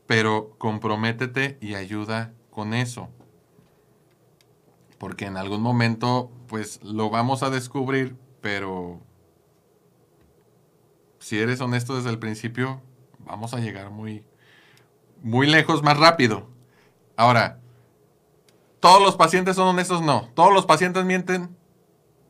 Pero 0.07 0.55
comprométete 0.57 1.57
y 1.59 1.75
ayuda 1.75 2.33
con 2.51 2.73
eso. 2.73 3.09
Porque 4.97 5.25
en 5.25 5.35
algún 5.35 5.61
momento, 5.61 6.31
pues 6.47 6.81
lo 6.83 7.09
vamos 7.09 7.43
a 7.43 7.49
descubrir, 7.49 8.15
pero 8.43 8.99
si 11.17 11.39
eres 11.39 11.61
honesto 11.61 11.95
desde 11.95 12.09
el 12.09 12.19
principio, 12.19 12.81
vamos 13.19 13.53
a 13.53 13.59
llegar 13.59 13.89
muy, 13.89 14.25
muy 15.23 15.47
lejos 15.47 15.81
más 15.81 15.97
rápido. 15.97 16.49
Ahora, 17.15 17.61
¿todos 18.81 19.01
los 19.01 19.15
pacientes 19.15 19.55
son 19.55 19.69
honestos? 19.69 20.01
No. 20.01 20.27
¿Todos 20.33 20.53
los 20.53 20.65
pacientes 20.65 21.05
mienten? 21.05 21.55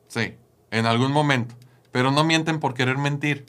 Sí, 0.08 0.38
en 0.70 0.86
algún 0.86 1.12
momento. 1.12 1.56
Pero 1.92 2.12
no 2.12 2.24
mienten 2.24 2.60
por 2.60 2.76
querer 2.76 3.00
mentir. 3.00 3.48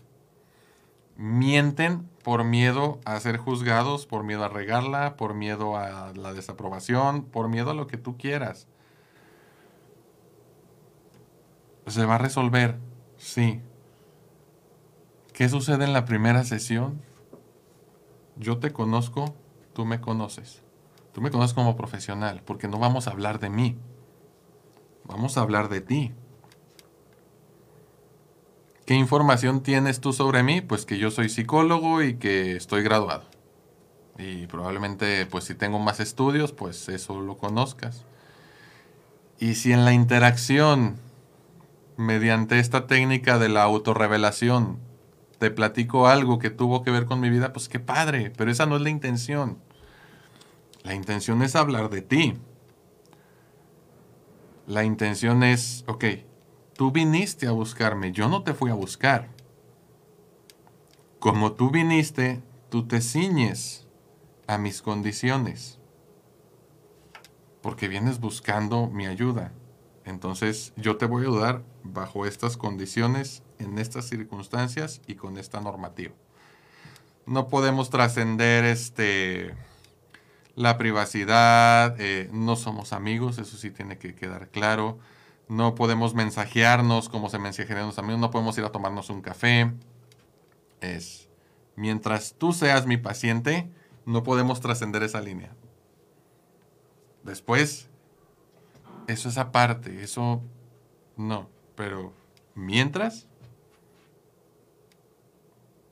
Mienten 1.16 2.08
por 2.22 2.44
miedo 2.44 2.98
a 3.04 3.20
ser 3.20 3.36
juzgados, 3.36 4.06
por 4.06 4.24
miedo 4.24 4.42
a 4.42 4.48
regarla, 4.48 5.16
por 5.16 5.34
miedo 5.34 5.76
a 5.76 6.14
la 6.14 6.32
desaprobación, 6.32 7.26
por 7.26 7.50
miedo 7.50 7.72
a 7.72 7.74
lo 7.74 7.86
que 7.88 7.98
tú 7.98 8.16
quieras. 8.16 8.68
¿Se 11.86 12.04
va 12.06 12.16
a 12.16 12.18
resolver? 12.18 12.78
Sí. 13.16 13.60
¿Qué 15.32 15.48
sucede 15.48 15.84
en 15.84 15.92
la 15.92 16.04
primera 16.04 16.44
sesión? 16.44 17.02
Yo 18.36 18.58
te 18.58 18.72
conozco, 18.72 19.34
tú 19.72 19.84
me 19.84 20.00
conoces. 20.00 20.62
Tú 21.12 21.20
me 21.20 21.30
conoces 21.30 21.54
como 21.54 21.76
profesional, 21.76 22.42
porque 22.44 22.68
no 22.68 22.78
vamos 22.78 23.06
a 23.06 23.10
hablar 23.10 23.38
de 23.38 23.50
mí. 23.50 23.76
Vamos 25.04 25.36
a 25.36 25.42
hablar 25.42 25.68
de 25.68 25.80
ti. 25.80 26.12
¿Qué 28.86 28.94
información 28.94 29.62
tienes 29.62 30.00
tú 30.00 30.12
sobre 30.12 30.42
mí? 30.42 30.60
Pues 30.60 30.84
que 30.84 30.98
yo 30.98 31.10
soy 31.10 31.28
psicólogo 31.28 32.02
y 32.02 32.16
que 32.16 32.56
estoy 32.56 32.82
graduado. 32.82 33.24
Y 34.18 34.46
probablemente, 34.46 35.26
pues 35.26 35.44
si 35.44 35.54
tengo 35.54 35.78
más 35.78 36.00
estudios, 36.00 36.52
pues 36.52 36.88
eso 36.88 37.20
lo 37.20 37.36
conozcas. 37.36 38.04
Y 39.38 39.54
si 39.54 39.72
en 39.72 39.84
la 39.84 39.92
interacción 39.92 40.96
mediante 41.96 42.58
esta 42.58 42.86
técnica 42.86 43.38
de 43.38 43.48
la 43.48 43.62
autorrevelación, 43.62 44.78
te 45.38 45.50
platico 45.50 46.08
algo 46.08 46.38
que 46.38 46.50
tuvo 46.50 46.82
que 46.82 46.90
ver 46.90 47.06
con 47.06 47.20
mi 47.20 47.30
vida, 47.30 47.52
pues 47.52 47.68
qué 47.68 47.80
padre, 47.80 48.32
pero 48.36 48.50
esa 48.50 48.66
no 48.66 48.76
es 48.76 48.82
la 48.82 48.90
intención. 48.90 49.58
La 50.82 50.94
intención 50.94 51.42
es 51.42 51.56
hablar 51.56 51.90
de 51.90 52.02
ti. 52.02 52.38
La 54.66 54.84
intención 54.84 55.42
es, 55.42 55.84
ok, 55.86 56.04
tú 56.74 56.90
viniste 56.90 57.46
a 57.46 57.52
buscarme, 57.52 58.12
yo 58.12 58.28
no 58.28 58.42
te 58.42 58.54
fui 58.54 58.70
a 58.70 58.74
buscar. 58.74 59.28
Como 61.18 61.52
tú 61.52 61.70
viniste, 61.70 62.42
tú 62.70 62.86
te 62.86 63.00
ciñes 63.00 63.86
a 64.46 64.58
mis 64.58 64.82
condiciones, 64.82 65.78
porque 67.62 67.88
vienes 67.88 68.20
buscando 68.20 68.88
mi 68.88 69.06
ayuda. 69.06 69.52
Entonces 70.04 70.72
yo 70.76 70.96
te 70.96 71.06
voy 71.06 71.24
a 71.24 71.28
ayudar 71.28 71.62
bajo 71.84 72.26
estas 72.26 72.56
condiciones, 72.56 73.42
en 73.58 73.78
estas 73.78 74.08
circunstancias 74.08 75.00
y 75.06 75.14
con 75.14 75.38
esta 75.38 75.60
normativa. 75.60 76.14
No 77.26 77.48
podemos 77.48 77.90
trascender 77.90 78.64
este 78.64 79.54
la 80.56 80.78
privacidad, 80.78 81.96
eh, 82.00 82.28
no 82.32 82.56
somos 82.56 82.92
amigos, 82.92 83.38
eso 83.38 83.56
sí 83.56 83.70
tiene 83.70 83.98
que 83.98 84.14
quedar 84.14 84.48
claro. 84.48 84.98
No 85.48 85.74
podemos 85.74 86.14
mensajearnos 86.14 87.08
como 87.08 87.28
se 87.28 87.38
mensajean 87.38 87.86
los 87.86 87.98
amigos, 87.98 88.20
no 88.20 88.30
podemos 88.30 88.56
ir 88.56 88.64
a 88.64 88.72
tomarnos 88.72 89.10
un 89.10 89.20
café. 89.20 89.72
Es, 90.80 91.28
mientras 91.76 92.34
tú 92.38 92.52
seas 92.52 92.86
mi 92.86 92.96
paciente, 92.96 93.68
no 94.06 94.22
podemos 94.22 94.60
trascender 94.60 95.02
esa 95.02 95.20
línea. 95.20 95.54
Después, 97.24 97.88
eso 99.06 99.28
es 99.28 99.38
aparte, 99.38 100.02
eso 100.02 100.40
no, 101.16 101.48
pero 101.76 102.12
mientras, 102.54 103.26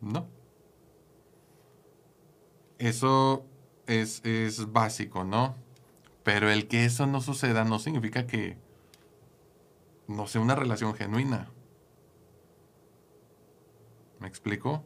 no. 0.00 0.26
Eso 2.78 3.44
es, 3.86 4.24
es 4.24 4.72
básico, 4.72 5.24
¿no? 5.24 5.54
Pero 6.24 6.50
el 6.50 6.68
que 6.68 6.84
eso 6.84 7.06
no 7.06 7.20
suceda 7.20 7.64
no 7.64 7.78
significa 7.78 8.26
que 8.26 8.56
no 10.08 10.26
sea 10.26 10.40
una 10.40 10.54
relación 10.54 10.94
genuina. 10.94 11.48
¿Me 14.20 14.28
explico? 14.28 14.84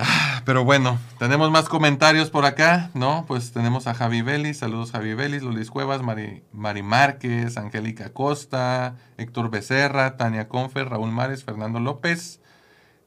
Ah, 0.00 0.42
pero 0.44 0.64
bueno, 0.64 0.96
tenemos 1.18 1.50
más 1.50 1.68
comentarios 1.68 2.30
por 2.30 2.44
acá, 2.44 2.90
¿no? 2.94 3.24
Pues 3.26 3.50
tenemos 3.50 3.88
a 3.88 3.94
Javi 3.94 4.22
Vélez, 4.22 4.58
saludos 4.58 4.92
Javi 4.92 5.14
Vélez, 5.14 5.42
Luis 5.42 5.70
Cuevas, 5.70 6.02
Mari, 6.02 6.44
Mari 6.52 6.82
Márquez, 6.84 7.56
Angélica 7.56 8.12
Costa, 8.12 8.96
Héctor 9.16 9.50
Becerra, 9.50 10.16
Tania 10.16 10.48
Confer, 10.48 10.88
Raúl 10.88 11.10
Mares, 11.10 11.42
Fernando 11.42 11.80
López, 11.80 12.40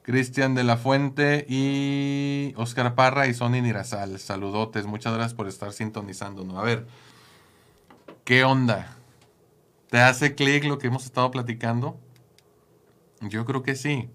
Cristian 0.02 0.54
de 0.54 0.64
la 0.64 0.76
Fuente 0.76 1.46
y 1.48 2.52
Oscar 2.56 2.94
Parra 2.94 3.26
y 3.26 3.32
Sonny 3.32 3.62
Nirazal. 3.62 4.18
Saludotes, 4.18 4.84
muchas 4.84 5.14
gracias 5.14 5.32
por 5.32 5.48
estar 5.48 5.72
sintonizándonos. 5.72 6.58
A 6.58 6.62
ver, 6.62 6.86
¿qué 8.24 8.44
onda? 8.44 8.98
¿Te 9.88 9.98
hace 9.98 10.34
clic 10.34 10.64
lo 10.64 10.76
que 10.78 10.88
hemos 10.88 11.06
estado 11.06 11.30
platicando? 11.30 11.98
Yo 13.22 13.46
creo 13.46 13.62
que 13.62 13.76
sí. 13.76 14.10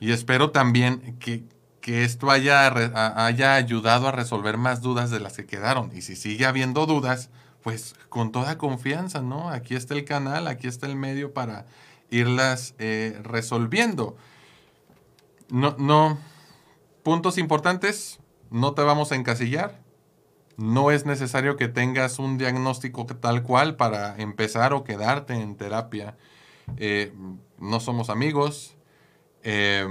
Y 0.00 0.12
espero 0.12 0.50
también 0.50 1.16
que, 1.18 1.44
que 1.84 2.02
esto 2.02 2.30
haya, 2.30 2.72
haya 3.26 3.56
ayudado 3.56 4.08
a 4.08 4.10
resolver 4.10 4.56
más 4.56 4.80
dudas 4.80 5.10
de 5.10 5.20
las 5.20 5.36
que 5.36 5.44
quedaron. 5.44 5.94
Y 5.94 6.00
si 6.00 6.16
sigue 6.16 6.46
habiendo 6.46 6.86
dudas, 6.86 7.28
pues 7.62 7.94
con 8.08 8.32
toda 8.32 8.56
confianza, 8.56 9.20
¿no? 9.20 9.50
Aquí 9.50 9.76
está 9.76 9.92
el 9.92 10.06
canal, 10.06 10.46
aquí 10.46 10.66
está 10.66 10.86
el 10.86 10.96
medio 10.96 11.34
para 11.34 11.66
irlas 12.08 12.74
eh, 12.78 13.20
resolviendo. 13.22 14.16
No, 15.50 15.76
no. 15.76 16.16
Puntos 17.02 17.36
importantes, 17.36 18.18
no 18.48 18.72
te 18.72 18.80
vamos 18.80 19.12
a 19.12 19.16
encasillar. 19.16 19.78
No 20.56 20.90
es 20.90 21.04
necesario 21.04 21.56
que 21.56 21.68
tengas 21.68 22.18
un 22.18 22.38
diagnóstico 22.38 23.04
tal 23.04 23.42
cual 23.42 23.76
para 23.76 24.16
empezar 24.16 24.72
o 24.72 24.84
quedarte 24.84 25.34
en 25.34 25.54
terapia. 25.54 26.16
Eh, 26.78 27.12
no 27.58 27.78
somos 27.78 28.08
amigos. 28.08 28.74
Eh, 29.42 29.86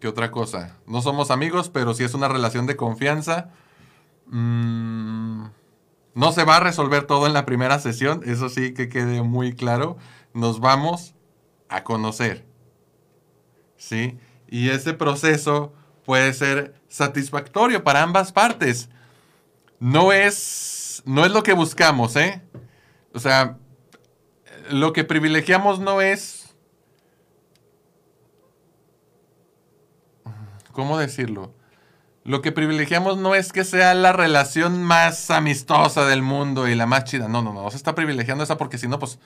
¿Qué 0.00 0.08
otra 0.08 0.30
cosa? 0.30 0.76
No 0.86 1.02
somos 1.02 1.30
amigos, 1.30 1.70
pero 1.70 1.94
si 1.94 2.04
es 2.04 2.14
una 2.14 2.28
relación 2.28 2.66
de 2.66 2.76
confianza. 2.76 3.50
Mm, 4.26 5.46
no 6.14 6.32
se 6.32 6.44
va 6.44 6.56
a 6.56 6.60
resolver 6.60 7.04
todo 7.06 7.26
en 7.26 7.32
la 7.32 7.46
primera 7.46 7.78
sesión, 7.78 8.22
eso 8.24 8.48
sí 8.48 8.74
que 8.74 8.88
quede 8.88 9.22
muy 9.22 9.54
claro. 9.54 9.96
Nos 10.34 10.60
vamos 10.60 11.14
a 11.68 11.84
conocer. 11.84 12.44
¿Sí? 13.76 14.18
Y 14.48 14.70
ese 14.70 14.94
proceso 14.94 15.72
puede 16.04 16.32
ser 16.32 16.74
satisfactorio 16.88 17.84
para 17.84 18.02
ambas 18.02 18.32
partes. 18.32 18.88
No 19.80 20.12
es, 20.12 21.02
no 21.04 21.24
es 21.24 21.32
lo 21.32 21.42
que 21.42 21.52
buscamos, 21.52 22.16
¿eh? 22.16 22.42
O 23.12 23.20
sea, 23.20 23.58
lo 24.70 24.92
que 24.92 25.04
privilegiamos 25.04 25.80
no 25.80 26.00
es 26.00 26.37
¿cómo 30.78 30.96
decirlo? 30.96 31.52
Lo 32.22 32.40
que 32.40 32.52
privilegiamos 32.52 33.18
no 33.18 33.34
es 33.34 33.52
que 33.52 33.64
sea 33.64 33.94
la 33.94 34.12
relación 34.12 34.84
más 34.84 35.28
amistosa 35.28 36.06
del 36.06 36.22
mundo 36.22 36.68
y 36.68 36.76
la 36.76 36.86
más 36.86 37.02
chida. 37.02 37.26
No, 37.26 37.42
no, 37.42 37.52
no. 37.52 37.68
Se 37.72 37.76
está 37.76 37.96
privilegiando 37.96 38.44
esa 38.44 38.56
porque 38.58 38.78
si 38.78 38.86
no, 38.86 39.00
pues 39.00 39.18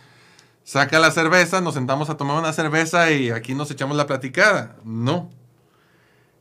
saca 0.64 0.98
la 0.98 1.11
cerveza, 1.11 1.61
nos 1.61 1.74
sentamos 1.74 2.09
a 2.09 2.16
tomar 2.16 2.38
una 2.38 2.55
cerveza 2.55 3.11
y 3.11 3.28
aquí 3.28 3.55
nos 3.55 3.70
echamos 3.70 3.98
la 3.98 4.07
platicada. 4.07 4.76
No. 4.82 5.28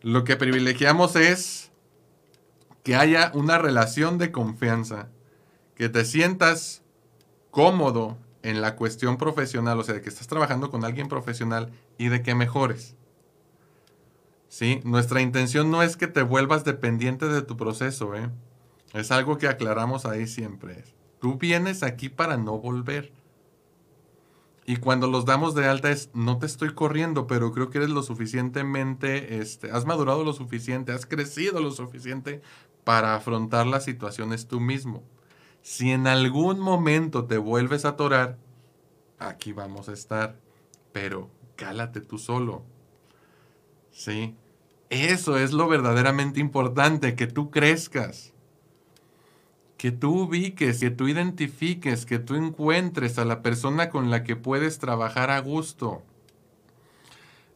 Lo 0.01 0.23
que 0.23 0.37
privilegiamos 0.37 1.17
es 1.17 1.71
que 2.83 2.95
haya 2.95 3.33
una 3.33 3.57
relación 3.57 4.17
de 4.17 4.31
confianza, 4.31 5.09
que 5.75 5.89
te 5.89 6.05
sientas 6.05 6.83
cómodo 7.49 8.17
en 8.43 8.61
la 8.61 8.77
cuestión 8.77 9.17
profesional, 9.17 9.77
o 9.77 9.83
sea, 9.83 9.95
de 9.95 10.01
que 10.01 10.07
estás 10.07 10.27
trabajando 10.27 10.71
con 10.71 10.85
alguien 10.85 11.09
profesional 11.09 11.69
y 11.97 12.07
de 12.07 12.21
que 12.21 12.33
mejores. 12.33 12.95
¿Sí? 14.51 14.81
Nuestra 14.83 15.21
intención 15.21 15.71
no 15.71 15.81
es 15.81 15.95
que 15.95 16.07
te 16.07 16.23
vuelvas 16.23 16.65
dependiente 16.65 17.25
de 17.25 17.41
tu 17.41 17.55
proceso, 17.55 18.15
¿eh? 18.15 18.29
Es 18.93 19.09
algo 19.09 19.37
que 19.37 19.47
aclaramos 19.47 20.05
ahí 20.05 20.27
siempre. 20.27 20.83
Tú 21.21 21.37
vienes 21.37 21.83
aquí 21.83 22.09
para 22.09 22.35
no 22.35 22.59
volver. 22.59 23.13
Y 24.65 24.75
cuando 24.75 25.07
los 25.07 25.23
damos 25.23 25.55
de 25.55 25.67
alta 25.67 25.89
es, 25.89 26.09
no 26.13 26.37
te 26.37 26.47
estoy 26.47 26.73
corriendo, 26.73 27.27
pero 27.27 27.53
creo 27.53 27.69
que 27.69 27.77
eres 27.77 27.91
lo 27.91 28.03
suficientemente, 28.03 29.39
este, 29.39 29.71
has 29.71 29.85
madurado 29.85 30.25
lo 30.25 30.33
suficiente, 30.33 30.91
has 30.91 31.05
crecido 31.05 31.61
lo 31.61 31.71
suficiente 31.71 32.41
para 32.83 33.15
afrontar 33.15 33.65
las 33.67 33.85
situaciones 33.85 34.49
tú 34.49 34.59
mismo. 34.59 35.01
Si 35.61 35.91
en 35.91 36.07
algún 36.07 36.59
momento 36.59 37.23
te 37.23 37.37
vuelves 37.37 37.85
a 37.85 37.89
atorar, 37.89 38.37
aquí 39.17 39.53
vamos 39.53 39.87
a 39.87 39.93
estar, 39.93 40.37
pero 40.91 41.29
cálate 41.55 42.01
tú 42.01 42.17
solo. 42.17 42.65
¿Sí? 43.91 44.35
Eso 44.89 45.37
es 45.37 45.53
lo 45.53 45.67
verdaderamente 45.67 46.39
importante, 46.39 47.15
que 47.15 47.27
tú 47.27 47.49
crezcas. 47.49 48.33
Que 49.77 49.91
tú 49.91 50.23
ubiques, 50.23 50.79
que 50.79 50.91
tú 50.91 51.07
identifiques, 51.07 52.05
que 52.05 52.19
tú 52.19 52.35
encuentres 52.35 53.17
a 53.17 53.25
la 53.25 53.41
persona 53.41 53.89
con 53.89 54.11
la 54.11 54.23
que 54.23 54.35
puedes 54.35 54.79
trabajar 54.79 55.31
a 55.31 55.39
gusto. 55.39 56.03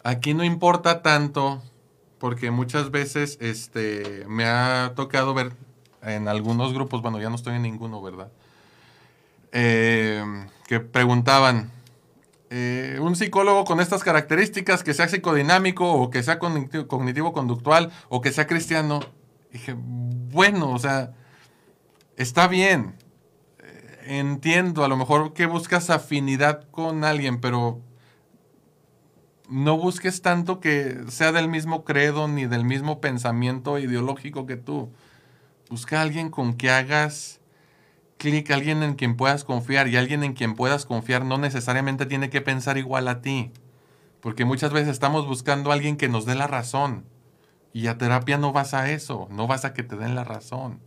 Aquí 0.04 0.34
no 0.34 0.44
importa 0.44 1.02
tanto, 1.02 1.62
porque 2.20 2.52
muchas 2.52 2.90
veces 2.90 3.38
este, 3.42 4.26
me 4.28 4.46
ha 4.46 4.94
tocado 4.96 5.34
ver 5.34 5.52
en 6.02 6.28
algunos 6.28 6.74
grupos, 6.74 7.02
bueno, 7.02 7.20
ya 7.20 7.30
no 7.30 7.36
estoy 7.36 7.56
en 7.56 7.64
ninguno, 7.64 8.02
¿verdad? 8.02 8.32
Eh, 9.52 10.24
que 10.68 10.80
preguntaban, 10.80 11.72
eh, 12.58 13.00
un 13.02 13.18
psicólogo 13.18 13.66
con 13.66 13.82
estas 13.82 14.02
características, 14.02 14.82
que 14.82 14.94
sea 14.94 15.10
psicodinámico 15.10 15.92
o 15.92 16.10
que 16.10 16.24
sea 16.24 16.40
cognitivo-conductual 16.40 17.92
o 18.08 18.22
que 18.22 18.32
sea 18.32 18.48
cristiano. 18.48 19.02
dije, 19.52 19.76
bueno, 19.78 20.72
o 20.72 20.80
sea, 20.80 21.12
está 22.16 22.48
bien. 22.48 22.96
Eh, 23.60 24.20
entiendo, 24.20 24.86
a 24.86 24.88
lo 24.88 24.96
mejor 24.96 25.34
que 25.34 25.48
buscas 25.48 25.90
afinidad 25.90 26.66
con 26.72 27.04
alguien, 27.04 27.42
pero 27.42 27.82
no 29.50 29.76
busques 29.78 30.22
tanto 30.22 30.62
que 30.62 31.04
sea 31.10 31.34
del 31.34 31.50
mismo 31.50 31.84
credo 31.84 32.30
ni 32.30 32.46
del 32.46 32.64
mismo 32.64 33.02
pensamiento 33.02 33.80
ideológico 33.80 34.46
que 34.46 34.56
tú. 34.56 34.94
Busca 35.70 36.00
a 36.00 36.04
alguien 36.04 36.30
con 36.30 36.54
que 36.54 36.70
hagas 36.70 37.42
clic, 38.18 38.52
alguien 38.52 38.84
en 38.84 38.96
quien 38.96 39.16
puedas 39.16 39.44
confiar 39.44 39.88
y 39.88 39.98
alguien 39.98 40.24
en 40.24 40.34
quien 40.34 40.56
puedas 40.56 40.86
confiar 40.86 41.26
no 41.26 41.38
necesariamente 41.38 42.06
tiene 42.06 42.30
que 42.30 42.42
pensar 42.42 42.78
igual 42.78 43.08
a 43.08 43.22
ti. 43.22 43.52
Porque 44.22 44.46
muchas 44.46 44.74
veces 44.74 44.90
estamos 44.90 45.28
buscando 45.28 45.72
a 45.72 45.76
alguien 45.76 45.98
que 45.98 46.10
nos 46.10 46.26
dé 46.26 46.36
la 46.36 46.48
razón. 46.48 47.06
Y 47.74 47.88
a 47.88 47.98
terapia 47.98 48.38
no 48.38 48.54
vas 48.54 48.74
a 48.74 48.90
eso, 48.90 49.28
no 49.30 49.48
vas 49.48 49.66
a 49.66 49.74
que 49.74 49.84
te 49.84 49.98
den 49.98 50.16
la 50.16 50.24
razón. 50.24 50.80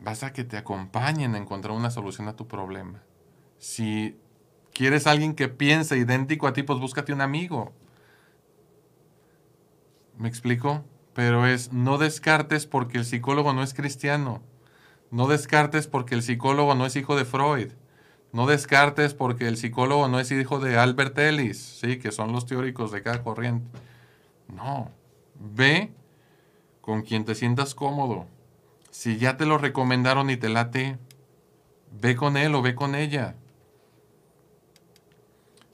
Vas 0.00 0.24
a 0.24 0.32
que 0.32 0.44
te 0.44 0.56
acompañen 0.56 1.34
a 1.34 1.38
encontrar 1.38 1.76
una 1.76 1.90
solución 1.90 2.26
a 2.26 2.36
tu 2.36 2.48
problema. 2.48 3.02
Si 3.58 4.18
quieres 4.72 5.06
alguien 5.06 5.34
que 5.34 5.48
piense 5.48 5.96
idéntico 5.96 6.46
a 6.46 6.52
ti, 6.52 6.62
pues 6.62 6.80
búscate 6.80 7.12
un 7.12 7.20
amigo. 7.20 7.72
¿Me 10.18 10.28
explico? 10.28 10.84
Pero 11.14 11.46
es, 11.46 11.72
no 11.72 11.98
descartes 11.98 12.66
porque 12.66 12.98
el 12.98 13.04
psicólogo 13.04 13.52
no 13.52 13.62
es 13.62 13.74
cristiano. 13.74 14.42
No 15.12 15.28
descartes 15.28 15.86
porque 15.86 16.14
el 16.14 16.22
psicólogo 16.22 16.74
no 16.74 16.86
es 16.86 16.96
hijo 16.96 17.16
de 17.16 17.26
Freud. 17.26 17.72
No 18.32 18.46
descartes 18.46 19.12
porque 19.12 19.46
el 19.46 19.58
psicólogo 19.58 20.08
no 20.08 20.18
es 20.18 20.32
hijo 20.32 20.58
de 20.58 20.78
Albert 20.78 21.18
Ellis, 21.18 21.58
¿sí? 21.58 21.98
que 21.98 22.10
son 22.10 22.32
los 22.32 22.46
teóricos 22.46 22.90
de 22.90 23.02
cada 23.02 23.22
corriente. 23.22 23.78
No. 24.48 24.90
Ve 25.38 25.92
con 26.80 27.02
quien 27.02 27.26
te 27.26 27.34
sientas 27.34 27.74
cómodo. 27.74 28.26
Si 28.90 29.18
ya 29.18 29.36
te 29.36 29.44
lo 29.44 29.58
recomendaron 29.58 30.30
y 30.30 30.38
te 30.38 30.48
late, 30.48 30.98
ve 31.90 32.16
con 32.16 32.38
él 32.38 32.54
o 32.54 32.62
ve 32.62 32.74
con 32.74 32.94
ella. 32.94 33.34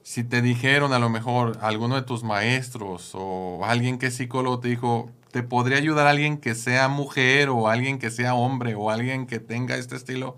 Si 0.03 0.25
te 0.25 0.41
dijeron 0.41 0.91
a 0.91 0.99
lo 0.99 1.09
mejor 1.09 1.59
alguno 1.61 1.95
de 1.95 2.01
tus 2.01 2.25
maestros 2.25 3.11
o 3.13 3.63
alguien 3.63 3.99
que 3.99 4.07
es 4.07 4.15
psicólogo 4.15 4.59
te 4.59 4.67
dijo, 4.67 5.11
te 5.31 5.43
podría 5.43 5.77
ayudar 5.77 6.07
alguien 6.07 6.37
que 6.37 6.55
sea 6.55 6.87
mujer 6.87 7.49
o 7.49 7.67
alguien 7.67 7.99
que 7.99 8.09
sea 8.09 8.33
hombre 8.33 8.75
o 8.75 8.89
alguien 8.89 9.27
que 9.27 9.39
tenga 9.39 9.75
este 9.75 9.95
estilo. 9.95 10.37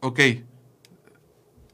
Ok, 0.00 0.20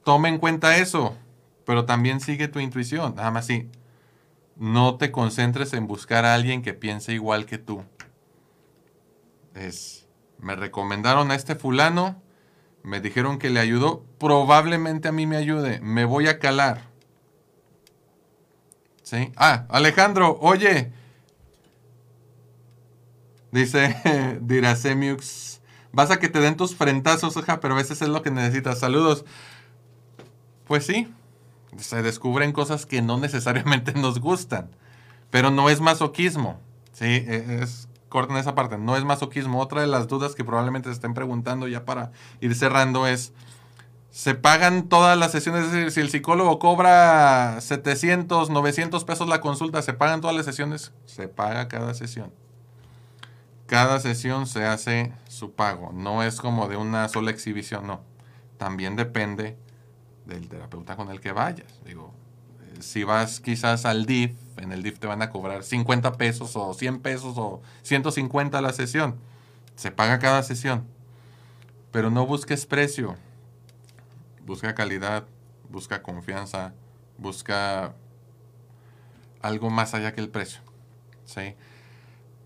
toma 0.04 0.28
en 0.28 0.38
cuenta 0.38 0.76
eso, 0.78 1.16
pero 1.64 1.84
también 1.84 2.20
sigue 2.20 2.48
tu 2.48 2.58
intuición. 2.58 3.14
Nada 3.14 3.30
más 3.30 3.46
sí, 3.46 3.68
no 4.56 4.96
te 4.96 5.12
concentres 5.12 5.72
en 5.72 5.86
buscar 5.86 6.24
a 6.24 6.34
alguien 6.34 6.62
que 6.62 6.74
piense 6.74 7.12
igual 7.12 7.46
que 7.46 7.58
tú. 7.58 7.84
Es, 9.54 10.06
me 10.38 10.56
recomendaron 10.56 11.30
a 11.30 11.34
este 11.34 11.54
fulano, 11.54 12.20
me 12.82 13.00
dijeron 13.00 13.38
que 13.38 13.50
le 13.50 13.60
ayudó, 13.60 14.04
probablemente 14.18 15.08
a 15.08 15.12
mí 15.12 15.26
me 15.26 15.36
ayude, 15.36 15.80
me 15.80 16.04
voy 16.04 16.26
a 16.26 16.38
calar. 16.38 16.90
¿Sí? 19.02 19.30
Ah, 19.36 19.66
Alejandro, 19.68 20.38
oye, 20.40 20.92
Dice 23.52 24.38
Diracemiux. 24.40 25.60
Vas 25.92 26.10
a 26.10 26.18
que 26.18 26.28
te 26.28 26.40
den 26.40 26.56
tus 26.56 26.74
frentazos, 26.74 27.36
hija, 27.36 27.60
pero 27.60 27.74
a 27.74 27.76
veces 27.76 28.00
es 28.00 28.08
lo 28.08 28.22
que 28.22 28.30
necesitas. 28.30 28.78
Saludos. 28.78 29.26
Pues 30.66 30.86
sí, 30.86 31.12
se 31.76 32.02
descubren 32.02 32.52
cosas 32.52 32.86
que 32.86 33.02
no 33.02 33.18
necesariamente 33.20 33.92
nos 33.92 34.18
gustan. 34.18 34.70
Pero 35.30 35.50
no 35.50 35.70
es 35.70 35.80
masoquismo. 35.80 36.58
Sí, 36.92 37.04
e, 37.04 37.58
es 37.62 37.88
corta 38.08 38.32
en 38.32 38.40
esa 38.40 38.54
parte. 38.54 38.78
No 38.78 38.96
es 38.96 39.04
masoquismo. 39.04 39.60
Otra 39.60 39.82
de 39.82 39.86
las 39.86 40.08
dudas 40.08 40.34
que 40.34 40.44
probablemente 40.44 40.88
se 40.88 40.94
estén 40.94 41.12
preguntando 41.12 41.68
ya 41.68 41.84
para 41.84 42.10
ir 42.40 42.54
cerrando 42.54 43.06
es. 43.06 43.32
¿Se 44.10 44.34
pagan 44.34 44.90
todas 44.90 45.16
las 45.16 45.32
sesiones? 45.32 45.64
Es 45.64 45.72
decir, 45.72 45.90
si 45.90 46.00
el 46.00 46.10
psicólogo 46.10 46.58
cobra 46.58 47.58
700, 47.62 48.50
900 48.50 49.04
pesos 49.04 49.26
la 49.26 49.40
consulta, 49.40 49.80
¿se 49.80 49.94
pagan 49.94 50.20
todas 50.20 50.36
las 50.36 50.44
sesiones? 50.44 50.92
Se 51.06 51.28
paga 51.28 51.68
cada 51.68 51.94
sesión 51.94 52.30
cada 53.72 54.00
sesión 54.00 54.46
se 54.46 54.66
hace 54.66 55.14
su 55.28 55.54
pago. 55.54 55.92
No 55.94 56.22
es 56.22 56.42
como 56.42 56.68
de 56.68 56.76
una 56.76 57.08
sola 57.08 57.30
exhibición, 57.30 57.86
no. 57.86 58.02
También 58.58 58.96
depende 58.96 59.56
del 60.26 60.46
terapeuta 60.50 60.94
con 60.94 61.08
el 61.08 61.22
que 61.22 61.32
vayas. 61.32 61.80
Digo, 61.82 62.12
eh, 62.60 62.82
si 62.82 63.02
vas 63.02 63.40
quizás 63.40 63.86
al 63.86 64.04
DIF, 64.04 64.32
en 64.58 64.72
el 64.72 64.82
DIF 64.82 64.98
te 64.98 65.06
van 65.06 65.22
a 65.22 65.30
cobrar 65.30 65.64
50 65.64 66.18
pesos 66.18 66.54
o 66.54 66.74
100 66.74 67.00
pesos 67.00 67.38
o 67.38 67.62
150 67.80 68.60
la 68.60 68.74
sesión. 68.74 69.16
Se 69.74 69.90
paga 69.90 70.18
cada 70.18 70.42
sesión. 70.42 70.86
Pero 71.92 72.10
no 72.10 72.26
busques 72.26 72.66
precio. 72.66 73.16
Busca 74.44 74.74
calidad, 74.74 75.24
busca 75.70 76.02
confianza, 76.02 76.74
busca 77.16 77.94
algo 79.40 79.70
más 79.70 79.94
allá 79.94 80.12
que 80.12 80.20
el 80.20 80.28
precio. 80.28 80.60
¿sí? 81.24 81.54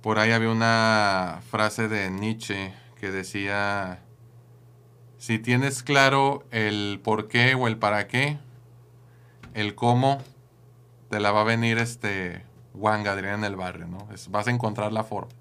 Por 0.07 0.21
ahí 0.21 0.31
había 0.31 0.51
una 0.51 1.41
frase 1.51 1.89
de 1.89 2.13
Nietzsche 2.13 2.73
que 3.01 3.11
decía, 3.11 3.99
si 5.19 5.41
tienes 5.41 5.83
claro 5.83 6.45
el 6.53 7.01
por 7.03 7.27
qué 7.27 7.57
o 7.57 7.67
el 7.67 7.77
para 7.77 8.07
qué, 8.07 8.39
el 9.53 9.75
cómo, 9.75 10.23
te 11.11 11.19
la 11.19 11.33
va 11.33 11.41
a 11.41 11.45
venir 11.45 11.79
este 11.79 12.45
Juan 12.73 13.03
Gadrián 13.03 13.41
en 13.41 13.47
el 13.47 13.57
barrio, 13.57 13.89
¿no? 13.89 14.07
vas 14.31 14.47
a 14.47 14.51
encontrar 14.53 14.93
la 14.93 15.03
forma. 15.03 15.33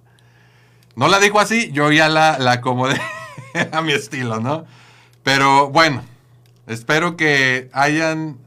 No 0.95 1.09
la 1.09 1.19
dijo 1.19 1.39
así, 1.39 1.71
yo 1.71 1.91
ya 1.91 2.09
la, 2.09 2.39
la 2.39 2.53
acomodé 2.53 2.99
a 3.71 3.83
mi 3.83 3.91
estilo, 3.91 4.39
¿no? 4.39 4.65
Pero 5.21 5.69
bueno, 5.69 6.01
espero 6.65 7.17
que 7.17 7.69
hayan, 7.71 8.39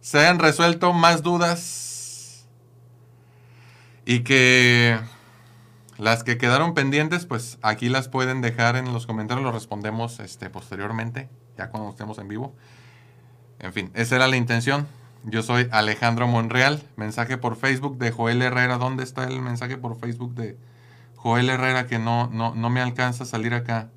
se 0.00 0.18
hayan 0.18 0.38
resuelto 0.38 0.94
más 0.94 1.22
dudas 1.22 2.46
y 4.06 4.20
que 4.20 4.98
las 6.02 6.24
que 6.24 6.36
quedaron 6.36 6.74
pendientes, 6.74 7.26
pues 7.26 7.58
aquí 7.62 7.88
las 7.88 8.08
pueden 8.08 8.40
dejar 8.40 8.74
en 8.74 8.92
los 8.92 9.06
comentarios, 9.06 9.44
los 9.44 9.54
respondemos 9.54 10.18
este, 10.18 10.50
posteriormente, 10.50 11.28
ya 11.56 11.70
cuando 11.70 11.90
estemos 11.90 12.18
en 12.18 12.26
vivo. 12.26 12.56
En 13.60 13.72
fin, 13.72 13.92
esa 13.94 14.16
era 14.16 14.26
la 14.26 14.36
intención. 14.36 14.88
Yo 15.22 15.44
soy 15.44 15.68
Alejandro 15.70 16.26
Monreal. 16.26 16.82
Mensaje 16.96 17.38
por 17.38 17.54
Facebook 17.54 17.98
de 17.98 18.10
Joel 18.10 18.42
Herrera. 18.42 18.78
¿Dónde 18.78 19.04
está 19.04 19.22
el 19.22 19.40
mensaje 19.40 19.76
por 19.76 19.96
Facebook 19.96 20.34
de 20.34 20.56
Joel 21.14 21.48
Herrera 21.48 21.86
que 21.86 22.00
no, 22.00 22.28
no, 22.32 22.52
no 22.52 22.68
me 22.68 22.80
alcanza 22.80 23.22
a 23.22 23.26
salir 23.28 23.54
acá? 23.54 23.88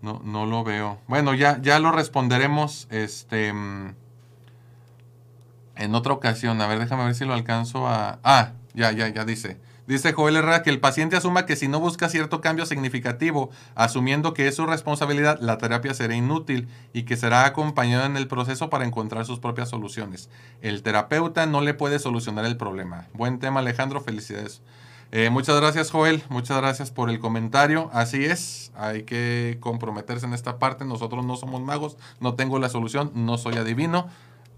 No, 0.00 0.22
no 0.24 0.46
lo 0.46 0.64
veo. 0.64 0.98
Bueno, 1.06 1.34
ya, 1.34 1.60
ya 1.60 1.80
lo 1.80 1.92
responderemos 1.92 2.88
este, 2.90 3.48
en 3.48 3.94
otra 5.94 6.14
ocasión. 6.14 6.62
A 6.62 6.66
ver, 6.66 6.78
déjame 6.78 7.04
ver 7.04 7.14
si 7.14 7.26
lo 7.26 7.34
alcanzo 7.34 7.86
a... 7.86 8.20
Ah, 8.24 8.52
ya, 8.72 8.90
ya, 8.92 9.08
ya 9.08 9.26
dice. 9.26 9.60
Dice 9.86 10.12
Joel 10.12 10.36
Herrera 10.36 10.62
que 10.62 10.70
el 10.70 10.78
paciente 10.78 11.16
asuma 11.16 11.44
que 11.44 11.56
si 11.56 11.66
no 11.66 11.80
busca 11.80 12.08
cierto 12.08 12.40
cambio 12.40 12.66
significativo, 12.66 13.50
asumiendo 13.74 14.32
que 14.32 14.46
es 14.46 14.54
su 14.54 14.64
responsabilidad, 14.66 15.40
la 15.40 15.58
terapia 15.58 15.92
será 15.92 16.14
inútil 16.14 16.68
y 16.92 17.02
que 17.02 17.16
será 17.16 17.44
acompañado 17.46 18.06
en 18.06 18.16
el 18.16 18.28
proceso 18.28 18.70
para 18.70 18.84
encontrar 18.84 19.24
sus 19.24 19.40
propias 19.40 19.70
soluciones. 19.70 20.30
El 20.60 20.82
terapeuta 20.82 21.46
no 21.46 21.60
le 21.60 21.74
puede 21.74 21.98
solucionar 21.98 22.44
el 22.44 22.56
problema. 22.56 23.08
Buen 23.12 23.40
tema, 23.40 23.60
Alejandro, 23.60 24.00
felicidades. 24.00 24.62
Eh, 25.14 25.28
muchas 25.28 25.60
gracias, 25.60 25.90
Joel. 25.90 26.22
Muchas 26.30 26.56
gracias 26.56 26.90
por 26.90 27.10
el 27.10 27.18
comentario. 27.18 27.90
Así 27.92 28.24
es, 28.24 28.72
hay 28.74 29.02
que 29.02 29.58
comprometerse 29.60 30.24
en 30.24 30.32
esta 30.32 30.58
parte. 30.58 30.86
Nosotros 30.86 31.26
no 31.26 31.36
somos 31.36 31.60
magos, 31.60 31.98
no 32.20 32.34
tengo 32.34 32.58
la 32.58 32.70
solución, 32.70 33.10
no 33.14 33.36
soy 33.36 33.56
adivino. 33.56 34.08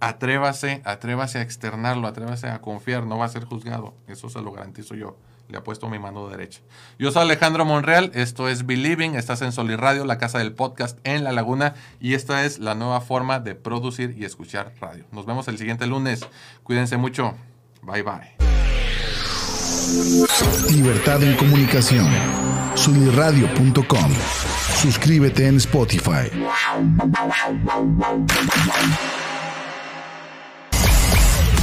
Atrévase, 0.01 0.83
atrévase 0.85 1.39
a 1.39 1.43
externarlo, 1.43 2.07
atrévase 2.07 2.49
a 2.49 2.61
confiar, 2.61 3.07
no 3.07 3.19
va 3.19 3.27
a 3.27 3.29
ser 3.29 3.45
juzgado. 3.45 3.95
Eso 4.07 4.29
se 4.29 4.41
lo 4.41 4.53
garantizo 4.53 4.95
yo. 4.95 5.17
Le 5.49 5.59
apuesto 5.59 5.89
mi 5.89 5.99
mano 5.99 6.29
derecha. 6.29 6.61
Yo 6.99 7.11
soy 7.11 7.23
Alejandro 7.23 7.65
Monreal, 7.65 8.11
esto 8.15 8.49
es 8.49 8.65
Believing, 8.65 9.15
estás 9.15 9.43
en 9.43 9.53
Solid 9.53 9.77
Radio, 9.77 10.05
la 10.07 10.17
casa 10.17 10.39
del 10.39 10.55
podcast 10.55 10.99
en 11.05 11.23
La 11.23 11.33
Laguna, 11.33 11.75
y 12.01 12.15
esta 12.15 12.45
es 12.45 12.59
la 12.59 12.75
nueva 12.75 13.01
forma 13.03 13.41
de 13.41 13.55
producir 13.55 14.15
y 14.19 14.25
escuchar 14.25 14.73
radio. 14.81 15.05
Nos 15.13 15.27
vemos 15.27 15.47
el 15.49 15.59
siguiente 15.59 15.87
lunes. 15.87 16.27
Cuídense 16.63 16.97
mucho. 16.97 17.35
Bye 17.83 18.03
bye. 18.03 18.37
Libertad 20.71 21.23
en 21.23 21.37
comunicación. 21.37 22.09
Sunirradio.com. 22.75 24.13
Suscríbete 24.77 25.47
en 25.47 25.57
Spotify. 25.57 26.31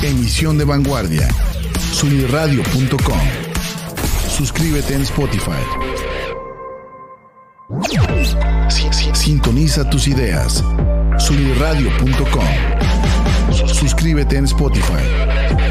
Emisión 0.03 0.57
de 0.57 0.65
vanguardia. 0.65 1.27
Sunirradio.com. 1.93 3.19
Suscríbete 4.35 4.95
en 4.95 5.01
Spotify. 5.01 5.51
Sintoniza 9.13 9.87
tus 9.89 10.07
ideas. 10.07 10.63
Sunirradio.com. 11.19 12.47
Suscríbete 13.67 14.37
en 14.37 14.45
Spotify. 14.45 15.70